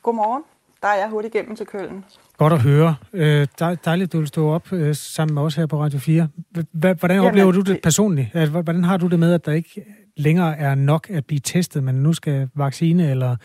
Godmorgen. 0.02 0.42
Der 0.82 0.88
er 0.88 0.98
jeg 0.98 1.08
hurtigt 1.08 1.34
igennem 1.34 1.56
til 1.56 1.66
Køln. 1.66 2.04
Godt 2.38 2.52
at 2.52 2.60
høre. 2.62 2.96
Øh, 3.12 3.46
dej- 3.58 3.76
dejligt, 3.84 4.12
du 4.12 4.18
vil 4.18 4.28
stå 4.28 4.48
op 4.50 4.72
øh, 4.72 4.94
sammen 4.94 5.34
med 5.34 5.42
os 5.42 5.54
her 5.54 5.66
på 5.66 5.82
Radio 5.82 5.98
4. 5.98 6.28
H- 6.56 6.58
h- 6.58 6.64
Hvordan 6.74 7.10
Jamen, 7.16 7.28
oplever 7.28 7.52
du 7.52 7.60
det 7.60 7.80
personligt? 7.82 8.48
Hvordan 8.50 8.84
har 8.84 8.96
du 8.96 9.06
det 9.06 9.18
med, 9.18 9.34
at 9.34 9.46
der 9.46 9.52
ikke 9.52 9.84
længere 10.16 10.56
er 10.58 10.74
nok 10.74 11.10
at 11.10 11.26
blive 11.26 11.40
testet, 11.40 11.84
men 11.84 11.94
nu 11.94 12.12
skal 12.12 12.48
vaccine 12.54 13.10
eller, 13.10 13.36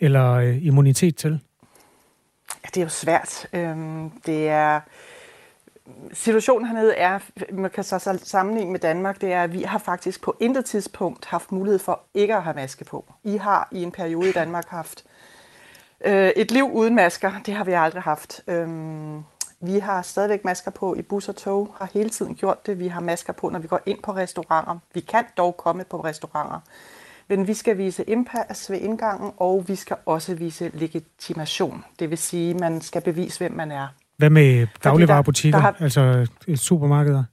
eller 0.00 0.32
øh, 0.32 0.66
immunitet 0.66 1.16
til? 1.16 1.40
Ja, 2.64 2.68
det 2.74 2.76
er 2.76 2.82
jo 2.84 2.88
svært. 2.88 3.46
Øhm, 3.52 4.10
det 4.26 4.48
er... 4.48 4.80
Situationen 6.12 6.66
hernede 6.68 6.94
er, 6.94 7.18
man 7.52 7.70
kan 7.70 7.84
så 7.84 8.18
sammenligne 8.24 8.72
med 8.72 8.80
Danmark, 8.80 9.20
det 9.20 9.32
er, 9.32 9.42
at 9.42 9.52
vi 9.52 9.62
har 9.62 9.78
faktisk 9.78 10.22
på 10.22 10.36
intet 10.40 10.64
tidspunkt 10.64 11.24
haft 11.24 11.52
mulighed 11.52 11.78
for 11.78 12.00
ikke 12.14 12.36
at 12.36 12.42
have 12.42 12.54
maske 12.56 12.84
på. 12.84 13.12
I 13.24 13.36
har 13.36 13.68
i 13.72 13.82
en 13.82 13.92
periode 13.92 14.28
i 14.28 14.32
Danmark 14.32 14.68
haft 14.68 15.04
øh, 16.04 16.28
et 16.36 16.50
liv 16.50 16.70
uden 16.72 16.94
masker. 16.94 17.32
Det 17.46 17.54
har 17.54 17.64
vi 17.64 17.72
aldrig 17.72 18.02
haft. 18.02 18.40
Øhm, 18.48 19.22
vi 19.60 19.78
har 19.78 20.02
stadigvæk 20.02 20.44
masker 20.44 20.70
på 20.70 20.94
i 20.94 21.02
bus 21.02 21.28
og 21.28 21.36
tog, 21.36 21.74
har 21.78 21.90
hele 21.94 22.10
tiden 22.10 22.34
gjort 22.34 22.66
det. 22.66 22.78
Vi 22.78 22.88
har 22.88 23.00
masker 23.00 23.32
på, 23.32 23.48
når 23.48 23.58
vi 23.58 23.68
går 23.68 23.80
ind 23.86 23.98
på 24.02 24.12
restauranter. 24.14 24.78
Vi 24.94 25.00
kan 25.00 25.24
dog 25.36 25.56
komme 25.56 25.84
på 25.84 26.00
restauranter. 26.00 26.60
Men 27.28 27.46
vi 27.46 27.54
skal 27.54 27.78
vise 27.78 28.02
indpas 28.04 28.70
ved 28.70 28.78
indgangen, 28.80 29.32
og 29.36 29.64
vi 29.68 29.76
skal 29.76 29.96
også 30.06 30.34
vise 30.34 30.70
legitimation. 30.74 31.84
Det 31.98 32.10
vil 32.10 32.18
sige, 32.18 32.50
at 32.50 32.60
man 32.60 32.80
skal 32.80 33.02
bevise, 33.02 33.38
hvem 33.38 33.52
man 33.52 33.70
er. 33.72 33.88
Hvad 34.16 34.30
med 34.30 34.66
dagligvarerbutikker, 34.84 35.58
der 35.58 35.62
har- 35.62 35.76
altså 35.80 36.26
supermarkeder? 36.56 37.24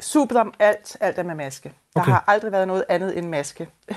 Superdom, 0.00 0.54
alt, 0.58 0.96
alt 1.00 1.18
er 1.18 1.22
med 1.22 1.34
maske. 1.34 1.72
Der 1.94 2.00
Okay. 2.00 2.12
har 2.12 2.24
aldrig 2.26 2.52
været 2.52 2.68
noget 2.68 2.84
andet 2.88 3.18
end 3.18 3.28
maske. 3.28 3.68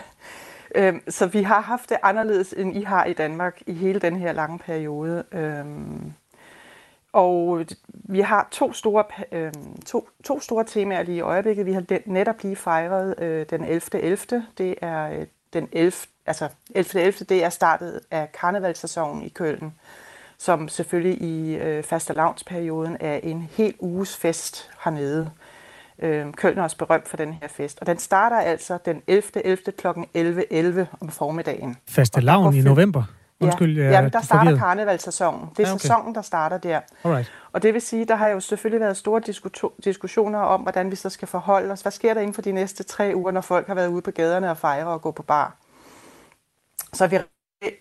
Øhm, 0.76 1.02
Så 1.10 1.26
vi 1.26 1.44
har 1.44 1.62
haft 1.62 1.90
det 1.90 1.98
anderledes, 2.04 2.54
end 2.58 2.78
I 2.78 2.82
har 2.84 3.06
i 3.06 3.14
Danmark 3.14 3.62
i 3.68 3.74
hele 3.74 4.00
den 4.00 4.16
her 4.16 4.32
lange 4.34 4.60
periode. 4.60 5.24
Øhm, 5.32 6.14
Og 7.14 7.66
vi 7.92 8.22
har 8.22 8.48
to 8.52 8.74
store, 8.74 9.04
øhm, 9.32 9.82
to, 9.86 10.10
to 10.24 10.40
store 10.40 10.64
temaer 10.64 11.04
lige 11.04 11.18
i 11.18 11.22
øjeblikket. 11.22 11.66
Vi 11.66 11.74
har 11.74 11.84
netop 12.06 12.44
lige 12.44 12.56
fejret 12.56 13.16
øh, 13.20 13.46
den 13.50 13.64
11.11. 13.66 13.98
11. 13.98 14.46
Det 14.58 14.76
er 14.82 15.10
øh, 15.20 15.26
den 15.54 15.70
11. 15.72 15.92
Altså 16.26 16.50
11. 16.76 17.02
11. 17.02 17.26
det 17.30 17.44
er 17.44 17.50
startet 17.50 18.02
af 18.12 18.32
karnevalssæsonen 18.32 19.24
i 19.24 19.30
Køln, 19.30 19.74
som 20.38 20.68
selvfølgelig 20.68 21.22
i 21.22 21.56
øh, 21.56 21.84
fastelavnsperioden 21.84 22.98
er 23.00 23.16
en 23.16 23.50
hel 23.52 23.76
uges 23.80 24.18
fest 24.18 24.72
hernede. 24.84 25.22
Øh, 25.22 25.45
Køln 26.32 26.58
er 26.58 26.64
også 26.64 26.78
berømt 26.78 27.08
for 27.08 27.18
den 27.18 27.34
her 27.34 27.48
fest. 27.48 27.78
Og 27.82 27.88
den 27.88 27.98
starter 27.98 28.38
altså 28.38 28.78
den 28.86 29.02
11. 29.08 29.46
11. 29.46 29.58
kl. 29.78 29.88
11.11 29.88 30.86
om 31.02 31.10
formiddagen. 31.10 31.78
Faste 31.88 32.22
lavn 32.22 32.54
i 32.54 32.62
november? 32.62 33.04
Undskyld, 33.40 33.78
ja, 33.78 33.90
jamen, 33.92 34.12
der 34.12 34.22
starter 34.22 34.44
forvirret. 34.44 34.60
karnevalssæsonen. 34.60 35.50
Det 35.58 35.64
er 35.64 35.68
ja, 35.68 35.74
okay. 35.74 35.82
sæsonen, 35.82 36.16
der 36.16 36.22
starter 36.22 36.58
der. 36.58 36.80
Alright. 37.04 37.32
Og 37.52 37.64
det 37.64 37.74
vil 37.74 37.82
sige, 37.82 38.06
der 38.06 38.16
har 38.16 38.28
jo 38.28 38.40
selvfølgelig 38.40 38.82
været 38.82 38.98
store 38.98 39.22
diskussioner 39.84 40.40
om, 40.40 40.62
hvordan 40.62 40.92
vi 40.92 40.96
så 40.96 41.10
skal 41.10 41.28
forholde 41.28 41.72
os. 41.72 41.82
Hvad 41.82 41.92
sker 41.92 42.14
der 42.14 42.22
inden 42.22 42.34
for 42.34 42.42
de 42.42 42.52
næste 42.52 42.84
tre 42.84 43.12
uger, 43.16 43.32
når 43.32 43.42
folk 43.42 43.68
har 43.68 43.76
været 43.76 43.88
ude 43.88 44.02
på 44.02 44.12
gaderne 44.12 44.50
og 44.50 44.58
fejre 44.58 44.88
og 44.88 45.02
gå 45.02 45.12
på 45.12 45.24
bar? 45.24 45.58
Så 46.94 47.08
vi 47.08 47.20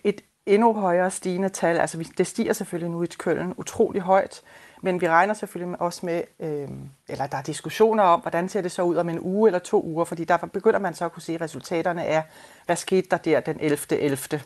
et 0.03 0.21
endnu 0.45 0.73
højere 0.73 1.11
stigende 1.11 1.49
tal. 1.49 1.77
Altså, 1.77 2.09
det 2.17 2.27
stiger 2.27 2.53
selvfølgelig 2.53 2.91
nu 2.91 3.03
i 3.03 3.07
Køln 3.19 3.53
utrolig 3.57 4.01
højt, 4.01 4.41
men 4.85 5.01
vi 5.01 5.09
regner 5.09 5.33
selvfølgelig 5.33 5.81
også 5.81 6.05
med, 6.05 6.21
øh, 6.39 6.69
eller 7.09 7.27
der 7.27 7.37
er 7.37 7.41
diskussioner 7.41 8.03
om, 8.03 8.19
hvordan 8.19 8.49
ser 8.49 8.61
det 8.61 8.71
så 8.71 8.81
ud 8.81 8.95
om 8.95 9.09
en 9.09 9.19
uge 9.19 9.49
eller 9.49 9.59
to 9.59 9.83
uger, 9.83 10.05
fordi 10.05 10.23
der 10.23 10.37
begynder 10.37 10.79
man 10.79 10.93
så 10.93 11.05
at 11.05 11.11
kunne 11.11 11.21
se 11.21 11.37
resultaterne 11.41 12.05
af, 12.05 12.23
hvad 12.65 12.75
skete 12.75 13.07
der 13.11 13.17
der 13.17 13.39
den 13.39 13.57
11. 13.59 13.77
11. 13.91 14.41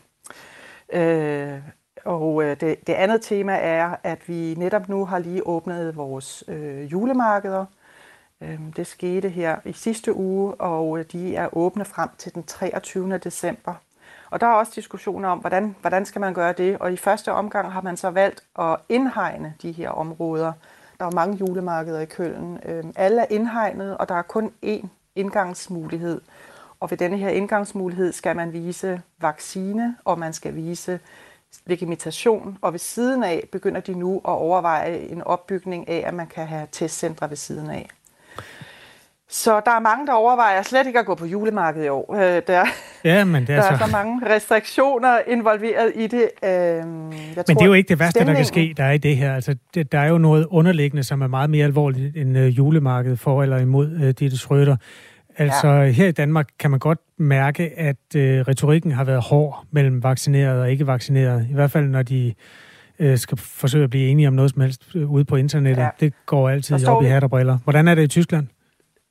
Øh, 0.92 1.60
og 2.04 2.42
øh, 2.42 2.60
det, 2.60 2.86
det 2.86 2.92
andet 2.92 3.22
tema 3.22 3.52
er, 3.52 3.96
at 4.02 4.28
vi 4.28 4.54
netop 4.54 4.88
nu 4.88 5.04
har 5.04 5.18
lige 5.18 5.46
åbnet 5.46 5.96
vores 5.96 6.44
øh, 6.48 6.92
julemarkeder. 6.92 7.64
Øh, 8.40 8.60
det 8.76 8.86
skete 8.86 9.28
her 9.28 9.56
i 9.64 9.72
sidste 9.72 10.16
uge, 10.16 10.54
og 10.54 10.98
øh, 10.98 11.04
de 11.12 11.36
er 11.36 11.56
åbne 11.56 11.84
frem 11.84 12.08
til 12.18 12.34
den 12.34 12.42
23. 12.42 13.18
december. 13.18 13.74
Og 14.30 14.40
der 14.40 14.46
er 14.46 14.52
også 14.52 14.72
diskussioner 14.74 15.28
om, 15.28 15.38
hvordan, 15.38 15.76
hvordan 15.80 16.06
skal 16.06 16.20
man 16.20 16.34
gøre 16.34 16.52
det. 16.52 16.78
Og 16.78 16.92
i 16.92 16.96
første 16.96 17.32
omgang 17.32 17.72
har 17.72 17.80
man 17.80 17.96
så 17.96 18.10
valgt 18.10 18.42
at 18.58 18.76
indhegne 18.88 19.54
de 19.62 19.72
her 19.72 19.90
områder. 19.90 20.52
Der 21.00 21.06
er 21.06 21.10
mange 21.10 21.36
julemarkeder 21.36 22.00
i 22.00 22.04
Køln. 22.04 22.60
Øhm, 22.64 22.92
alle 22.96 23.20
er 23.20 23.26
indhegnet, 23.30 23.96
og 23.96 24.08
der 24.08 24.14
er 24.14 24.22
kun 24.22 24.52
én 24.66 24.86
indgangsmulighed. 25.16 26.20
Og 26.80 26.90
ved 26.90 26.98
denne 26.98 27.16
her 27.16 27.28
indgangsmulighed 27.28 28.12
skal 28.12 28.36
man 28.36 28.52
vise 28.52 29.02
vaccine, 29.20 29.96
og 30.04 30.18
man 30.18 30.32
skal 30.32 30.54
vise 30.54 31.00
legitimation, 31.66 32.58
og 32.62 32.72
ved 32.72 32.78
siden 32.78 33.24
af 33.24 33.48
begynder 33.52 33.80
de 33.80 33.94
nu 33.94 34.16
at 34.16 34.22
overveje 34.24 34.98
en 34.98 35.22
opbygning 35.22 35.88
af, 35.88 36.04
at 36.06 36.14
man 36.14 36.26
kan 36.26 36.46
have 36.46 36.68
testcentre 36.72 37.30
ved 37.30 37.36
siden 37.36 37.70
af. 37.70 37.88
Så 39.30 39.60
der 39.64 39.70
er 39.70 39.80
mange, 39.80 40.06
der 40.06 40.12
overvejer 40.12 40.62
slet 40.62 40.86
ikke 40.86 40.98
at 40.98 41.06
gå 41.06 41.14
på 41.14 41.26
julemarkedet 41.26 41.86
i 41.86 41.88
år. 41.88 42.14
Øh, 42.14 42.42
der, 42.46 42.64
ja, 43.04 43.24
men 43.24 43.42
det 43.42 43.50
er, 43.50 43.54
der 43.54 43.62
så... 43.62 43.84
er 43.84 43.88
så 43.88 43.92
mange 43.92 44.34
restriktioner 44.34 45.18
involveret 45.26 45.92
i 45.94 46.06
det. 46.06 46.28
Øh, 46.44 46.50
jeg 46.50 46.84
men 46.84 47.34
tror, 47.34 47.42
det 47.44 47.60
er 47.60 47.66
jo 47.66 47.72
ikke 47.72 47.88
det 47.88 47.98
værste, 47.98 48.10
stemningen... 48.10 48.34
der 48.34 48.40
kan 48.40 48.46
ske, 48.46 48.74
der 48.76 48.84
er 48.84 48.92
i 48.92 48.98
det 48.98 49.16
her. 49.16 49.34
Altså, 49.34 49.56
det, 49.74 49.92
der 49.92 49.98
er 49.98 50.08
jo 50.08 50.18
noget 50.18 50.46
underliggende, 50.50 51.04
som 51.04 51.22
er 51.22 51.26
meget 51.26 51.50
mere 51.50 51.64
alvorligt 51.64 52.16
end 52.16 52.38
uh, 52.38 52.58
julemarkedet 52.58 53.18
for 53.18 53.42
eller 53.42 53.58
imod 53.58 53.92
uh, 53.92 54.08
Ditte 54.08 54.38
Schrøder. 54.38 54.76
Altså 55.36 55.68
ja. 55.68 55.90
her 55.90 56.08
i 56.08 56.12
Danmark 56.12 56.46
kan 56.58 56.70
man 56.70 56.80
godt 56.80 56.98
mærke, 57.18 57.72
at 57.76 58.16
øh, 58.16 58.40
retorikken 58.40 58.92
har 58.92 59.04
været 59.04 59.22
hård 59.22 59.64
mellem 59.70 60.02
vaccineret 60.02 60.60
og 60.60 60.70
ikke 60.70 60.86
vaccineret. 60.86 61.46
I 61.50 61.54
hvert 61.54 61.70
fald 61.70 61.86
når 61.86 62.02
de 62.02 62.34
øh, 62.98 63.18
skal 63.18 63.38
forsøge 63.38 63.84
at 63.84 63.90
blive 63.90 64.08
enige 64.08 64.28
om 64.28 64.34
noget 64.34 64.50
som 64.50 64.60
helst 64.60 64.82
øh, 64.94 65.10
ude 65.10 65.24
på 65.24 65.36
internettet. 65.36 65.82
Ja. 65.82 65.88
Det 66.00 66.12
går 66.26 66.48
altid 66.48 66.86
op 66.86 67.02
i 67.02 67.06
hat 67.06 67.24
og 67.24 67.30
briller. 67.30 67.58
Hvordan 67.64 67.88
er 67.88 67.94
det 67.94 68.02
i 68.02 68.06
Tyskland? 68.06 68.46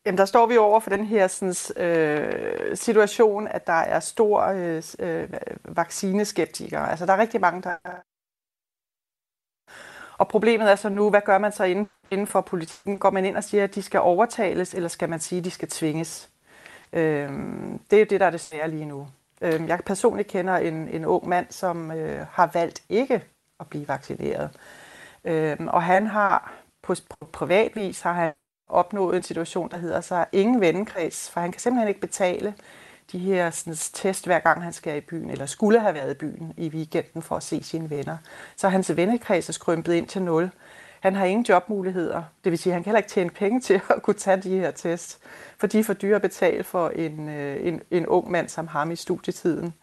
Jamen, 0.06 0.18
der 0.18 0.26
står 0.26 0.46
vi 0.46 0.58
over 0.58 0.80
for 0.80 0.90
den 0.90 1.06
her 1.06 1.28
sådan, 1.28 1.84
øh, 1.88 2.78
situation, 2.78 3.48
at 3.48 3.68
der 3.68 3.74
er 3.74 4.00
stor 4.00 4.42
øh, 4.42 4.84
øh 5.00 5.30
vaccineskeptikere. 5.64 6.90
Altså, 6.90 7.06
der 7.06 7.14
er 7.14 7.18
rigtig 7.18 7.42
mange, 7.42 7.62
der... 7.62 7.76
Og 10.18 10.28
problemet 10.28 10.72
er 10.72 10.76
så 10.76 10.90
nu, 10.90 11.10
hvad 11.10 11.22
gør 11.22 11.38
man 11.38 11.52
så 11.52 11.64
inden 11.64 11.90
inden 12.12 12.28
for 12.28 12.42
politikken? 12.42 13.00
Går 13.00 13.10
man 13.10 13.26
ind 13.26 13.38
og 13.38 13.44
siger, 13.44 13.64
at 13.64 13.76
de 13.76 13.82
skal 13.82 14.00
overtales, 14.00 14.74
eller 14.74 14.90
skal 14.90 15.10
man 15.10 15.20
sige, 15.20 15.40
at 15.40 15.46
de 15.46 15.52
skal 15.52 15.70
tvinges? 15.70 16.30
Øh, 16.94 17.30
det 17.92 17.94
er 17.94 18.00
jo 18.00 18.06
det, 18.10 18.20
der 18.20 18.26
er 18.26 18.30
det 18.30 18.42
svære 18.42 18.70
lige 18.70 18.86
nu. 18.86 19.08
Øh, 19.42 19.68
jeg 19.68 19.80
personligt 19.86 20.30
kender 20.30 20.58
en, 20.58 20.88
en 20.88 21.06
ung 21.06 21.28
mand, 21.28 21.48
som 21.50 21.92
øh, 21.92 22.26
har 22.32 22.50
valgt 22.54 22.84
ikke 22.90 23.24
at 23.60 23.68
blive 23.68 23.88
vaccineret. 23.88 24.50
Øh, 25.26 25.58
og 25.68 25.84
han 25.84 26.08
har 26.08 26.54
på, 26.82 26.96
på 27.10 27.26
privatvis 27.26 28.02
har 28.02 28.14
han 28.14 28.34
opnået 28.70 29.18
en 29.18 29.24
situation, 29.24 29.72
der 29.72 29.78
hedder 29.78 30.02
så 30.02 30.26
ingen 30.32 30.62
vennekreds, 30.62 31.30
for 31.30 31.40
han 31.40 31.52
kan 31.52 31.62
simpelthen 31.62 31.88
ikke 31.88 32.02
betale 32.02 32.54
de 33.12 33.20
her 33.20 33.50
sådan, 33.50 33.76
test, 33.94 34.26
hver 34.26 34.40
gang 34.40 34.64
han 34.64 34.74
skal 34.74 34.98
i 34.98 35.02
byen, 35.02 35.30
eller 35.30 35.46
skulle 35.46 35.80
have 35.80 35.94
været 35.94 36.12
i 36.12 36.18
byen 36.18 36.54
i 36.58 36.70
weekenden 36.70 37.22
for 37.22 37.36
at 37.36 37.44
se 37.44 37.64
sine 37.64 37.90
venner. 37.90 38.18
Så 38.56 38.70
hans 38.70 38.96
vennekreds 38.96 39.50
er 39.50 39.54
skrømpet 39.54 39.94
ind 39.94 40.08
til 40.08 40.22
nul. 40.22 40.52
Han 41.00 41.16
har 41.16 41.26
ingen 41.26 41.46
jobmuligheder. 41.50 42.24
Det 42.44 42.52
vil 42.52 42.60
sige, 42.60 42.72
at 42.72 42.76
han 42.76 42.84
kan 42.84 42.90
heller 42.90 43.00
ikke 43.00 43.10
tjene 43.10 43.30
penge 43.30 43.60
til 43.68 43.82
at 43.90 44.02
kunne 44.02 44.14
tage 44.14 44.38
de 44.38 44.60
her 44.60 44.72
test, 44.72 45.20
for 45.58 45.68
de 45.68 45.80
er 45.80 45.84
for 45.84 45.94
dyre 45.94 46.16
at 46.16 46.22
betale 46.22 46.64
for 46.64 46.90
en, 46.90 47.30
øh, 47.30 47.68
en, 47.68 47.82
en 47.92 48.08
ung 48.08 48.32
mand 48.32 48.50
som 48.50 48.68
ham 48.68 48.92
i 48.92 48.96
studietiden. 48.96 49.74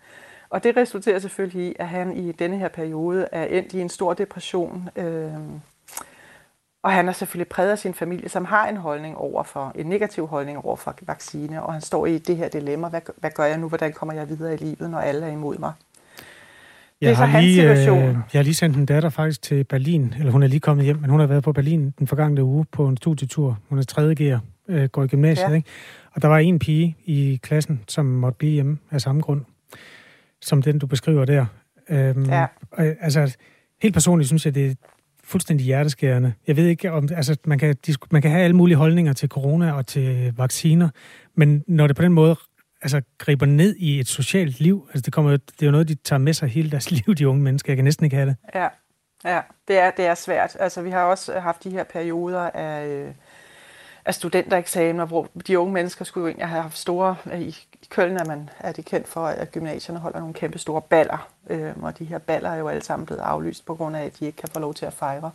Og 0.51 0.65
det 0.65 0.77
resulterer 0.77 1.19
selvfølgelig 1.19 1.71
i, 1.71 1.77
at 1.79 1.89
han 1.89 2.17
i 2.17 2.33
denne 2.33 2.59
her 2.59 2.69
periode 2.69 3.29
er 3.33 3.45
endt 3.45 3.73
i 3.73 3.81
en 3.81 3.89
stor 3.89 4.15
depression. 4.15 4.89
Øh, 4.97 5.33
og 6.87 6.93
han 6.93 7.09
er 7.09 7.13
selvfølgelig 7.13 7.49
præget 7.49 7.71
af 7.71 7.79
sin 7.79 7.95
familie, 7.95 8.29
som 8.29 8.45
har 8.45 8.69
en 8.69 8.77
holdning 8.77 9.17
over 9.17 9.43
for, 9.43 9.73
en 9.75 9.87
negativ 9.87 10.27
holdning 10.27 10.59
over 10.59 10.77
for 10.77 10.95
vaccine, 11.03 11.63
og 11.63 11.73
han 11.73 11.83
står 11.83 12.07
i 12.07 12.19
det 12.19 12.37
her 12.37 12.49
dilemma. 12.49 12.89
Hvad, 12.89 13.01
hvad 13.17 13.31
gør 13.31 13.45
jeg 13.45 13.59
nu? 13.59 13.69
Hvordan 13.69 13.93
kommer 13.93 14.15
jeg 14.15 14.29
videre 14.29 14.55
i 14.55 14.57
livet, 14.57 14.91
når 14.91 14.99
alle 14.99 15.27
er 15.27 15.31
imod 15.31 15.59
mig? 15.59 15.73
Jeg 17.01 17.11
det 17.11 17.23
er 17.23 17.27
har 17.27 17.41
lige, 17.41 17.71
øh, 17.71 17.87
jeg 18.33 18.39
har 18.39 18.43
lige 18.43 18.55
sendt 18.55 18.77
en 18.77 18.87
datter 18.87 19.09
faktisk 19.09 19.43
til 19.43 19.65
Berlin, 19.65 20.15
eller 20.19 20.33
hun 20.33 20.43
er 20.43 20.47
lige 20.47 20.61
kommet 20.61 20.85
hjem, 20.85 20.97
men 20.97 21.11
hun 21.11 21.21
har 21.21 21.27
været 21.27 21.45
på 21.45 21.53
Berlin 21.53 21.95
den 21.99 22.07
forgangne 22.07 22.45
uge 22.45 22.65
på 22.73 22.89
en 22.89 22.97
studietur. 22.97 23.59
Hun 23.69 23.79
er 23.79 23.83
3. 23.83 24.15
gear, 24.15 24.41
øh, 24.69 24.89
går 24.89 25.05
i 25.05 25.07
gymnasiet, 25.07 25.49
ja. 25.49 25.55
ikke? 25.55 25.69
Og 26.13 26.23
der 26.23 26.29
var 26.29 26.39
en 26.39 26.59
pige 26.59 26.97
i 27.05 27.41
klassen, 27.43 27.81
som 27.89 28.07
måtte 28.07 28.39
blive 28.39 28.53
hjemme 28.53 28.79
af 28.91 29.01
samme 29.01 29.21
grund, 29.21 29.45
som 30.43 30.63
den, 30.63 30.79
du 30.79 30.87
beskriver 30.87 31.25
der. 31.25 31.47
Øhm, 31.89 32.25
ja. 32.25 32.47
Og, 32.71 32.85
altså, 33.01 33.37
helt 33.83 33.95
personligt 33.95 34.29
synes 34.29 34.47
jeg, 34.47 34.55
det 34.55 34.79
fuldstændig 35.27 35.67
hjerteskærende. 35.67 36.33
Jeg 36.47 36.57
ved 36.57 36.67
ikke, 36.67 36.93
om 36.93 37.09
altså, 37.17 37.37
man, 37.45 37.59
kan, 37.59 37.77
man 38.11 38.23
kan 38.23 38.31
have 38.31 38.43
alle 38.45 38.57
mulige 38.57 38.77
holdninger 38.77 39.13
til 39.13 39.29
corona 39.29 39.73
og 39.73 39.87
til 39.87 40.35
vacciner, 40.37 40.89
men 41.35 41.65
når 41.69 41.87
det 41.87 41.97
på 41.97 42.03
den 42.03 42.13
måde 42.13 42.37
altså, 42.83 43.03
griber 43.19 43.47
ned 43.47 43.77
i 43.77 44.01
et 44.01 44.09
socialt 44.09 44.61
liv. 44.61 44.89
Altså, 44.89 45.03
det, 45.03 45.13
kommer, 45.13 45.31
det 45.31 45.63
er 45.63 45.67
jo 45.67 45.73
noget, 45.73 45.89
de 45.89 45.95
tager 45.95 46.21
med 46.21 46.33
sig 46.33 46.49
hele 46.49 46.71
deres 46.71 46.91
liv, 46.97 47.15
de 47.15 47.29
unge 47.29 47.43
mennesker. 47.43 47.73
Jeg 47.73 47.77
kan 47.77 47.85
næsten 47.85 48.05
ikke 48.05 48.17
have 48.17 48.29
det. 48.29 48.37
Ja, 48.55 48.69
ja 49.25 49.41
det, 49.69 49.79
er, 49.79 49.91
det 49.91 50.07
er 50.07 50.15
svært. 50.15 50.57
Altså, 50.61 50.83
vi 50.83 50.91
har 50.91 51.03
også 51.03 51.41
haft 51.41 51.65
de 51.65 51.71
her 51.71 51.85
perioder 51.85 52.51
af, 52.51 52.87
øh, 52.87 53.13
af 54.07 54.15
studentereksamener, 54.15 55.05
hvor 55.05 55.29
de 55.47 55.59
unge 55.59 55.73
mennesker 55.73 56.05
skulle 56.05 56.23
jo 56.23 56.29
egentlig 56.29 56.49
have 56.49 56.63
haft 56.63 56.79
store... 56.79 57.17
I, 57.35 57.57
i 57.83 57.87
Køln 57.91 58.17
er, 58.17 58.25
man, 58.25 58.51
er 58.61 58.73
det 58.73 58.85
kendt 58.85 59.09
for, 59.09 59.27
at 59.27 59.53
gymnasierne 59.53 60.01
holder 60.01 60.19
nogle 60.19 60.35
kæmpe 60.35 60.59
store 60.59 60.81
baller. 60.81 61.29
Øh, 61.51 61.73
og 61.83 61.99
de 61.99 62.05
her 62.05 62.19
baller 62.19 62.51
er 62.51 62.57
jo 62.57 62.69
alle 62.69 62.83
sammen 62.83 63.07
blevet 63.07 63.21
aflyst 63.21 63.67
på 63.67 63.75
grund 63.75 63.97
af, 63.97 64.05
at 64.05 64.19
de 64.19 64.27
ikke 64.27 64.37
kan 64.37 64.49
få 64.49 64.59
lov 64.59 64.75
til 64.75 64.87
at 64.87 64.93
fejre. 64.93 65.31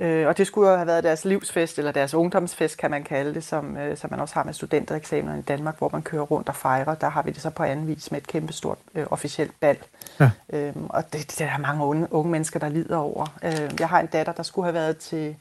Øh, 0.00 0.26
og 0.26 0.38
det 0.38 0.46
skulle 0.46 0.70
jo 0.70 0.76
have 0.76 0.86
været 0.86 1.04
deres 1.04 1.24
livsfest, 1.24 1.78
eller 1.78 1.92
deres 1.92 2.14
ungdomsfest, 2.14 2.78
kan 2.78 2.90
man 2.90 3.04
kalde 3.04 3.34
det, 3.34 3.44
som, 3.44 3.76
øh, 3.76 3.96
som 3.96 4.10
man 4.10 4.20
også 4.20 4.34
har 4.34 4.44
med 4.44 4.52
studentereksamener 4.52 5.38
i 5.38 5.42
Danmark, 5.42 5.78
hvor 5.78 5.90
man 5.92 6.02
kører 6.02 6.22
rundt 6.22 6.48
og 6.48 6.56
fejrer. 6.56 6.94
Der 6.94 7.08
har 7.08 7.22
vi 7.22 7.30
det 7.30 7.42
så 7.42 7.50
på 7.50 7.62
anden 7.62 7.86
vis 7.86 8.10
med 8.10 8.20
et 8.20 8.26
kæmpestort 8.26 8.78
øh, 8.94 9.06
officielt 9.10 9.60
bal. 9.60 9.78
Ja. 10.20 10.30
Øhm, 10.52 10.86
og 10.88 11.12
det, 11.12 11.30
det 11.30 11.40
er 11.40 11.50
der 11.50 11.58
mange 11.58 11.84
unge, 11.84 12.08
unge 12.10 12.30
mennesker, 12.30 12.60
der 12.60 12.68
lider 12.68 12.96
over. 12.96 13.26
Øh, 13.44 13.70
jeg 13.80 13.88
har 13.88 14.00
en 14.00 14.06
datter, 14.06 14.32
der 14.32 14.42
skulle 14.42 14.66
have 14.66 14.74
været 14.74 14.96
til 14.96 15.36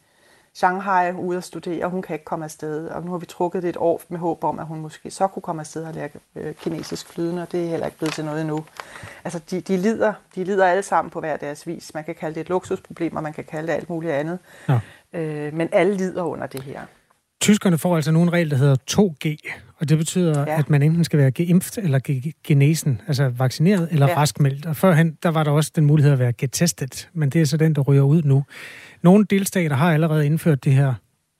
Shanghai 0.58 1.12
ude 1.14 1.38
at 1.38 1.44
studere, 1.44 1.86
og 1.86 1.92
hun 1.92 2.02
kan 2.02 2.14
ikke 2.14 2.26
komme 2.26 2.46
afsted. 2.46 2.88
Og 2.88 3.04
nu 3.04 3.12
har 3.12 3.18
vi 3.18 3.26
trukket 3.26 3.64
det 3.64 3.70
et 3.70 3.78
år 3.80 4.02
med 4.10 4.20
håb 4.20 4.44
om, 4.44 4.60
at 4.60 4.66
hun 4.66 4.80
måske 4.80 5.12
så 5.12 5.28
kunne 5.28 5.44
komme 5.44 5.60
afsted 5.60 5.84
og 5.84 5.94
lære 5.94 6.10
øh, 6.36 6.54
kinesisk 6.56 7.14
flydende, 7.14 7.42
og 7.42 7.52
det 7.52 7.64
er 7.66 7.70
heller 7.70 7.86
ikke 7.86 7.98
blevet 7.98 8.14
til 8.14 8.26
noget 8.26 8.42
endnu. 8.42 8.66
Altså, 9.24 9.40
de, 9.52 9.62
de, 9.62 9.78
lider, 9.78 10.14
de 10.36 10.44
lider 10.44 10.66
alle 10.66 10.84
sammen 10.84 11.10
på 11.10 11.20
hver 11.20 11.38
deres 11.38 11.68
vis. 11.68 11.94
Man 11.94 12.04
kan 12.04 12.16
kalde 12.16 12.36
det 12.36 12.42
et 12.42 12.50
luksusproblem, 12.50 13.16
og 13.16 13.24
man 13.24 13.34
kan 13.34 13.44
kalde 13.44 13.68
det 13.68 13.74
alt 13.74 13.90
muligt 13.90 14.14
andet. 14.14 14.40
Ja. 14.70 14.80
Øh, 15.14 15.54
men 15.54 15.70
alle 15.72 15.98
lider 15.98 16.24
under 16.24 16.48
det 16.48 16.62
her. 16.62 16.82
Tyskerne 17.42 17.78
får 17.78 17.96
altså 17.96 18.12
nogle 18.12 18.32
regler, 18.32 18.50
der 18.50 18.58
hedder 18.58 18.76
2G, 18.92 19.52
og 19.80 19.90
det 19.90 19.98
betyder, 19.98 20.40
ja. 20.48 20.60
at 20.60 20.70
man 20.70 20.84
enten 20.84 21.04
skal 21.04 21.20
være 21.20 21.32
geimpft 21.32 21.78
eller 21.78 22.00
genesen, 22.44 23.02
altså 23.08 23.30
vaccineret 23.30 23.88
eller 23.92 24.08
ja. 24.08 24.18
raskmeldt. 24.18 24.66
Og 24.66 24.76
førhen, 24.76 25.18
der 25.24 25.30
var 25.30 25.44
der 25.44 25.52
også 25.52 25.72
den 25.76 25.86
mulighed 25.86 26.12
at 26.14 26.20
være 26.20 26.34
getestet, 26.34 27.10
men 27.14 27.30
det 27.30 27.42
er 27.42 27.46
så 27.46 27.58
den, 27.58 27.76
der 27.76 27.82
ryger 27.82 28.02
ud 28.02 28.24
nu. 28.24 28.44
Nogle 29.02 29.26
delstater 29.26 29.76
har 29.76 29.94
allerede 29.94 30.26
indført 30.26 30.64
det 30.64 30.74
her, 30.74 30.94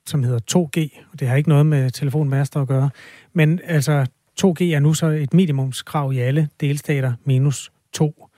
som 0.06 0.22
hedder 0.22 0.38
2G, 0.56 1.08
og 1.12 1.20
det 1.20 1.28
har 1.28 1.36
ikke 1.36 1.48
noget 1.48 1.66
med 1.66 1.90
telefonmaster 1.90 2.60
at 2.62 2.68
gøre. 2.68 2.90
Men 3.32 3.60
altså, 3.64 4.06
2G 4.40 4.64
er 4.64 4.78
nu 4.80 4.94
så 4.94 5.06
et 5.06 5.34
minimumskrav 5.34 6.12
i 6.12 6.18
alle 6.18 6.48
delstater, 6.60 7.12
minus 7.24 7.72
2. 7.92 8.28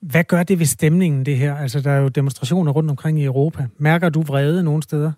Hvad 0.00 0.24
gør 0.24 0.42
det 0.42 0.58
ved 0.58 0.66
stemningen, 0.66 1.26
det 1.26 1.36
her? 1.36 1.56
Altså, 1.56 1.80
der 1.80 1.90
er 1.90 1.98
jo 1.98 2.08
demonstrationer 2.08 2.72
rundt 2.72 2.90
omkring 2.90 3.20
i 3.20 3.24
Europa. 3.24 3.66
Mærker 3.78 4.08
du 4.08 4.22
vrede 4.22 4.62
nogle 4.62 4.82
steder? 4.82 5.12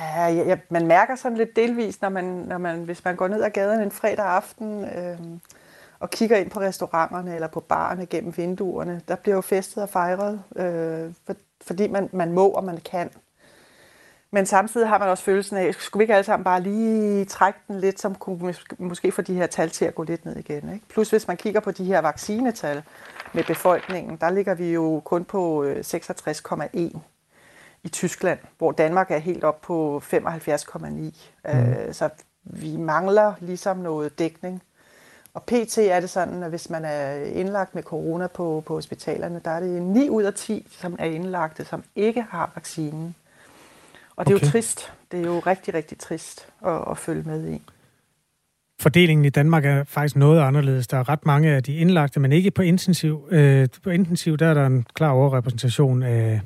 Ja, 0.00 0.26
ja, 0.26 0.56
man 0.70 0.86
mærker 0.86 1.14
sådan 1.16 1.38
lidt 1.38 1.56
delvis, 1.56 2.00
når 2.00 2.08
man, 2.08 2.24
når 2.24 2.58
man, 2.58 2.84
hvis 2.84 3.04
man 3.04 3.16
går 3.16 3.28
ned 3.28 3.42
ad 3.42 3.50
gaden 3.50 3.82
en 3.82 3.90
fredag 3.90 4.26
aften 4.26 4.84
øh, 4.84 5.18
og 6.00 6.10
kigger 6.10 6.36
ind 6.36 6.50
på 6.50 6.60
restauranterne 6.60 7.34
eller 7.34 7.48
på 7.48 7.60
barerne 7.60 8.06
gennem 8.06 8.36
vinduerne. 8.36 9.00
Der 9.08 9.16
bliver 9.16 9.34
jo 9.34 9.40
festet 9.40 9.82
og 9.82 9.88
fejret, 9.88 10.42
øh, 10.56 11.12
for, 11.26 11.34
fordi 11.60 11.88
man, 11.88 12.08
man 12.12 12.32
må 12.32 12.48
og 12.48 12.64
man 12.64 12.76
kan. 12.76 13.10
Men 14.32 14.46
samtidig 14.46 14.88
har 14.88 14.98
man 14.98 15.08
også 15.08 15.24
følelsen 15.24 15.56
af, 15.56 15.74
skulle 15.74 16.00
vi 16.00 16.02
ikke 16.04 16.14
alle 16.14 16.24
sammen 16.24 16.44
bare 16.44 16.60
lige 16.60 17.24
trække 17.24 17.58
den 17.68 17.80
lidt, 17.80 18.00
som 18.00 18.14
kunne 18.14 18.50
mås- 18.50 18.64
måske 18.78 19.12
få 19.12 19.22
de 19.22 19.34
her 19.34 19.46
tal 19.46 19.70
til 19.70 19.84
at 19.84 19.94
gå 19.94 20.02
lidt 20.02 20.24
ned 20.24 20.36
igen. 20.36 20.72
Ikke? 20.74 20.88
Plus 20.88 21.10
hvis 21.10 21.28
man 21.28 21.36
kigger 21.36 21.60
på 21.60 21.70
de 21.70 21.84
her 21.84 22.00
vaccinetal 22.00 22.82
med 23.32 23.44
befolkningen, 23.44 24.16
der 24.16 24.30
ligger 24.30 24.54
vi 24.54 24.72
jo 24.72 25.02
kun 25.04 25.24
på 25.24 25.64
øh, 25.64 25.84
66,1 25.86 26.98
i 27.82 27.88
Tyskland, 27.88 28.38
hvor 28.58 28.72
Danmark 28.72 29.10
er 29.10 29.18
helt 29.18 29.44
op 29.44 29.60
på 29.60 30.02
75,9. 30.04 30.88
Mm. 30.88 31.12
Øh, 31.46 31.94
så 31.94 32.08
vi 32.44 32.76
mangler 32.76 33.34
ligesom 33.40 33.76
noget 33.76 34.18
dækning. 34.18 34.62
Og 35.34 35.42
pt. 35.42 35.78
er 35.78 36.00
det 36.00 36.10
sådan, 36.10 36.42
at 36.42 36.50
hvis 36.50 36.70
man 36.70 36.84
er 36.84 37.14
indlagt 37.24 37.74
med 37.74 37.82
corona 37.82 38.26
på, 38.26 38.62
på 38.66 38.74
hospitalerne, 38.74 39.40
der 39.44 39.50
er 39.50 39.60
det 39.60 39.82
9 39.82 40.08
ud 40.08 40.22
af 40.22 40.34
10, 40.34 40.66
som 40.70 40.96
er 40.98 41.04
indlagte, 41.04 41.64
som 41.64 41.84
ikke 41.96 42.22
har 42.30 42.50
vaccinen. 42.54 43.14
Og 44.16 44.26
det 44.26 44.32
er 44.32 44.36
Okay. 44.36 44.46
jo 44.46 44.50
trist. 44.50 44.92
Det 45.12 45.20
er 45.20 45.24
jo 45.26 45.38
rigtig, 45.38 45.74
rigtig 45.74 45.98
trist 45.98 46.48
at, 46.66 46.80
at 46.90 46.98
følge 46.98 47.22
med 47.22 47.48
i. 47.48 47.62
Fordelingen 48.80 49.24
i 49.24 49.30
Danmark 49.30 49.64
er 49.64 49.84
faktisk 49.84 50.16
noget 50.16 50.40
anderledes. 50.40 50.86
Der 50.86 50.96
er 50.98 51.08
ret 51.08 51.26
mange 51.26 51.50
af 51.50 51.62
de 51.62 51.76
indlagte, 51.76 52.20
men 52.20 52.32
ikke 52.32 52.50
på 52.50 52.62
intensiv. 52.62 53.28
Øh, 53.30 53.68
på 53.84 53.90
intensiv 53.90 54.36
der 54.36 54.46
er 54.46 54.54
der 54.54 54.66
en 54.66 54.86
klar 54.94 55.10
overrepræsentation 55.10 56.02
af, 56.02 56.40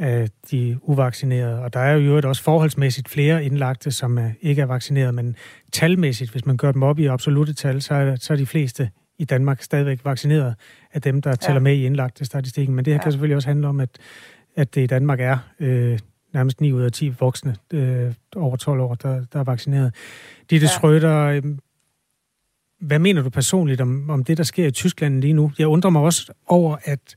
af 0.00 0.28
de 0.50 0.78
uvaccinerede. 0.82 1.60
Og 1.62 1.72
der 1.72 1.80
er 1.80 1.92
jo 1.92 1.98
i 2.00 2.04
øvrigt 2.04 2.26
også 2.26 2.42
forholdsmæssigt 2.42 3.08
flere 3.08 3.44
indlagte, 3.44 3.90
som 3.90 4.18
er, 4.18 4.30
ikke 4.40 4.62
er 4.62 4.66
vaccineret, 4.66 5.14
men 5.14 5.36
talmæssigt, 5.72 6.30
hvis 6.30 6.46
man 6.46 6.56
gør 6.56 6.72
dem 6.72 6.82
op 6.82 6.98
i 6.98 7.06
absolute 7.06 7.52
tal, 7.52 7.82
så 7.82 7.94
er, 7.94 8.16
så 8.16 8.32
er 8.32 8.36
de 8.36 8.46
fleste 8.46 8.90
i 9.18 9.24
Danmark 9.24 9.62
stadigvæk 9.62 10.00
vaccineret 10.04 10.54
af 10.92 11.02
dem, 11.02 11.22
der 11.22 11.34
tæller 11.34 11.60
Ja. 11.60 11.62
med 11.62 11.74
i 11.76 11.84
indlagte 11.86 12.24
statistikken. 12.24 12.76
Men 12.76 12.84
det 12.84 12.92
her 12.92 12.98
Ja. 12.98 13.02
kan 13.02 13.12
selvfølgelig 13.12 13.36
også 13.36 13.48
handle 13.48 13.68
om, 13.68 13.80
at, 13.80 13.90
at 14.56 14.74
det 14.74 14.80
i 14.82 14.86
Danmark 14.86 15.20
er 15.20 15.38
øh, 15.60 15.98
nærmest 16.34 16.60
9 16.60 16.72
ud 16.72 16.82
af 16.82 16.92
10 16.92 17.08
voksne 17.20 17.56
øh, 17.72 18.12
over 18.36 18.56
12 18.56 18.80
år, 18.80 18.94
der, 18.94 19.24
der 19.32 19.38
er 19.40 19.44
vaccineret. 19.44 19.94
Ditte 20.50 20.64
Ja. 20.64 20.70
Schrøder, 20.70 21.16
øh, 21.26 21.42
hvad 22.80 22.98
mener 22.98 23.22
du 23.22 23.30
personligt 23.30 23.80
om, 23.80 24.10
om 24.10 24.24
det, 24.24 24.38
der 24.38 24.44
sker 24.44 24.66
i 24.66 24.70
Tyskland 24.70 25.20
lige 25.20 25.32
nu? 25.32 25.52
Jeg 25.58 25.66
undrer 25.66 25.90
mig 25.90 26.02
også 26.02 26.32
over, 26.46 26.76
at 26.84 27.14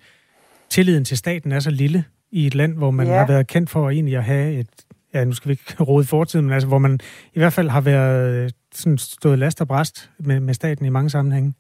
tilliden 0.70 1.06
til 1.06 1.18
staten 1.18 1.52
er 1.52 1.60
så 1.60 1.70
lille 1.70 2.04
i 2.34 2.48
et 2.48 2.56
land, 2.56 2.74
hvor 2.78 2.92
man 2.92 3.08
Ja. 3.08 3.18
har 3.18 3.28
været 3.28 3.48
kendt 3.48 3.70
for 3.70 3.90
egentlig 3.90 4.18
at 4.18 4.24
have 4.24 4.54
et, 4.54 4.70
ja, 5.14 5.24
nu 5.26 5.32
skal 5.34 5.50
vi 5.50 5.52
ikke 5.52 5.84
rode 5.90 6.04
i 6.04 6.08
fortiden, 6.08 6.46
men 6.46 6.54
altså, 6.54 6.68
hvor 6.68 6.78
man 6.78 7.00
i 7.34 7.40
hvert 7.40 7.54
fald 7.54 7.70
har 7.70 7.82
været 7.82 8.34
øh, 8.36 8.50
sådan 8.74 8.98
stået 8.98 9.40
last 9.40 9.62
og 9.62 9.68
bræst 9.68 10.12
med, 10.20 10.40
med 10.40 10.54
staten 10.54 10.86
i 10.86 10.90
mange 10.90 11.10
sammenhænge. 11.10 11.54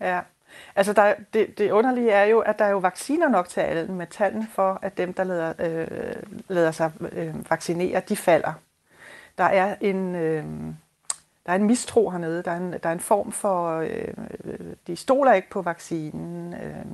Ja, 0.00 0.20
altså 0.76 0.92
der, 0.92 1.14
det, 1.34 1.58
det 1.58 1.70
underlige 1.70 2.10
er 2.10 2.24
jo, 2.24 2.38
at 2.38 2.58
der 2.58 2.64
er 2.64 2.70
jo 2.70 2.78
vacciner 2.78 3.28
nok 3.28 3.48
til 3.48 3.60
alle, 3.60 3.92
med 3.92 4.06
tallene 4.06 4.46
for, 4.54 4.78
at 4.82 4.98
dem, 4.98 5.12
der 5.12 5.24
lader, 5.24 5.52
øh, 5.58 5.86
lader 6.48 6.70
sig 6.70 6.92
øh, 7.12 7.50
vaccinere, 7.50 8.02
de 8.08 8.16
falder. 8.16 8.52
Der 9.38 9.44
er 9.44 9.74
en, 9.80 10.14
øh, 10.14 10.44
der 11.46 11.52
er 11.52 11.56
en 11.56 11.64
mistro 11.64 12.10
hernede. 12.10 12.42
Der 12.42 12.50
er 12.50 12.56
en, 12.56 12.72
der 12.82 12.88
er 12.88 12.92
en 12.92 13.00
form 13.00 13.32
for, 13.32 13.78
øh, 13.80 14.14
de 14.86 14.96
stoler 14.96 15.32
ikke 15.32 15.50
på 15.50 15.62
vaccinen. 15.62 16.54
Øh, 16.54 16.84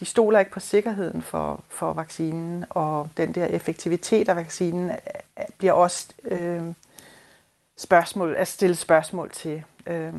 de 0.00 0.04
stoler 0.04 0.38
ikke 0.38 0.50
på 0.50 0.60
sikkerheden 0.60 1.22
for, 1.22 1.64
for 1.68 1.92
vaccinen, 1.92 2.64
og 2.70 3.08
den 3.16 3.32
der 3.32 3.46
effektivitet 3.46 4.28
af 4.28 4.36
vaccinen 4.36 4.90
øh, 4.90 5.44
bliver 5.58 5.72
også 5.72 6.08
øh, 6.24 6.62
spørgsmål, 7.76 8.34
at 8.36 8.48
stille 8.48 8.76
spørgsmål 8.76 9.30
til. 9.30 9.64
Øh, 9.86 10.12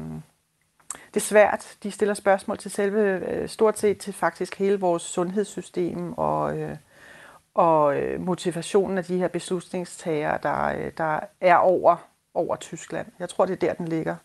det 1.13 1.21
er 1.21 1.25
svært. 1.25 1.77
De 1.83 1.91
stiller 1.91 2.13
spørgsmål 2.13 2.57
til 2.57 2.71
selve, 2.71 3.29
øh, 3.29 3.49
stort 3.49 3.79
set 3.79 3.97
til 3.97 4.13
faktisk 4.13 4.55
hele 4.55 4.79
vores 4.79 5.03
sundhedssystem 5.03 6.13
og, 6.13 6.57
øh, 6.57 6.77
og 7.53 7.97
øh, 7.97 8.21
motivationen 8.21 8.97
af 8.97 9.03
de 9.03 9.17
her 9.17 9.27
beslutningstagere, 9.27 10.39
der, 10.43 10.65
øh, 10.65 10.91
der 10.97 11.19
er 11.41 11.55
over, 11.55 11.97
over 12.33 12.55
Tyskland. 12.55 13.07
Jeg 13.19 13.29
tror, 13.29 13.45
det 13.45 13.53
er 13.53 13.67
der, 13.67 13.73
den 13.73 13.87
ligger. 13.87 14.15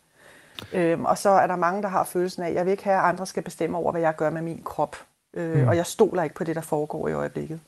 Øhm, 0.72 1.05
og 1.05 1.18
så 1.18 1.30
er 1.30 1.46
der 1.46 1.57
mange, 1.57 1.82
der 1.82 1.88
har 1.88 2.05
følelsen 2.05 2.42
af, 2.42 2.48
at 2.48 2.55
jeg 2.55 2.64
vil 2.64 2.70
ikke 2.70 2.84
have, 2.84 2.98
at 2.98 3.05
andre 3.05 3.26
skal 3.26 3.42
bestemme 3.42 3.78
over, 3.78 3.92
hvad 3.92 4.01
jeg 4.01 4.16
gør 4.16 4.30
med 4.30 4.42
min 4.42 4.62
krop. 4.62 4.96
Øh, 5.37 5.62
Mm. 5.62 5.68
Og 5.68 5.76
jeg 5.76 5.87
stoler 5.87 6.22
ikke 6.22 6.35
på 6.35 6.45
det, 6.45 6.57
der 6.57 6.62
foregår 6.62 7.09
i 7.09 7.12
øjeblikket. 7.12 7.61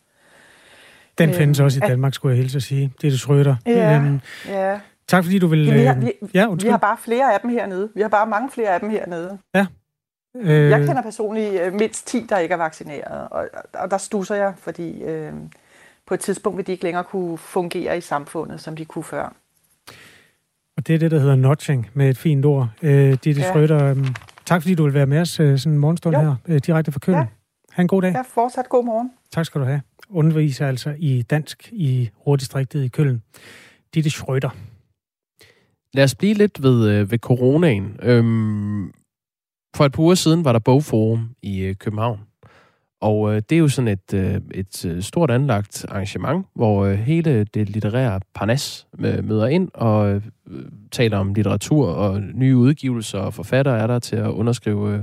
Den 1.19 1.29
Øhm, 1.29 1.39
findes 1.39 1.61
også 1.61 1.79
i 1.79 1.83
at- 1.83 1.89
Danmark, 1.91 2.15
skulle 2.15 2.35
jeg 2.37 2.43
hilse 2.43 2.57
at 2.57 2.63
sige. 2.63 2.93
Det 3.01 3.07
er 3.07 3.11
det 3.11 3.21
Schrøder. 3.21 3.57
Ja, 3.67 3.97
Øhm, 3.97 4.21
ja. 4.49 4.81
tak 5.09 5.25
fordi 5.25 5.39
du 5.39 5.47
vil... 5.47 5.65
Jamen, 5.67 5.81
vi, 5.81 5.87
har, 5.87 5.95
øh, 5.95 6.03
vi, 6.03 6.13
ja, 6.35 6.47
vi 6.47 6.51
undskyld. 6.53 6.71
har 6.71 6.79
bare 6.79 6.97
flere 7.05 7.35
af 7.35 7.41
dem 7.41 7.51
hernede. 7.51 7.89
Vi 7.95 8.01
har 8.01 8.09
bare 8.09 8.27
mange 8.27 8.51
flere 8.51 8.69
af 8.69 8.81
dem 8.81 8.91
hernede. 8.91 9.39
øh, 10.37 10.71
Jeg 10.71 10.87
kender 10.87 11.03
personligt 11.03 11.61
øh, 11.63 11.73
mindst 11.73 12.07
10, 12.07 12.27
der 12.29 12.39
ikke 12.39 12.53
er 12.53 12.57
vaccineret, 12.57 13.29
og, 13.31 13.49
og 13.75 13.91
der 13.91 13.99
stusser 13.99 14.35
jeg, 14.35 14.55
fordi 14.59 15.03
øh, 15.03 15.33
på 16.07 16.15
et 16.15 16.21
tidspunkt 16.21 16.57
vil 16.57 16.67
de 16.67 16.73
ikke 16.73 16.85
længere 16.85 17.05
kunne 17.05 17.39
fungere 17.39 17.99
i 17.99 18.01
samfundet, 18.01 18.61
som 18.61 18.77
de 18.77 18.85
kunne 18.85 19.05
før. 19.05 19.33
Og 20.77 20.87
det 20.87 20.95
er 20.95 20.99
det, 20.99 21.11
der 21.11 21.19
hedder 21.19 21.37
notching 21.37 21.91
med 21.95 22.09
et 22.09 22.19
fint 22.19 22.45
ord. 22.45 22.69
Øh, 22.83 23.13
Ditte 23.25 23.41
Ja. 23.41 23.49
Schrøder, 23.49 23.85
øhm, 23.85 24.07
tak 24.47 24.63
fordi 24.63 24.75
du 24.75 24.85
vil 24.85 24.95
være 24.95 25.07
med 25.07 25.21
os 25.21 25.41
øh, 25.41 25.59
sådan 25.59 25.73
en 25.73 25.79
morgenstund 25.79 26.17
Jo. 26.17 26.23
her, 26.23 26.35
øh, 26.49 26.61
direkte 26.67 26.93
fra 26.93 26.99
Køln. 26.99 27.17
Ja. 27.17 27.27
Ha' 27.73 27.83
en 27.83 27.89
god 27.89 28.03
dag. 28.03 28.13
Ja, 28.13 28.23
fortsat 28.23 28.69
god 28.69 28.85
morgen. 28.85 29.11
Tak 29.31 29.47
skal 29.47 29.61
du 29.61 29.67
have. 29.67 29.81
Underviser 30.11 30.67
altså 30.67 30.95
i 30.99 31.23
dansk 31.23 31.69
i 31.73 32.11
Rådistriktet 32.27 32.85
i 32.85 32.89
Køln. 32.89 33.23
Ditte 33.95 34.11
Schrøder. 34.11 34.51
Lad 35.95 36.05
os 36.05 36.15
blive 36.15 36.35
lidt 36.35 36.63
ved, 36.63 36.91
øh, 36.91 37.11
ved 37.11 37.19
coronaen. 37.19 37.97
Øhm, 38.03 38.93
for 39.77 39.85
et 39.85 39.93
par 39.93 40.03
uger 40.03 40.15
siden 40.15 40.45
var 40.45 40.53
der 40.53 40.59
bogforum 40.59 41.31
i 41.43 41.61
øh, 41.61 41.75
København. 41.75 42.21
Og 43.01 43.35
øh, 43.35 43.43
det 43.51 43.57
er 43.57 43.59
jo 43.59 43.69
sådan 43.69 43.89
et, 43.89 44.15
øh, 44.15 44.41
et 44.55 44.85
øh, 44.85 45.03
stort 45.03 45.31
anlagt 45.31 45.87
arrangement, 45.89 46.47
hvor 46.55 46.85
øh, 46.85 46.99
hele 46.99 47.45
det 47.45 47.71
litterære 47.71 48.21
parnas 48.35 48.87
øh, 48.99 49.25
møder 49.25 49.47
ind 49.47 49.69
og 49.75 50.15
øh, 50.15 50.23
taler 50.91 51.19
om 51.19 51.35
litteratur 51.35 51.89
og 51.89 52.21
nye 52.21 52.57
udgivelser, 52.57 53.19
og 53.19 53.35
forfattere 53.35 53.79
er 53.79 53.87
der 53.87 53.99
til 53.99 54.17
at 54.17 54.31
underskrive 54.31 54.95
øh, 54.95 55.01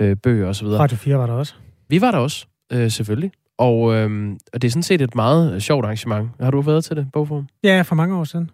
øh, 0.00 0.16
bøger 0.16 0.48
osv. 0.48 0.66
Radio 0.66 0.96
4 0.96 1.18
var 1.18 1.26
der 1.26 1.34
også. 1.34 1.54
Vi 1.88 2.00
var 2.00 2.10
der 2.10 2.18
også, 2.18 2.46
øh, 2.72 2.90
selvfølgelig. 2.90 3.32
Og, 3.58 3.94
øh, 3.94 4.32
og 4.52 4.62
det 4.62 4.68
er 4.68 4.70
sådan 4.70 4.82
set 4.82 5.02
et 5.02 5.14
meget 5.14 5.54
øh, 5.54 5.60
sjovt 5.60 5.84
arrangement. 5.84 6.30
Har 6.40 6.50
du 6.50 6.60
været 6.60 6.84
til 6.84 6.96
det, 6.96 7.06
Bogforum? 7.12 7.48
Ja, 7.64 7.82
for 7.82 7.94
mange 7.94 8.16
år 8.16 8.24
siden. 8.24 8.50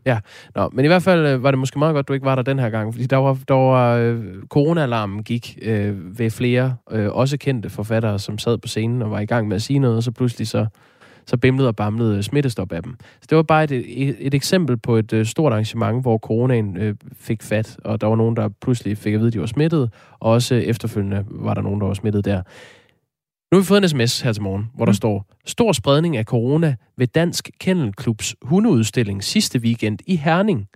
Nå, 0.54 0.70
men 0.72 0.84
i 0.84 0.88
hvert 0.88 1.02
fald 1.02 1.26
øh, 1.26 1.42
var 1.42 1.50
det 1.50 1.58
måske 1.58 1.78
meget 1.78 1.94
godt, 1.94 2.08
du 2.08 2.12
ikke 2.12 2.26
var 2.26 2.34
der 2.34 2.42
den 2.42 2.58
her 2.58 2.70
gang, 2.70 2.94
fordi 2.94 3.06
der 3.06 3.16
var, 3.16 3.38
der 3.48 3.54
var 3.54 3.96
øh, 3.96 4.24
corona-alarmen 4.48 5.22
gik 5.22 5.58
øh, 5.62 6.18
ved 6.18 6.30
flere, 6.30 6.76
øh, 6.90 7.12
også 7.12 7.36
kendte 7.36 7.70
forfattere, 7.70 8.18
som 8.18 8.38
sad 8.38 8.58
på 8.58 8.68
scenen 8.68 9.02
og 9.02 9.10
var 9.10 9.20
i 9.20 9.26
gang 9.26 9.48
med 9.48 9.56
at 9.56 9.62
sige 9.62 9.78
noget, 9.78 9.96
og 9.96 10.02
så 10.02 10.10
pludselig 10.10 10.48
så, 10.48 10.66
så 11.26 11.36
bimlede 11.36 11.68
og 11.68 11.76
bamlede 11.76 12.22
smittestop 12.22 12.72
af 12.72 12.82
dem. 12.82 12.96
Så 13.20 13.26
det 13.30 13.36
var 13.36 13.42
bare 13.42 13.64
et, 13.64 13.72
et, 13.72 14.16
et 14.18 14.34
eksempel 14.34 14.76
på 14.76 14.96
et 14.96 15.12
øh, 15.12 15.26
stort 15.26 15.52
arrangement, 15.52 16.02
hvor 16.02 16.18
coronaen 16.18 16.76
øh, 16.76 16.94
fik 17.20 17.42
fat, 17.42 17.76
og 17.84 18.00
der 18.00 18.06
var 18.06 18.16
nogen, 18.16 18.36
der 18.36 18.48
pludselig 18.60 18.98
fik 18.98 19.14
at 19.14 19.20
vide, 19.20 19.26
at 19.28 19.32
de 19.32 19.40
var 19.40 19.46
smittet, 19.46 19.90
og 20.20 20.32
også 20.32 20.54
efterfølgende 20.54 21.24
var 21.30 21.54
der 21.54 21.62
nogen, 21.62 21.80
der 21.80 21.86
var 21.86 21.94
smittet 21.94 22.24
der. 22.24 22.42
Nu 23.52 23.56
har 23.56 23.62
vi 23.62 23.66
fået 23.66 23.82
en 23.82 23.88
sms 23.88 24.20
her 24.20 24.32
til 24.32 24.42
morgen, 24.42 24.70
hvor 24.74 24.84
der 24.84 24.92
Mm. 24.92 24.94
står, 24.94 25.26
stor 25.46 25.72
spredning 25.72 26.16
af 26.16 26.24
corona 26.24 26.76
ved 26.96 27.06
Dansk 27.06 27.50
Kennelklubs 27.60 28.34
hundeudstilling 28.42 29.24
sidste 29.24 29.58
weekend 29.58 29.98
i 30.06 30.16
Herning. 30.16 30.66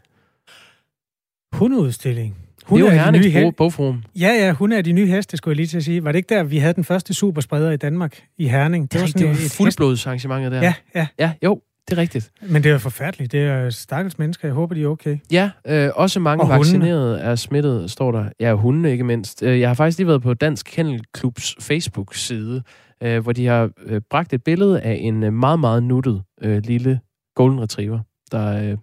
Hundeudstilling. 1.53 2.37
Hun 2.67 2.81
det 2.81 2.87
er 2.89 2.93
jo 2.93 2.99
Hernings 3.03 3.35
nye 3.35 3.53
bogforum. 3.53 4.03
Ja, 4.21 4.29
ja, 4.29 4.53
hun 4.53 4.73
er 4.73 4.83
de 4.83 4.93
nye 4.93 5.07
heste, 5.07 5.37
skulle 5.37 5.53
jeg 5.53 5.57
lige 5.57 5.67
til 5.67 5.77
at 5.77 5.85
sige. 5.85 6.05
Var 6.05 6.13
det 6.13 6.17
ikke 6.17 6.35
der, 6.35 6.43
vi 6.43 6.59
havde 6.59 6.75
den 6.75 6.85
første 6.85 7.15
superspreder 7.15 7.71
i 7.71 7.77
Danmark 7.77 8.23
i 8.39 8.49
Herning? 8.49 8.93
Det, 8.93 9.01
det, 9.01 9.19
det 9.19 9.29
var 9.29 9.35
fuldblodsarrangementet 9.57 10.53
der. 10.53 10.61
Ja, 10.63 10.75
ja. 10.95 11.07
ja, 11.19 11.33
jo, 11.45 11.61
det 11.89 11.99
er 11.99 12.01
rigtigt. 12.01 12.31
Men 12.43 12.63
det 12.65 12.73
er 12.73 12.79
forfærdeligt. 12.79 13.33
Det 13.33 13.41
er 13.41 13.71
stakkels 13.71 14.19
mennesker. 14.19 14.49
Jeg 14.49 14.55
håber, 14.55 14.75
de 14.75 14.83
er 14.83 14.87
okay. 14.87 15.19
Ja, 15.33 15.51
øh, 15.67 15.91
også 15.95 16.21
mange 16.21 16.43
Og 16.43 16.47
hundene. 16.47 16.59
vaccinerede 16.59 17.19
er 17.21 17.35
smittet, 17.35 17.91
står 17.91 18.13
der. 18.13 18.25
Ja, 18.41 18.55
hundene 18.55 18.93
ikke 18.93 19.05
mindst. 19.05 19.43
Øh, 19.43 19.61
Jeg 19.61 19.69
har 19.69 19.75
faktisk 19.75 19.99
lige 19.99 20.07
været 20.09 20.23
på 20.23 20.35
Dansk 20.35 20.67
Kennelklubs 20.71 21.57
Facebook-side, 21.61 22.63
øh, 23.03 23.23
hvor 23.23 23.33
de 23.33 23.47
har 23.47 23.71
øh, 23.87 24.01
bragt 24.11 24.33
et 24.33 24.45
billede 24.45 24.81
af 24.81 24.99
en 25.01 25.23
øh, 25.23 25.33
meget, 25.33 25.61
meget 25.61 25.83
nuttet 25.83 26.23
øh, 26.43 26.63
lille 26.65 27.01
golden 27.35 27.61
retriever, 27.61 27.99
der 28.33 28.71
øh, 28.71 28.77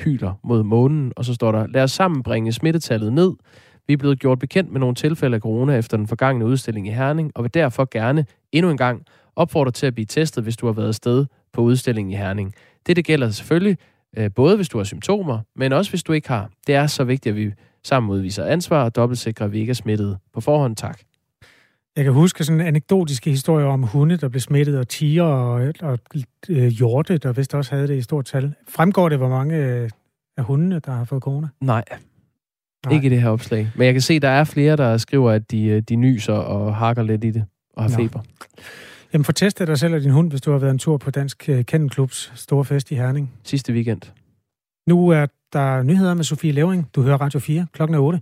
hyler 0.00 0.40
mod 0.44 0.62
månen, 0.62 1.12
og 1.16 1.24
så 1.24 1.34
står 1.34 1.52
der, 1.52 1.66
lad 1.66 1.82
os 1.82 1.92
sammen 1.92 2.22
bringe 2.22 2.52
smittetallet 2.52 3.12
ned. 3.12 3.32
Vi 3.86 3.92
er 3.92 3.96
blevet 3.96 4.18
gjort 4.20 4.38
bekendt 4.38 4.72
med 4.72 4.80
nogle 4.80 4.94
tilfælde 4.94 5.34
af 5.34 5.40
corona 5.40 5.76
efter 5.76 5.96
den 5.96 6.06
forgangne 6.06 6.44
udstilling 6.46 6.86
i 6.88 6.90
Herning, 6.90 7.32
og 7.34 7.42
vil 7.44 7.54
derfor 7.54 7.88
gerne 7.90 8.24
endnu 8.52 8.70
en 8.70 8.76
gang 8.76 9.02
opfordre 9.36 9.70
til 9.72 9.86
at 9.86 9.94
blive 9.94 10.06
testet, 10.06 10.44
hvis 10.44 10.56
du 10.56 10.66
har 10.66 10.72
været 10.72 10.88
afsted 10.88 11.26
på 11.52 11.60
udstillingen 11.60 12.12
i 12.12 12.16
Herning. 12.16 12.54
Det, 12.86 12.96
det 12.96 13.04
gælder 13.04 13.30
selvfølgelig 13.30 13.78
øh, 14.16 14.30
både 14.34 14.56
hvis 14.56 14.68
du 14.68 14.78
har 14.78 14.84
symptomer, 14.84 15.38
men 15.56 15.72
også 15.72 15.90
hvis 15.90 16.02
du 16.02 16.12
ikke 16.12 16.28
har. 16.28 16.50
Det 16.66 16.74
er 16.74 16.86
så 16.86 17.04
vigtigt, 17.04 17.32
at 17.32 17.36
vi 17.36 17.52
sammen 17.84 18.10
udviser 18.10 18.44
ansvar 18.44 18.84
og 18.84 18.96
dobbeltsikrer, 18.96 19.46
at 19.46 19.52
vi 19.52 19.60
ikke 19.60 19.70
er 19.70 19.74
smittet 19.74 20.18
på 20.34 20.40
forhånd. 20.40 20.76
Tak. 20.76 20.98
Jeg 21.96 22.04
kan 22.04 22.12
huske 22.12 22.44
sådan 22.44 22.60
anekdotiske 22.60 23.30
historier 23.30 23.66
om 23.66 23.82
hunde, 23.82 24.16
der 24.16 24.28
blev 24.28 24.40
smittet, 24.40 24.78
og 24.78 24.88
tiger 24.88 25.22
og, 25.22 25.72
og 25.80 25.98
øh, 26.48 26.66
hjorte, 26.66 27.18
der 27.18 27.32
vist 27.32 27.54
også 27.54 27.74
havde 27.74 27.88
det 27.88 27.96
i 27.96 28.02
stort 28.02 28.24
tal. 28.24 28.54
Fremgår 28.68 29.08
det, 29.08 29.18
hvor 29.18 29.28
mange 29.28 29.56
øh, 29.56 29.90
af 30.36 30.44
hundene, 30.44 30.78
der 30.78 30.92
har 30.92 31.04
fået 31.04 31.22
corona? 31.22 31.48
Nej, 31.60 31.84
Nej. 32.86 32.94
ikke 32.94 33.06
i 33.06 33.10
det 33.10 33.22
her 33.22 33.28
opslag. 33.28 33.70
Men 33.76 33.84
jeg 33.84 33.94
kan 33.94 34.00
se, 34.00 34.20
der 34.20 34.28
er 34.28 34.44
flere, 34.44 34.76
der 34.76 34.96
skriver, 34.96 35.30
at 35.30 35.50
de, 35.50 35.64
øh, 35.64 35.82
de 35.82 35.96
nyser 35.96 36.32
og 36.32 36.76
hakker 36.76 37.02
lidt 37.02 37.24
i 37.24 37.30
det 37.30 37.44
og 37.74 37.82
har 37.82 37.90
Nå. 37.90 37.96
feber. 37.96 38.20
Jamen, 39.12 39.24
få 39.24 39.32
testet 39.32 39.68
dig 39.68 39.78
selv 39.78 39.94
og 39.94 40.00
din 40.00 40.10
hund, 40.10 40.30
hvis 40.30 40.40
du 40.40 40.52
har 40.52 40.58
været 40.58 40.70
en 40.70 40.78
tur 40.78 40.96
på 40.96 41.10
Dansk 41.10 41.48
øh, 41.48 41.64
Kennelklubs 41.64 42.32
store 42.34 42.64
fest 42.64 42.90
i 42.90 42.94
Herning. 42.94 43.32
Sidste 43.44 43.72
weekend. 43.72 44.02
Nu 44.86 45.08
er 45.08 45.26
der 45.52 45.82
nyheder 45.82 46.14
med 46.14 46.24
Sofie 46.24 46.52
Levering. 46.52 46.88
Du 46.94 47.02
hører 47.02 47.16
Radio 47.16 47.40
4 47.40 47.66
klokken 47.72 47.94
er 47.94 47.98
8. 47.98 48.20